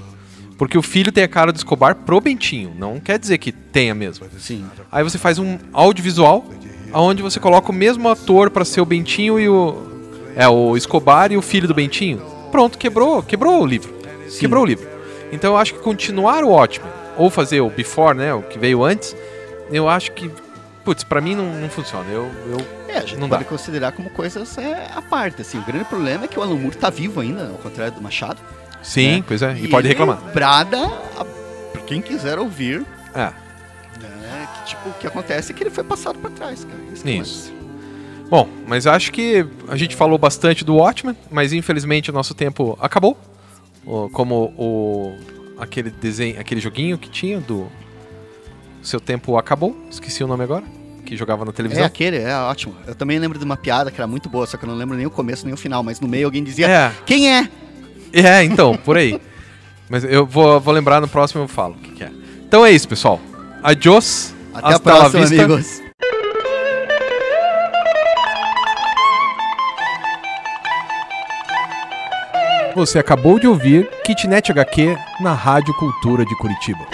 Porque 0.57 0.77
o 0.77 0.81
filho 0.81 1.11
tem 1.11 1.23
a 1.23 1.27
cara 1.27 1.51
do 1.51 1.57
Escobar 1.57 1.95
pro 1.95 2.21
Bentinho, 2.21 2.73
não 2.77 2.99
quer 2.99 3.19
dizer 3.19 3.37
que 3.37 3.51
tenha 3.51 3.93
mesmo. 3.93 4.25
Sim. 4.39 4.65
Aí 4.91 5.03
você 5.03 5.17
faz 5.17 5.39
um 5.39 5.57
audiovisual, 5.73 6.45
onde 6.93 7.21
você 7.21 7.39
coloca 7.39 7.71
o 7.71 7.75
mesmo 7.75 8.07
ator 8.07 8.49
pra 8.49 8.63
ser 8.63 8.79
o 8.81 8.85
Bentinho 8.85 9.39
e 9.39 9.49
o. 9.49 9.91
É, 10.35 10.47
o 10.47 10.75
Escobar 10.77 11.31
e 11.31 11.37
o 11.37 11.41
filho 11.41 11.67
do 11.67 11.73
Bentinho. 11.73 12.21
Pronto, 12.51 12.77
quebrou, 12.77 13.21
quebrou 13.21 13.61
o 13.61 13.65
livro. 13.65 13.93
Quebrou 14.39 14.63
o 14.63 14.65
livro. 14.65 14.87
Então 15.31 15.51
eu 15.51 15.57
acho 15.57 15.73
que 15.73 15.79
continuar 15.79 16.43
o 16.43 16.49
Watchmen, 16.49 16.91
ou 17.17 17.29
fazer 17.29 17.61
o 17.61 17.69
Before, 17.69 18.15
né? 18.15 18.33
O 18.33 18.43
que 18.43 18.57
veio 18.57 18.83
antes, 18.83 19.15
eu 19.71 19.89
acho 19.89 20.11
que. 20.11 20.29
Putz, 20.85 21.03
pra 21.03 21.21
mim 21.21 21.35
não, 21.35 21.59
não 21.59 21.69
funciona. 21.69 22.05
Eu, 22.09 22.29
eu, 22.47 22.57
É, 22.93 22.97
a 22.97 23.01
gente 23.01 23.17
Não 23.17 23.27
pode 23.29 23.43
dá. 23.43 23.49
considerar 23.49 23.91
como 23.91 24.09
coisas 24.09 24.57
é, 24.57 24.89
à 24.95 25.01
parte. 25.01 25.41
Assim. 25.41 25.57
O 25.57 25.61
grande 25.63 25.85
problema 25.85 26.25
é 26.25 26.27
que 26.27 26.37
o 26.37 26.41
Alan 26.43 26.55
Moore 26.55 26.75
tá 26.77 26.89
vivo 26.89 27.19
ainda, 27.21 27.47
ao 27.47 27.57
contrário 27.57 27.93
do 27.93 28.01
Machado. 28.01 28.39
sim, 28.83 29.17
né? 29.17 29.23
pois 29.27 29.41
é. 29.41 29.57
E, 29.57 29.67
pode 29.67 29.87
ele 29.87 29.93
reclamar. 29.95 30.17
Brada 30.33 30.77
a- 31.17 31.25
pra 31.71 31.81
quem 31.81 32.01
quiser 32.01 32.37
ouvir, 32.37 32.85
É. 33.15 33.31
né? 34.01 34.47
Que, 34.59 34.69
tipo, 34.69 34.89
o 34.89 34.93
que 34.93 35.07
acontece 35.07 35.51
é 35.51 35.55
que 35.55 35.63
ele 35.63 35.69
foi 35.69 35.83
passado 35.83 36.19
pra 36.19 36.29
trás, 36.29 36.63
cara. 36.63 36.79
Isso. 36.93 37.03
que 37.03 37.09
Isso. 37.11 37.53
Bom, 38.29 38.47
mas 38.67 38.87
acho 38.87 39.11
que 39.11 39.45
a 39.67 39.75
gente 39.75 39.95
falou 39.95 40.17
bastante 40.17 40.63
do 40.65 40.75
Watchmen, 40.75 41.15
mas 41.31 41.53
infelizmente 41.53 42.09
o 42.09 42.13
nosso 42.13 42.33
tempo 42.33 42.77
acabou. 42.81 43.17
Como 44.11 44.53
o 44.57 45.17
aquele 45.59 45.89
desenho, 45.91 46.39
aquele 46.39 46.59
joguinho 46.61 46.97
que 46.97 47.09
tinha 47.09 47.39
do 47.39 47.67
seu 48.81 48.99
tempo 48.99 49.37
acabou, 49.37 49.77
esqueci 49.89 50.23
o 50.23 50.27
nome 50.27 50.43
agora, 50.43 50.63
que 51.05 51.15
jogava 51.17 51.43
na 51.45 51.49
É 51.51 51.53
televisão. 51.53 51.83
aquele, 51.85 52.17
é 52.17 52.35
ótimo. 52.37 52.75
Eu 52.87 52.95
também 52.95 53.19
lembro 53.19 53.37
de 53.37 53.45
uma 53.45 53.57
piada 53.57 53.91
que 53.91 53.99
era 53.99 54.07
muito 54.07 54.29
boa, 54.29 54.45
só 54.47 54.57
que 54.57 54.65
eu 54.65 54.69
não 54.69 54.75
lembro 54.75 54.95
nem 54.97 55.05
o 55.05 55.11
começo 55.11 55.45
nem 55.45 55.53
o 55.53 55.57
final, 55.57 55.83
mas 55.83 55.99
no 55.99 56.07
meio 56.07 56.25
alguém 56.25 56.43
dizia: 56.43 56.67
É, 56.67 56.91
Quem 57.05 57.31
é? 57.31 57.47
é, 58.13 58.43
então, 58.43 58.75
por 58.77 58.97
aí. 58.97 59.19
Mas 59.89 60.03
eu 60.05 60.25
vou, 60.25 60.59
vou 60.59 60.73
lembrar 60.73 60.99
no 61.01 61.07
próximo 61.07 61.43
eu 61.43 61.47
falo 61.47 61.73
o 61.75 61.77
que, 61.77 61.91
que 61.91 62.03
é. 62.03 62.09
Então 62.47 62.65
é 62.65 62.71
isso, 62.71 62.87
pessoal. 62.87 63.19
Adios. 63.61 64.33
Até 64.53 64.67
a 64.67 64.69
hasta 64.75 64.89
la 64.91 64.99
próxima, 64.99 65.25
vista. 65.25 65.43
amigos. 65.43 65.81
Você 72.75 72.97
acabou 72.97 73.39
de 73.39 73.47
ouvir 73.47 73.87
Kitnet 74.03 74.51
HQ 74.51 74.97
na 75.19 75.33
Rádio 75.33 75.73
Cultura 75.75 76.25
de 76.25 76.35
Curitiba. 76.37 76.85